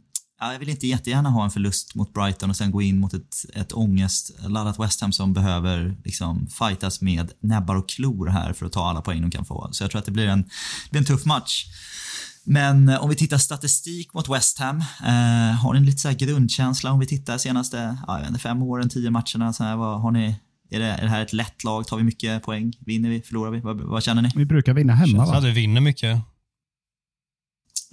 Ja, 0.41 0.53
jag 0.53 0.59
vill 0.59 0.69
inte 0.69 0.87
jättegärna 0.87 1.31
ha 1.31 1.45
en 1.45 1.51
förlust 1.51 1.95
mot 1.95 2.13
Brighton 2.13 2.51
och 2.51 2.57
sen 2.57 2.71
gå 2.71 2.83
in 2.83 2.99
mot 2.99 3.15
ett, 3.15 3.37
ett 3.55 3.73
ångestladdat 3.73 4.79
West 4.79 5.01
Ham 5.01 5.13
som 5.13 5.33
behöver 5.33 5.97
liksom 6.05 6.47
fightas 6.47 7.01
med 7.01 7.33
näbbar 7.41 7.77
och 7.77 7.89
klor 7.89 8.27
här 8.27 8.53
för 8.53 8.67
att 8.67 8.73
ta 8.73 8.89
alla 8.91 9.01
poäng 9.01 9.23
de 9.23 9.31
kan 9.31 9.45
få. 9.45 9.69
Så 9.73 9.85
jag 9.85 9.91
tror 9.91 9.99
att 9.99 10.05
det 10.05 10.13
blir 10.13 10.27
en, 10.27 10.43
det 10.43 10.91
blir 10.91 11.01
en 11.01 11.07
tuff 11.07 11.25
match. 11.25 11.65
Men 12.51 12.89
eh, 12.89 13.03
om 13.05 13.11
vi 13.11 13.17
tittar 13.17 13.39
statistik 13.39 14.15
mot 14.15 14.29
West 14.29 14.59
Ham, 14.59 14.77
eh, 14.81 15.57
har 15.57 15.75
ni 15.75 15.81
lite 15.81 15.99
så 15.99 16.11
grundkänsla 16.11 16.93
om 16.93 16.99
vi 16.99 17.07
tittar 17.07 17.39
senaste 17.39 17.99
ja, 18.07 18.27
inte, 18.27 18.39
fem 18.39 18.63
åren, 18.63 18.89
tio 18.89 19.11
matcherna? 19.11 19.53
Så 19.53 19.65
här, 19.65 19.77
vad, 19.77 20.01
har 20.01 20.11
ni, 20.11 20.37
är 20.71 20.79
det, 20.79 20.87
är 20.87 21.03
det 21.03 21.09
här 21.09 21.23
ett 21.23 21.33
lätt 21.33 21.65
lag? 21.65 21.87
Tar 21.87 21.97
vi 21.97 22.03
mycket 22.03 22.43
poäng? 22.43 22.73
Vinner 22.81 23.09
vi? 23.09 23.23
Förlorar 23.23 23.51
vi? 23.51 23.61
Vad, 23.61 23.81
vad 23.81 24.03
känner 24.03 24.23
ni? 24.23 24.31
Vi 24.35 24.45
brukar 24.45 24.75
vinna 24.75 24.95
hemma 24.95 25.27
va? 25.27 25.37
att 25.37 25.45
vi 25.45 25.51
vinner 25.51 25.81
mycket. 25.81 26.21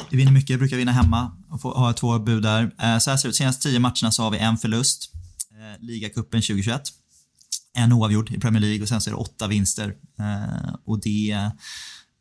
Vi 0.10 0.18
vinner 0.18 0.32
mycket, 0.32 0.60
brukar 0.60 0.78
vinna 0.78 0.92
hemma 0.92 1.32
och 1.50 1.62
få, 1.62 1.74
ha 1.74 1.94
två 1.94 2.20
bud 2.20 2.44
där. 2.44 2.64
Eh, 2.64 2.98
så 2.98 3.10
här 3.10 3.18
ser 3.18 3.28
det 3.28 3.30
ut. 3.30 3.36
Senaste 3.36 3.70
tio 3.70 3.80
matcherna 3.80 4.12
så 4.12 4.24
har 4.24 4.32
vi 4.32 4.38
en 4.38 4.58
förlust. 4.58 5.14
Eh, 5.52 5.86
Ligacupen 5.86 6.42
2021. 6.42 6.82
En 7.74 7.94
oavgjord 7.94 8.32
i 8.32 8.40
Premier 8.40 8.62
League 8.62 8.82
och 8.82 8.90
sen 8.90 9.02
så 9.02 9.10
är 9.10 9.12
det 9.12 9.18
åtta 9.18 9.48
vinster. 9.48 9.96
Eh, 10.20 10.76
och 10.86 11.02
det 11.02 11.52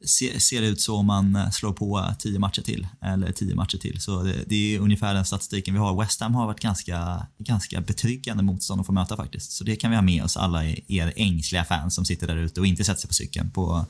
ser, 0.09 0.61
det 0.61 0.67
ut 0.67 0.81
så 0.81 0.97
om 0.97 1.07
man 1.07 1.37
eh, 1.37 1.51
slår 1.51 1.73
på 1.73 1.99
eh, 1.99 2.17
tio 2.19 2.39
matcher 2.39 2.63
till, 2.63 2.87
eller 3.03 3.33
tio 3.33 3.55
matcher 3.55 3.79
till. 3.79 4.01
Så 4.01 4.23
det, 4.23 4.45
det 4.47 4.75
är 4.75 4.79
ungefär 4.79 5.15
den 5.15 5.25
statistiken 5.25 5.75
vi 5.75 5.81
har. 5.81 6.01
West 6.01 6.21
Ham 6.21 6.35
har 6.35 6.47
varit 6.47 6.61
ganska, 6.61 7.27
ganska 7.39 7.81
betryggande 7.81 8.43
motstånd 8.43 8.81
att 8.81 8.87
få 8.87 8.93
möta 8.93 9.17
faktiskt. 9.17 9.53
Så 9.53 9.65
det 9.65 9.77
kan 9.77 9.91
vi 9.91 9.97
ha 9.97 10.03
med 10.03 10.25
oss, 10.25 10.37
alla 10.37 10.65
er 10.65 11.13
ängsliga 11.17 11.65
fans 11.65 11.95
som 11.95 12.05
sitter 12.05 12.27
där 12.27 12.37
ute 12.37 12.61
och 12.61 12.67
inte 12.67 12.85
sätter 12.85 13.01
sig 13.01 13.09
på 13.09 13.15
cykeln 13.15 13.51
på, 13.51 13.87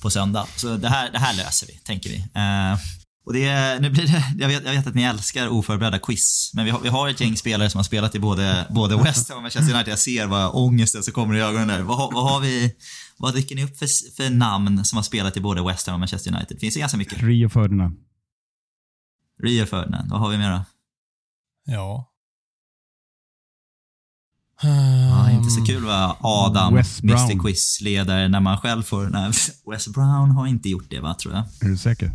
på 0.00 0.10
söndag. 0.10 0.46
Så 0.56 0.76
det 0.76 0.88
här, 0.88 1.12
det 1.12 1.18
här 1.18 1.36
löser 1.36 1.66
vi, 1.66 1.72
tänker 1.72 2.10
vi. 2.10 2.16
Eh, 2.16 2.78
och 3.26 3.32
det, 3.32 3.78
nu 3.80 3.90
blir 3.90 4.06
det, 4.06 4.24
jag, 4.38 4.48
vet, 4.48 4.64
jag 4.64 4.72
vet 4.72 4.86
att 4.86 4.94
ni 4.94 5.02
älskar 5.02 5.48
oförberedda 5.48 5.98
quiz, 5.98 6.50
men 6.54 6.64
vi 6.64 6.70
har, 6.70 6.80
vi 6.80 6.88
har 6.88 7.08
ett 7.08 7.20
gäng 7.20 7.36
spelare 7.36 7.70
som 7.70 7.78
har 7.78 7.84
spelat 7.84 8.14
i 8.14 8.18
både, 8.18 8.66
både 8.70 8.96
West 8.96 9.28
Ham 9.28 9.36
och 9.36 9.42
Manchester 9.42 9.74
United. 9.74 9.92
Jag 9.92 9.98
ser 9.98 10.26
vad 10.26 10.50
ångesten 10.54 11.02
som 11.02 11.12
kommer 11.12 11.34
i 11.34 11.40
ögonen 11.40 11.68
där. 11.68 11.82
Vad, 11.82 12.14
vad 12.14 12.32
har 12.32 12.40
vi, 12.40 12.74
vad 13.18 13.32
dricker 13.32 13.56
ni 13.56 13.64
upp 13.64 13.76
för, 13.78 14.12
för 14.16 14.30
namn 14.30 14.84
som 14.84 14.96
har 14.96 15.02
spelat 15.02 15.36
i 15.36 15.40
både 15.40 15.62
West 15.62 15.86
Ham 15.86 15.94
och 15.94 16.00
Manchester 16.00 16.34
United? 16.34 16.60
Finns 16.60 16.74
det 16.74 16.80
ganska 16.80 16.98
mycket? 16.98 17.22
Rio 17.22 17.48
Ferdinand. 17.48 17.96
Rio 19.42 19.66
Ferdinand. 19.66 20.10
Vad 20.10 20.20
har 20.20 20.28
vi 20.30 20.38
mer 20.38 20.50
då? 20.50 20.64
Ja. 21.72 22.12
Ja, 24.62 25.30
inte 25.30 25.50
så 25.50 25.64
kul 25.64 25.84
va? 25.84 26.16
Adam, 26.20 26.72
Mr. 26.74 27.42
Quiz-ledare, 27.42 28.28
när 28.28 28.40
man 28.40 28.58
själv 28.58 28.82
får... 28.82 29.06
Nej, 29.06 29.32
Wes 29.70 29.88
Brown 29.88 30.30
har 30.30 30.46
inte 30.46 30.68
gjort 30.68 30.90
det 30.90 31.00
va, 31.00 31.14
tror 31.14 31.34
jag. 31.34 31.44
Är 31.60 31.68
du 31.68 31.76
säker? 31.76 32.12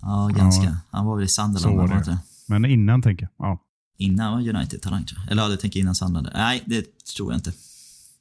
Ja, 0.00 0.30
ganska. 0.36 0.64
Ja. 0.64 0.76
Han 0.90 1.06
var 1.06 1.16
väl 1.16 1.24
i 1.24 1.28
Så 1.28 1.42
Sunderland, 1.42 1.76
var 1.76 1.88
det? 1.88 2.18
Men 2.46 2.64
innan 2.64 3.02
tänker 3.02 3.28
jag. 3.38 3.48
Ja. 3.48 3.64
Innan 3.98 4.32
var 4.32 4.48
United-talang 4.48 5.04
tror 5.04 5.20
jag. 5.22 5.32
Eller 5.32 5.42
ja, 5.42 5.48
du 5.48 5.56
tänker 5.56 5.80
innan 5.80 5.94
Sunderland. 5.94 6.36
Nej, 6.36 6.62
det 6.66 7.04
tror 7.16 7.32
jag 7.32 7.38
inte. 7.38 7.52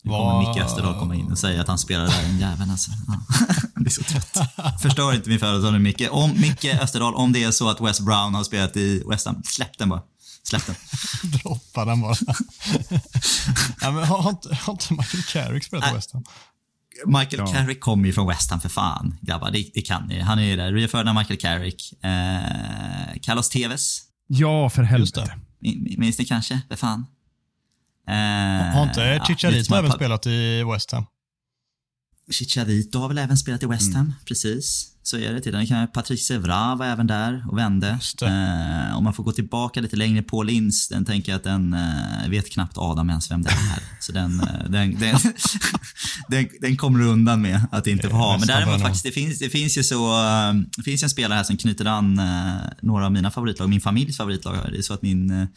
Nu 0.07 0.13
kommer 0.17 0.47
Micke 0.53 0.63
Österdahl 0.65 0.99
komma 0.99 1.15
in 1.15 1.31
och 1.31 1.37
säga 1.37 1.61
att 1.61 1.67
han 1.67 1.77
spelar 1.77 2.07
där, 2.07 2.21
den 2.21 2.39
jäveln 2.39 2.71
alltså. 2.71 2.91
Ja. 3.07 3.19
Jag 3.73 3.83
blir 3.83 3.91
så 3.93 4.03
trött. 4.03 4.37
Förstör 4.81 5.13
inte 5.15 5.29
min 5.29 5.39
födelsedag 5.39 5.81
Micke. 5.81 6.01
Om, 6.11 6.31
Micke 6.41 6.65
Österdahl, 6.65 7.15
om 7.15 7.33
det 7.33 7.43
är 7.43 7.51
så 7.51 7.69
att 7.69 7.81
Wes 7.81 7.99
Brown 8.01 8.35
har 8.35 8.43
spelat 8.43 8.77
i 8.77 9.03
West 9.09 9.25
Ham, 9.25 9.41
släpp 9.45 9.77
den 9.77 9.89
bara. 9.89 10.01
Släpp 10.43 10.65
den. 10.65 10.75
Droppa 11.31 11.85
den 11.85 12.01
bara. 12.01 12.15
ja, 13.81 13.91
men 13.91 14.03
har, 14.03 14.29
inte, 14.29 14.55
har 14.55 14.73
inte 14.73 14.93
Michael 14.93 15.23
Carrick 15.23 15.63
spelat 15.63 15.91
i. 15.91 15.95
West 15.95 16.13
Ham? 16.13 16.23
Michael 17.05 17.37
Ja. 17.37 17.47
Carrick 17.53 17.81
kommer 17.81 18.05
ju 18.07 18.13
från 18.13 18.27
West 18.27 18.51
Ham 18.51 18.59
för 18.59 18.69
fan, 18.69 19.17
grabbar. 19.21 19.51
Det, 19.51 19.69
det 19.73 19.81
kan 19.81 20.07
ni. 20.07 20.19
Han 20.19 20.39
är 20.39 20.43
ju 20.43 20.55
där. 20.55 20.71
Rio 20.73 20.87
Ferdinand, 20.87 21.19
Michael 21.19 21.39
Carrick. 21.39 21.93
Eh, 22.03 23.19
Carlos 23.21 23.49
Tevez. 23.49 24.01
ja, 24.27 24.69
för 24.69 24.83
helvete. 24.83 25.35
Min- 25.59 25.95
Minns 25.97 26.19
ni 26.19 26.25
kanske? 26.25 26.61
För 26.69 26.75
fan. 26.75 27.05
Eh, 28.07 28.75
Har 28.75 28.83
inte 28.83 29.21
Chicharito 29.27 29.75
även 29.75 29.91
spelat 29.91 30.25
i 30.27 30.63
West 30.63 30.91
Ham? 30.91 31.05
Chicharito 32.31 32.99
har 32.99 33.07
väl 33.07 33.17
även 33.17 33.37
spelat 33.37 33.63
i 33.63 33.65
West 33.65 33.93
Ham, 33.93 34.13
precis. 34.25 34.87
Så 35.07 35.17
är 35.17 35.33
det 35.33 35.41
till 35.41 35.51
den. 35.53 35.67
kan- 35.67 35.87
Patrice 35.87 36.31
Evra 36.31 36.75
var 36.75 36.85
även 36.85 37.07
där 37.07 37.45
och 37.49 37.57
vände. 37.57 37.99
Eh, 38.21 38.97
om 38.97 39.03
man 39.03 39.13
får 39.13 39.23
gå 39.23 39.31
tillbaka 39.31 39.81
lite 39.81 39.95
längre, 39.95 40.21
Paul 40.21 40.49
Ince, 40.49 40.93
den 40.95 41.05
tänker 41.05 41.31
jag 41.31 41.37
att 41.37 41.43
den 41.43 41.73
eh, 41.73 42.29
vet 42.29 42.49
knappt 42.51 42.77
Adam 42.77 43.09
ens 43.09 43.31
vem 43.31 43.41
det 43.41 43.49
är. 43.49 43.83
Så 43.99 44.11
den, 44.11 44.39
eh, 44.39 44.69
den, 44.69 44.99
den, 44.99 45.15
den, 46.29 46.47
den 46.61 46.77
kommer 46.77 47.01
undan 47.01 47.41
med 47.41 47.61
att 47.71 47.87
inte 47.87 48.09
få 48.09 48.15
ha. 48.15 48.37
Men 48.37 48.47
däremot 48.47 48.81
faktiskt, 48.81 49.03
det 49.03 49.11
finns, 49.11 49.39
det 49.39 49.49
finns 49.49 49.77
ju 49.77 49.83
så, 49.83 50.23
eh, 50.23 50.53
det 50.77 50.83
finns 50.83 51.03
en 51.03 51.09
spelare 51.09 51.37
här 51.37 51.43
som 51.43 51.57
knyter 51.57 51.85
an 51.85 52.19
eh, 52.19 52.55
några 52.81 53.05
av 53.05 53.11
mina 53.11 53.31
favoritlag, 53.31 53.69
min 53.69 53.81
familjs 53.81 54.17
favoritlag. 54.17 54.55
Det 54.71 54.77
är 54.77 54.81
så 54.81 54.93
att 54.93 55.01
min, 55.01 55.41
eh, 55.41 55.47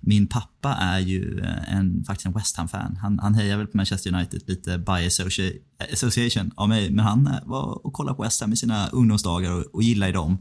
min 0.00 0.26
pappa 0.26 0.74
är 0.74 0.98
ju 0.98 1.40
en, 1.68 2.04
faktiskt 2.04 2.26
en 2.26 2.32
West 2.32 2.56
Ham-fan. 2.56 2.96
Han, 3.02 3.18
han 3.18 3.34
hejar 3.34 3.56
väl 3.56 3.66
på 3.66 3.76
Manchester 3.76 4.14
United 4.14 4.42
lite 4.46 4.78
by 4.78 4.92
associa- 4.92 5.52
association 5.92 6.50
av 6.56 6.68
mig, 6.68 6.90
men 6.90 7.04
han 7.04 7.36
var 7.44 7.86
och 7.86 7.92
kollade 7.92 8.16
på 8.16 8.22
West 8.22 8.40
Ham 8.40 8.52
i 8.52 8.56
sina 8.56 8.88
ungdomsdagar 8.92 9.52
och, 9.52 9.64
och 9.72 9.82
gillar 9.82 10.06
ju 10.06 10.12
dem. 10.12 10.38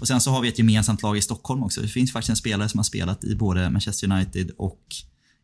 Och 0.00 0.08
sen 0.08 0.20
så 0.20 0.30
har 0.30 0.40
vi 0.40 0.48
ett 0.48 0.58
gemensamt 0.58 1.02
lag 1.02 1.16
i 1.16 1.22
Stockholm 1.22 1.62
också. 1.62 1.80
Det 1.80 1.88
finns 1.88 2.12
faktiskt 2.12 2.30
en 2.30 2.36
spelare 2.36 2.68
som 2.68 2.78
har 2.78 2.84
spelat 2.84 3.24
i 3.24 3.36
både 3.36 3.70
Manchester 3.70 4.12
United 4.12 4.50
och 4.58 4.94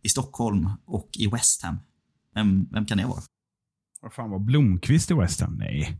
i 0.02 0.08
Stockholm 0.08 0.70
och 0.86 1.08
i 1.12 1.26
West 1.26 1.62
Ham. 1.62 1.78
Vem, 2.34 2.68
vem 2.72 2.86
kan 2.86 2.98
det 2.98 3.06
vara? 3.06 3.22
Vad 4.00 4.12
fan 4.12 4.30
var 4.30 4.38
Blomqvist 4.38 5.10
i 5.10 5.14
West 5.14 5.40
Ham? 5.40 5.54
Nej. 5.54 5.98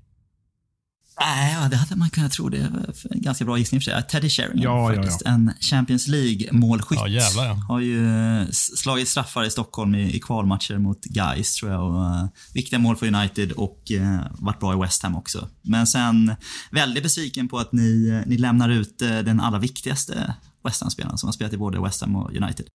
Nej, 1.21 1.57
ja, 1.63 1.69
det 1.69 1.77
hade 1.77 1.97
man 1.97 2.11
kunnat 2.11 2.33
tro. 2.33 2.49
Det 2.49 2.59
var 2.59 2.95
en 3.11 3.23
ganska 3.23 3.45
bra 3.45 3.59
gissning 3.59 3.81
för 3.81 3.85
sig. 3.85 4.03
Teddy 4.11 4.29
Sheringham 4.29 4.63
Ja, 4.63 4.95
ja, 4.95 5.03
faktiskt. 5.03 5.23
En 5.23 5.53
Champions 5.61 6.09
League-målskytt. 6.09 6.99
Ja, 7.01 7.09
jävlar 7.09 7.45
ja. 7.47 7.55
Har 7.69 7.81
ju 7.81 8.09
eh, 8.41 8.49
slagit 8.51 9.09
straffar 9.09 9.45
i 9.45 9.51
Stockholm 9.51 9.95
i, 9.95 10.15
i 10.15 10.21
kvalmatcher 10.21 10.79
mot 10.79 11.05
Gais 11.05 11.55
tror 11.55 11.73
jag. 11.73 11.91
Och, 11.91 12.05
eh, 12.05 12.27
viktiga 12.55 12.79
mål 12.79 12.97
för 12.97 13.07
United 13.07 13.53
och 13.53 13.83
uh, 13.91 14.21
varit 14.31 14.61
bra 14.61 14.75
i 14.75 14.81
West 14.81 15.03
Ham 15.03 15.17
också. 15.17 15.49
Men 15.63 15.87
sen 15.87 16.35
väldigt 16.71 17.03
besviken 17.03 17.49
på 17.49 17.59
att 17.59 17.73
ni, 17.73 18.23
ni 18.27 18.37
lämnar 18.37 18.69
ut 18.69 19.03
eh, 19.03 19.19
den 19.19 19.41
allra 19.41 19.59
viktigaste 19.59 20.35
West 20.65 20.81
Ham-spelaren 20.81 21.19
som 21.19 21.27
har 21.27 21.33
spelat 21.33 21.53
i 21.53 21.57
både 21.57 21.81
West 21.81 22.01
Ham 22.01 22.17
och 22.17 22.31
United. 22.37 22.67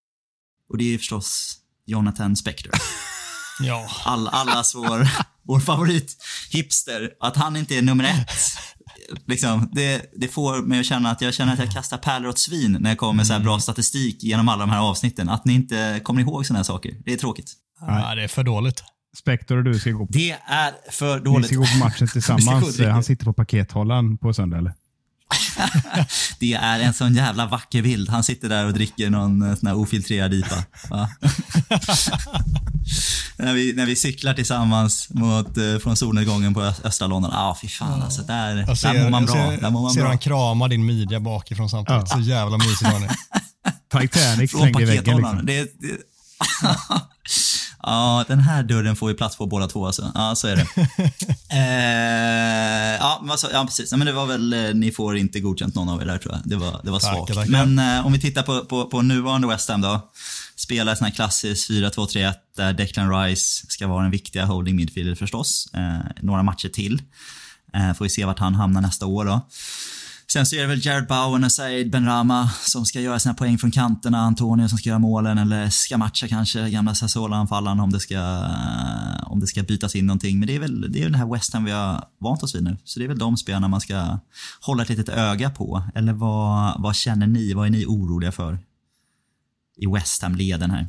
Och 0.70 0.78
det 0.78 0.94
är 0.94 0.98
förstås 0.98 1.58
Jonathan 1.86 2.36
Spector. 2.36 2.74
Ja, 3.60 3.88
All, 4.06 4.28
allas 4.28 4.76
vår, 4.76 5.08
vår 5.48 5.60
favorit 5.60 6.16
hipster. 6.52 7.10
Att 7.20 7.36
han 7.36 7.56
inte 7.56 7.78
är 7.78 7.82
nummer 7.82 8.04
ett. 8.04 8.30
Liksom, 9.28 9.70
det, 9.74 10.06
det 10.16 10.28
får 10.28 10.62
mig 10.62 10.80
att 10.80 10.86
känna 10.86 11.12
att 11.12 11.22
jag 11.22 11.34
känner 11.34 11.54
att 11.54 11.60
jag 11.60 11.72
kastar 11.72 11.98
pärlor 11.98 12.30
åt 12.30 12.40
svin 12.40 12.78
när 12.80 12.90
jag 12.90 12.98
kommer 12.98 13.14
med 13.14 13.28
så 13.28 13.34
här 13.34 13.40
bra 13.40 13.60
statistik 13.60 14.24
genom 14.24 14.50
alla 14.50 14.60
de 14.60 14.70
här 14.70 14.80
avsnitten. 14.82 15.30
Att 15.30 15.46
ni 15.46 15.54
inte 15.54 16.00
kommer 16.04 16.22
ihåg 16.22 16.46
sådana 16.46 16.60
här 16.60 16.64
saker. 16.64 16.94
Det 17.06 17.14
är 17.14 17.18
tråkigt. 17.18 17.54
ja 17.82 18.16
det 18.16 18.24
är 18.24 18.28
för 18.28 18.44
dåligt. 18.44 18.84
Spektor 19.18 19.58
och 19.58 19.64
du 19.64 19.80
ska 19.80 19.92
gå, 19.92 20.08
Det 20.10 20.32
är 20.32 20.92
för 20.92 21.18
ni 21.18 21.24
dåligt. 21.24 21.48
ska 21.48 21.56
gå 21.56 21.66
på 21.66 21.78
matchen 21.78 22.08
tillsammans. 22.14 22.80
Han 22.80 23.04
sitter 23.04 23.26
på 23.26 23.34
pakethållaren 23.34 24.18
på 24.18 24.34
söndag, 24.34 24.58
eller? 24.58 24.74
Det 26.40 26.54
är 26.54 26.80
en 26.80 26.94
sån 26.94 27.16
jävla 27.16 27.46
vacker 27.46 27.82
bild. 27.82 28.10
Han 28.10 28.24
sitter 28.24 28.50
där 28.50 28.66
och 28.66 28.74
dricker 28.74 29.10
någon 29.10 29.50
eh, 29.50 29.56
sån 29.56 29.68
här 29.68 29.76
ofiltrerad 29.76 30.34
IPA. 30.34 30.64
När, 33.38 33.54
vi, 33.54 33.74
när 33.74 33.86
vi 33.86 33.96
cyklar 33.96 34.34
tillsammans 34.34 35.10
mot, 35.10 35.58
eh, 35.58 35.78
från 35.84 35.96
solnedgången 35.96 36.54
på 36.54 36.62
östra 36.62 37.08
London. 37.08 37.32
Ja, 37.34 37.40
ah, 37.40 37.58
fy 37.62 37.68
fan 37.68 38.02
alltså. 38.02 38.22
Där, 38.22 38.58
Jag 38.58 38.78
där 38.78 39.04
mår 39.04 39.10
man 39.10 39.26
bra. 39.26 39.34
ser, 39.34 39.62
där 39.62 39.70
mår 39.70 39.82
man 39.82 39.92
ser 39.92 40.02
bra. 40.02 40.10
han 40.10 40.18
krama 40.18 40.68
din 40.68 40.86
midja 40.86 41.20
bakifrån 41.20 41.70
samtidigt. 41.70 42.10
Så 42.10 42.20
jävla 42.20 42.58
mysigt 42.58 42.92
har 42.92 43.00
ni. 43.00 43.08
Titanic 43.92 44.52
Från 44.52 44.62
slängde 44.62 44.82
i 44.82 44.86
väggen. 44.86 45.18
Liksom. 45.18 45.46
Det, 45.46 45.62
det... 45.80 45.98
ja, 47.84 48.26
den 48.28 48.40
här 48.40 48.64
dörren 48.64 48.96
får 48.96 49.08
vi 49.08 49.14
plats 49.14 49.38
på 49.38 49.46
båda 49.46 49.68
två 49.68 49.86
alltså. 49.86 50.12
Ja, 50.16 50.36
så 50.36 50.48
är 50.48 50.56
det. 50.56 50.68
eh, 51.74 52.98
ja, 53.00 53.36
sa- 53.38 53.50
ja, 53.54 53.66
precis. 53.66 53.92
Ja, 53.92 53.98
men 53.98 54.08
det 54.08 54.14
var 54.14 54.26
väl, 54.26 54.54
eh, 54.54 54.74
ni 54.74 54.92
får 54.92 55.18
inte 55.18 55.40
godkänt 55.40 55.76
någon 55.76 55.90
av 55.90 56.02
er 56.02 56.06
där 56.06 56.18
tror 56.18 56.34
jag. 56.34 56.42
Det 56.46 56.56
var, 56.56 56.82
det 56.84 56.92
var 56.92 57.00
Tackar, 57.00 57.16
svagt. 57.16 57.34
tackar. 57.34 57.66
Men 57.66 57.98
eh, 57.98 58.06
om 58.06 58.14
vi 58.14 58.20
tittar 58.20 58.44
på, 58.44 58.66
på, 58.66 58.86
på 58.86 59.02
nuvarande 59.02 59.48
West 59.48 59.70
Ham 59.70 59.82
då. 59.82 60.10
Spelar 60.56 60.96
sån 60.96 61.06
här 61.06 61.14
klassisk 61.14 61.70
4-2-3-1 61.70 62.34
där 62.58 62.74
Declan 62.74 63.24
Rice 63.24 63.66
ska 63.70 63.88
vara 63.88 64.02
den 64.02 64.12
viktiga 64.12 64.46
holding 64.46 64.76
midfielder 64.76 65.16
förstås. 65.16 65.68
Eh, 65.74 65.98
några 66.22 66.44
matcher 66.44 66.70
till. 66.70 67.02
Eh, 67.74 67.94
får 67.94 68.06
vi 68.06 68.10
se 68.10 68.26
vart 68.26 68.40
han 68.40 68.56
hamnar 68.56 68.82
nästa 68.82 69.06
år 69.06 69.26
då. 69.26 69.42
Sen 70.32 70.46
så 70.46 70.56
är 70.56 70.62
det 70.62 70.68
väl 70.68 70.86
Jared 70.86 71.08
Bowen 71.08 71.44
och 71.44 71.52
Said 71.52 71.92
Benrama 71.92 72.50
som 72.50 72.86
ska 72.86 73.02
göra 73.02 73.20
sina 73.20 73.34
poäng 73.34 73.58
från 73.58 73.72
kanterna. 73.72 74.18
Antonio 74.18 74.68
som 74.68 74.78
ska 74.78 74.90
göra 74.90 75.00
målen 75.00 75.38
eller 75.38 75.70
ska 75.70 75.98
matcha 75.98 76.28
kanske 76.28 76.70
gamla 76.70 76.94
Sassuolo-anfallaren 76.94 77.80
om, 77.80 77.92
det 77.92 78.00
ska, 78.00 78.16
eh, 78.16 79.32
om 79.32 79.40
det 79.40 79.48
ska 79.48 79.64
bytas 79.64 79.96
in 79.96 80.06
någonting. 80.06 80.40
Men 80.40 80.48
det 80.48 80.56
är 80.56 80.60
väl 80.60 80.92
det, 80.92 81.04
är 81.04 81.10
det 81.10 81.18
här 81.18 81.34
West 81.34 81.54
Ham 81.54 81.66
vi 81.66 81.72
har 81.72 82.06
vant 82.20 82.44
oss 82.44 82.56
vid 82.56 82.64
nu. 82.64 82.78
Så 82.84 83.00
det 83.00 83.06
är 83.06 83.08
väl 83.08 83.18
de 83.18 83.38
spelarna 83.38 83.68
man 83.68 83.82
ska 83.82 84.20
hålla 84.62 84.84
ett 84.84 84.90
litet 84.90 85.10
öga 85.10 85.50
på. 85.50 85.84
Eller 85.96 86.14
vad, 86.14 86.82
vad 86.82 86.96
känner 86.96 87.28
ni? 87.28 87.54
Vad 87.54 87.66
är 87.66 87.72
ni 87.72 87.86
oroliga 87.86 88.32
för? 88.32 88.60
I 89.78 89.86
West 89.88 90.24
Ham-leden 90.24 90.72
här. 90.72 90.88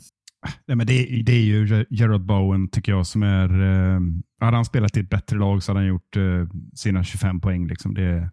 Nej, 0.67 0.77
men 0.77 0.87
det, 0.87 1.23
det 1.27 1.33
är 1.33 1.45
ju 1.45 1.87
Gerard 1.91 2.27
Bowen, 2.27 2.69
tycker 2.69 2.93
jag, 2.93 3.07
som 3.07 3.23
är... 3.23 3.63
Eh, 3.63 4.01
hade 4.41 4.57
han 4.57 4.65
spelat 4.65 4.97
i 4.97 5.01
ett 5.01 5.11
bättre 5.11 5.39
lag 5.39 5.63
så 5.63 5.73
hade 5.73 5.81
han 5.81 5.89
gjort 5.89 6.17
eh, 6.17 6.23
sina 6.75 7.05
25 7.05 7.41
poäng. 7.41 7.67
Liksom. 7.69 7.95
Det, 7.95 8.31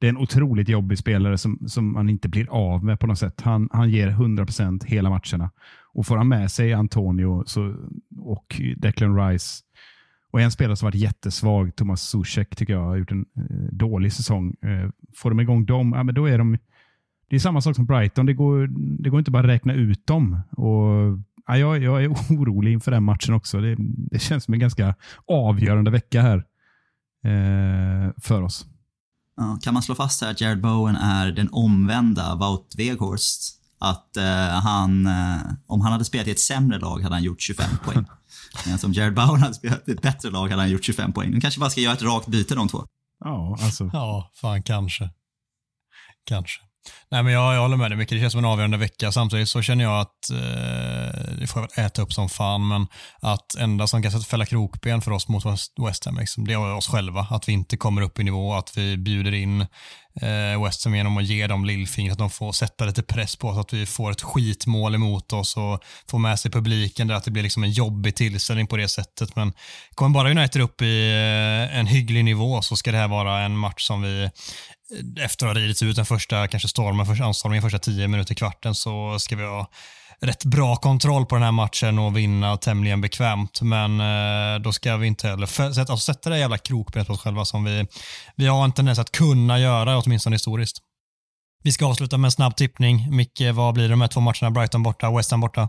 det 0.00 0.06
är 0.06 0.08
en 0.08 0.16
otroligt 0.16 0.68
jobbig 0.68 0.98
spelare 0.98 1.38
som, 1.38 1.58
som 1.66 1.92
man 1.92 2.08
inte 2.08 2.28
blir 2.28 2.50
av 2.50 2.84
med 2.84 3.00
på 3.00 3.06
något 3.06 3.18
sätt. 3.18 3.40
Han, 3.40 3.68
han 3.72 3.90
ger 3.90 4.10
100% 4.10 4.86
hela 4.86 5.10
matcherna. 5.10 5.50
Och 5.92 6.06
får 6.06 6.16
han 6.16 6.28
med 6.28 6.50
sig 6.50 6.72
Antonio 6.72 7.44
så, 7.46 7.74
och 8.16 8.60
Declan 8.76 9.28
Rice 9.28 9.62
och 10.30 10.40
en 10.40 10.50
spelare 10.50 10.76
som 10.76 10.86
varit 10.86 10.94
jättesvag, 10.94 11.76
Thomas 11.76 12.02
Zuzek, 12.02 12.56
tycker 12.56 12.72
jag 12.72 12.84
har 12.84 12.96
gjort 12.96 13.12
en 13.12 13.26
eh, 13.36 13.72
dålig 13.72 14.12
säsong. 14.12 14.54
Eh, 14.62 14.90
får 15.16 15.30
de 15.30 15.40
igång 15.40 15.64
dem, 15.64 15.92
ja, 15.96 16.02
men 16.02 16.14
då 16.14 16.26
är 16.26 16.38
de... 16.38 16.58
Det 17.28 17.36
är 17.36 17.40
samma 17.40 17.60
sak 17.60 17.76
som 17.76 17.86
Brighton. 17.86 18.26
Det 18.26 18.34
går, 18.34 18.66
det 19.02 19.10
går 19.10 19.18
inte 19.18 19.30
bara 19.30 19.42
att 19.42 19.48
räkna 19.48 19.74
ut 19.74 20.06
dem. 20.06 20.40
Och, 20.50 21.18
ja, 21.46 21.56
jag, 21.56 21.82
jag 21.82 22.04
är 22.04 22.08
orolig 22.30 22.72
inför 22.72 22.90
den 22.90 23.02
matchen 23.02 23.34
också. 23.34 23.60
Det, 23.60 23.76
det 24.10 24.18
känns 24.18 24.44
som 24.44 24.54
en 24.54 24.60
ganska 24.60 24.94
avgörande 25.26 25.90
vecka 25.90 26.22
här 26.22 26.36
eh, 27.24 28.12
för 28.22 28.42
oss. 28.42 28.66
Ja, 29.40 29.58
kan 29.62 29.74
man 29.74 29.82
slå 29.82 29.94
fast 29.94 30.20
här 30.20 30.30
att 30.30 30.40
Jared 30.40 30.60
Bowen 30.60 30.96
är 30.96 31.32
den 31.32 31.48
omvända 31.52 32.34
Wout 32.34 32.74
Weghorst? 32.76 33.56
Att 33.78 34.16
eh, 34.16 34.48
han, 34.48 35.06
eh, 35.06 35.36
om 35.66 35.80
han 35.80 35.92
hade 35.92 36.04
spelat 36.04 36.26
i 36.26 36.30
ett 36.30 36.40
sämre 36.40 36.78
lag 36.78 37.02
hade 37.02 37.14
han 37.14 37.22
gjort 37.22 37.40
25 37.40 37.66
poäng. 37.84 38.06
Medan 38.66 38.78
om 38.84 38.92
Jared 38.92 39.14
Bowen 39.14 39.42
hade 39.42 39.54
spelat 39.54 39.88
i 39.88 39.92
ett 39.92 40.02
bättre 40.02 40.30
lag 40.30 40.48
hade 40.48 40.62
han 40.62 40.70
gjort 40.70 40.84
25 40.84 41.12
poäng. 41.12 41.30
De 41.32 41.40
kanske 41.40 41.60
bara 41.60 41.70
ska 41.70 41.80
göra 41.80 41.94
ett 41.94 42.02
rakt 42.02 42.26
byte 42.26 42.54
de 42.54 42.68
två. 42.68 42.84
Ja, 43.24 43.58
alltså. 43.62 43.90
Ja, 43.92 44.30
fan 44.34 44.62
kanske. 44.62 45.10
Kanske. 46.24 46.60
Nej, 47.10 47.22
men 47.22 47.32
jag, 47.32 47.54
jag 47.54 47.60
håller 47.60 47.76
med 47.76 47.90
dig 47.90 47.98
mycket. 47.98 48.16
Det 48.16 48.20
känns 48.20 48.32
som 48.32 48.38
en 48.38 48.50
avgörande 48.50 48.76
vecka. 48.76 49.12
Samtidigt 49.12 49.48
så 49.48 49.62
känner 49.62 49.84
jag 49.84 50.00
att, 50.00 50.30
eh, 50.30 51.34
det 51.40 51.46
får 51.46 51.62
jag 51.62 51.68
väl 51.76 51.86
äta 51.86 52.02
upp 52.02 52.12
som 52.12 52.28
fan, 52.28 52.68
men 52.68 52.86
att 53.20 53.54
enda 53.54 53.86
som 53.86 54.02
kan 54.02 54.22
fälla 54.22 54.46
krokben 54.46 55.00
för 55.00 55.10
oss 55.10 55.28
mot 55.28 55.44
West 55.86 56.04
Ham, 56.04 56.18
liksom, 56.18 56.46
det 56.46 56.52
är 56.52 56.74
oss 56.74 56.88
själva. 56.88 57.26
Att 57.30 57.48
vi 57.48 57.52
inte 57.52 57.76
kommer 57.76 58.02
upp 58.02 58.18
i 58.18 58.24
nivå, 58.24 58.54
att 58.54 58.78
vi 58.78 58.96
bjuder 58.96 59.34
in 59.34 59.60
eh, 60.20 60.62
West 60.64 60.84
Ham 60.84 60.94
genom 60.94 61.16
att 61.16 61.24
ge 61.24 61.46
dem 61.46 61.64
lillfingret, 61.64 62.12
att 62.12 62.18
de 62.18 62.30
får 62.30 62.52
sätta 62.52 62.84
lite 62.84 63.02
press 63.02 63.36
på 63.36 63.48
oss, 63.48 63.58
att 63.58 63.72
vi 63.72 63.86
får 63.86 64.10
ett 64.10 64.22
skitmål 64.22 64.94
emot 64.94 65.32
oss 65.32 65.56
och 65.56 65.84
får 66.10 66.18
med 66.18 66.40
sig 66.40 66.50
publiken 66.50 67.08
där, 67.08 67.14
att 67.14 67.24
det 67.24 67.30
blir 67.30 67.42
liksom 67.42 67.64
en 67.64 67.70
jobbig 67.70 68.16
tillställning 68.16 68.66
på 68.66 68.76
det 68.76 68.88
sättet. 68.88 69.36
Men 69.36 69.52
kommer 69.94 70.14
bara 70.14 70.30
United 70.30 70.62
upp 70.62 70.82
i 70.82 71.10
eh, 71.10 71.78
en 71.78 71.86
hygglig 71.86 72.24
nivå 72.24 72.62
så 72.62 72.76
ska 72.76 72.92
det 72.92 72.98
här 72.98 73.08
vara 73.08 73.40
en 73.40 73.56
match 73.56 73.82
som 73.86 74.02
vi 74.02 74.30
efter 75.20 75.46
att 75.46 75.56
ha 75.56 75.62
ridit 75.62 75.82
ut 75.82 75.96
den 75.96 76.06
första 76.06 76.48
kanske 76.48 76.68
stormen, 76.68 77.06
första 77.06 77.24
anstormningen 77.24 77.62
första 77.62 77.78
tio 77.78 78.08
minuter 78.08 78.34
kvarten 78.34 78.74
så 78.74 79.18
ska 79.18 79.36
vi 79.36 79.44
ha 79.44 79.70
rätt 80.20 80.44
bra 80.44 80.76
kontroll 80.76 81.26
på 81.26 81.34
den 81.34 81.44
här 81.44 81.52
matchen 81.52 81.98
och 81.98 82.16
vinna 82.16 82.56
tämligen 82.56 83.00
bekvämt. 83.00 83.62
Men 83.62 84.00
eh, 84.00 84.60
då 84.60 84.72
ska 84.72 84.96
vi 84.96 85.06
inte 85.06 85.28
heller 85.28 85.46
sätta, 85.46 85.92
alltså, 85.92 86.12
sätta 86.12 86.30
det 86.30 86.38
jävla 86.38 86.58
krokbenet 86.58 87.06
på 87.06 87.12
oss 87.12 87.20
själva 87.20 87.44
som 87.44 87.64
vi, 87.64 87.86
vi 88.36 88.46
har 88.46 88.64
en 88.64 88.72
tendens 88.72 88.98
att 88.98 89.12
kunna 89.12 89.58
göra, 89.58 89.98
åtminstone 89.98 90.34
historiskt. 90.34 90.78
Vi 91.62 91.72
ska 91.72 91.86
avsluta 91.86 92.18
med 92.18 92.28
en 92.28 92.32
snabb 92.32 92.56
tippning. 92.56 93.16
Micke, 93.16 93.42
vad 93.54 93.74
blir 93.74 93.84
det 93.84 93.90
de 93.90 94.00
här 94.00 94.08
två 94.08 94.20
matcherna? 94.20 94.50
Brighton 94.50 94.82
borta, 94.82 95.10
West 95.10 95.30
Ham 95.30 95.40
borta? 95.40 95.68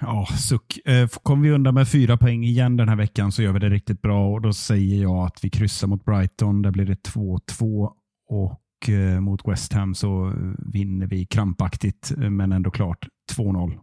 Ja, 0.00 0.26
suck. 0.26 0.78
Eh, 0.86 1.08
Kommer 1.08 1.42
vi 1.42 1.50
undan 1.50 1.74
med 1.74 1.88
fyra 1.88 2.16
poäng 2.16 2.44
igen 2.44 2.76
den 2.76 2.88
här 2.88 2.96
veckan 2.96 3.32
så 3.32 3.42
gör 3.42 3.52
vi 3.52 3.58
det 3.58 3.70
riktigt 3.70 4.02
bra 4.02 4.28
och 4.32 4.40
då 4.42 4.52
säger 4.52 5.02
jag 5.02 5.26
att 5.26 5.44
vi 5.44 5.50
kryssar 5.50 5.88
mot 5.88 6.04
Brighton. 6.04 6.62
Där 6.62 6.70
blir 6.70 6.86
det 6.86 7.08
2-2 7.08 7.92
och 8.30 8.88
eh, 8.88 9.20
mot 9.20 9.48
West 9.48 9.72
Ham 9.72 9.94
så 9.94 10.26
eh, 10.26 10.34
vinner 10.72 11.06
vi 11.06 11.26
krampaktigt 11.26 12.12
men 12.16 12.52
ändå 12.52 12.70
klart 12.70 13.06
2-0. 13.36 13.78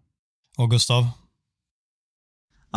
Och 0.58 0.72
Gustav? 0.72 1.08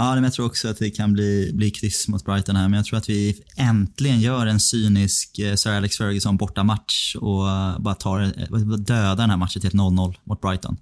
Ja, 0.00 0.14
men 0.14 0.24
jag 0.24 0.32
tror 0.32 0.46
också 0.46 0.68
att 0.68 0.78
det 0.78 0.90
kan 0.90 1.12
bli, 1.12 1.50
bli 1.54 1.70
kryss 1.70 2.08
mot 2.08 2.24
Brighton 2.24 2.56
här, 2.56 2.68
men 2.68 2.76
jag 2.76 2.86
tror 2.86 2.98
att 2.98 3.08
vi 3.08 3.42
äntligen 3.56 4.20
gör 4.20 4.46
en 4.46 4.60
cynisk 4.60 5.38
eh, 5.38 5.54
Sir 5.54 5.70
Alex 5.70 5.98
Ferguson 5.98 6.36
bortamatch 6.36 7.16
och 7.16 7.48
eh, 7.48 7.78
bara 7.78 7.94
tar, 7.94 8.20
eh, 8.20 8.58
dödar 8.78 9.16
den 9.16 9.30
här 9.30 9.36
matchen 9.36 9.60
till 9.60 9.68
ett 9.68 9.74
0-0 9.74 10.14
mot 10.24 10.40
Brighton. 10.40 10.76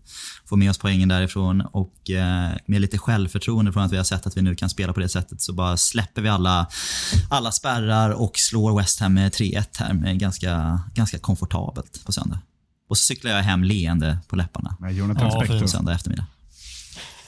Får 0.48 0.56
med 0.56 0.70
oss 0.70 0.78
poängen 0.78 1.08
därifrån 1.08 1.60
och 1.60 1.94
med 2.66 2.80
lite 2.80 2.98
självförtroende 2.98 3.72
från 3.72 3.82
att 3.82 3.92
vi 3.92 3.96
har 3.96 4.04
sett 4.04 4.26
att 4.26 4.36
vi 4.36 4.42
nu 4.42 4.54
kan 4.54 4.68
spela 4.68 4.92
på 4.92 5.00
det 5.00 5.08
sättet 5.08 5.40
så 5.40 5.52
bara 5.52 5.76
släpper 5.76 6.22
vi 6.22 6.28
alla, 6.28 6.66
alla 7.30 7.52
spärrar 7.52 8.10
och 8.10 8.32
slår 8.38 8.78
West 8.78 9.00
Ham 9.00 9.14
med 9.14 9.32
3-1 9.32 9.64
här 9.78 9.94
med 9.94 10.18
ganska, 10.18 10.80
ganska 10.94 11.18
komfortabelt 11.18 12.04
på 12.04 12.12
söndag. 12.12 12.38
Och 12.88 12.98
så 12.98 13.02
cyklar 13.04 13.30
jag 13.30 13.42
hem 13.42 13.64
leende 13.64 14.18
på 14.28 14.36
läpparna. 14.36 14.76
Med 14.80 14.94
Jonathan 14.94 15.30
ja, 15.32 15.40
Spector. 15.40 15.60
På 15.60 15.68
söndag 15.68 15.92
eftermiddag. 15.94 16.26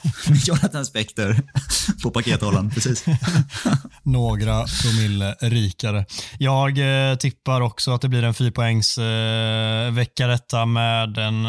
Jonathan 0.45 0.85
Spector 0.85 1.37
på 2.03 2.11
pakethållaren, 2.11 2.69
precis. 2.69 3.05
Några 4.03 4.65
promille 4.81 5.35
rikare. 5.41 6.05
Jag 6.37 7.09
eh, 7.09 7.15
tippar 7.15 7.61
också 7.61 7.91
att 7.91 8.01
det 8.01 8.09
blir 8.09 8.23
en 8.23 8.33
fyrpoängs 8.33 8.97
eh, 8.97 9.91
vecka 9.91 10.27
detta 10.27 10.65
med 10.65 11.17
en 11.17 11.47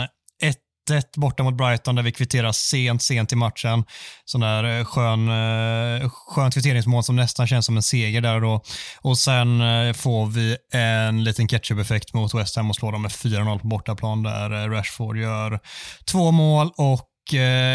1-1 0.91 1.03
borta 1.17 1.43
mot 1.43 1.57
Brighton 1.57 1.95
där 1.95 2.03
vi 2.03 2.13
kvitterar 2.13 2.53
sent, 2.53 3.03
sent 3.03 3.33
i 3.33 3.37
matchen. 3.37 3.85
Sån 4.25 4.41
där 4.41 4.79
eh, 4.79 4.85
skön, 4.85 5.29
eh, 5.29 6.11
skön 6.11 6.51
kvitteringsmål 6.51 7.05
som 7.05 7.17
nästan 7.17 7.47
känns 7.47 7.67
som 7.67 7.77
en 7.77 7.83
seger 7.83 8.21
där 8.21 8.41
då. 8.41 8.63
Och 9.01 9.19
sen 9.19 9.61
eh, 9.61 9.93
får 9.93 10.27
vi 10.27 10.57
en 10.73 11.25
liten 11.25 11.49
ketchup-effekt 11.49 12.15
mot 12.15 12.35
West 12.35 12.57
Ham 12.57 12.71
och 12.71 12.77
slår 12.77 12.93
dem 12.93 13.03
med 13.03 13.11
4-0 13.11 13.59
på 13.59 13.67
bortaplan 13.69 14.23
där 14.23 14.69
Rashford 14.69 15.17
gör 15.17 15.61
två 16.05 16.31
mål 16.31 16.71
och 16.77 17.10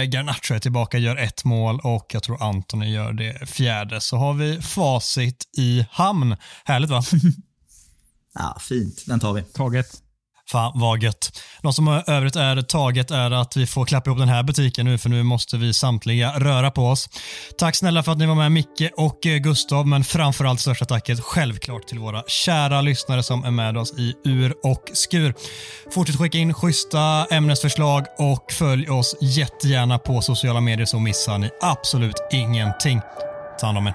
Garnacho 0.06 0.54
är 0.54 0.60
tillbaka, 0.60 0.98
gör 0.98 1.16
ett 1.16 1.44
mål 1.44 1.80
och 1.84 2.06
jag 2.14 2.24
tror 2.24 2.44
Antoni 2.44 2.92
gör 2.92 3.14
det 3.14 3.50
fjärde. 3.50 4.02
Så 4.02 4.18
har 4.18 4.34
vi 4.34 4.62
facit 4.62 5.50
i 5.58 5.86
hamn. 5.92 6.36
Härligt 6.66 6.90
va? 6.90 7.04
ja, 8.34 8.58
fint. 8.62 9.04
Den 9.06 9.20
tar 9.20 9.34
vi. 9.34 9.42
Taget. 9.42 10.05
Fan 10.50 10.72
vad 10.76 11.04
gött. 11.04 11.42
Något 11.62 11.76
som 11.76 12.02
övrigt 12.08 12.36
är 12.36 12.62
taget 12.62 13.12
är 13.12 13.32
att 13.32 13.58
vi 13.58 13.68
får 13.68 13.86
klappa 13.86 14.10
ihop 14.10 14.20
den 14.20 14.30
här 14.30 14.44
butiken 14.44 14.86
nu 14.86 14.98
för 14.98 15.10
nu 15.10 15.24
måste 15.24 15.58
vi 15.58 15.74
samtliga 15.74 16.32
röra 16.40 16.72
på 16.72 16.88
oss. 16.88 17.10
Tack 17.58 17.76
snälla 17.76 18.04
för 18.04 18.12
att 18.12 18.18
ni 18.18 18.26
var 18.26 18.36
med 18.36 18.52
Micke 18.52 18.92
och 18.98 19.26
eh, 19.26 19.38
Gustav 19.38 19.88
men 19.88 20.04
framförallt 20.04 20.60
största 20.60 20.86
tacket 20.86 21.20
självklart 21.20 21.88
till 21.88 22.00
våra 22.00 22.24
kära 22.28 22.82
lyssnare 22.82 23.24
som 23.24 23.44
är 23.44 23.52
med 23.52 23.78
oss 23.78 24.00
i 24.00 24.14
Ur 24.26 24.54
och 24.64 24.90
Skur. 24.94 25.34
Fortsätt 25.94 26.16
skicka 26.16 26.38
in 26.38 26.54
schyssta 26.54 27.26
ämnesförslag 27.32 28.06
och 28.18 28.52
följ 28.52 28.90
oss 28.90 29.16
jättegärna 29.22 30.00
på 30.00 30.22
sociala 30.22 30.62
medier 30.62 30.86
så 30.86 31.00
missar 31.00 31.38
ni 31.38 31.50
absolut 31.62 32.28
ingenting. 32.32 33.02
Ta 33.60 33.66
hand 33.66 33.78
om 33.78 33.88
er. 33.88 33.94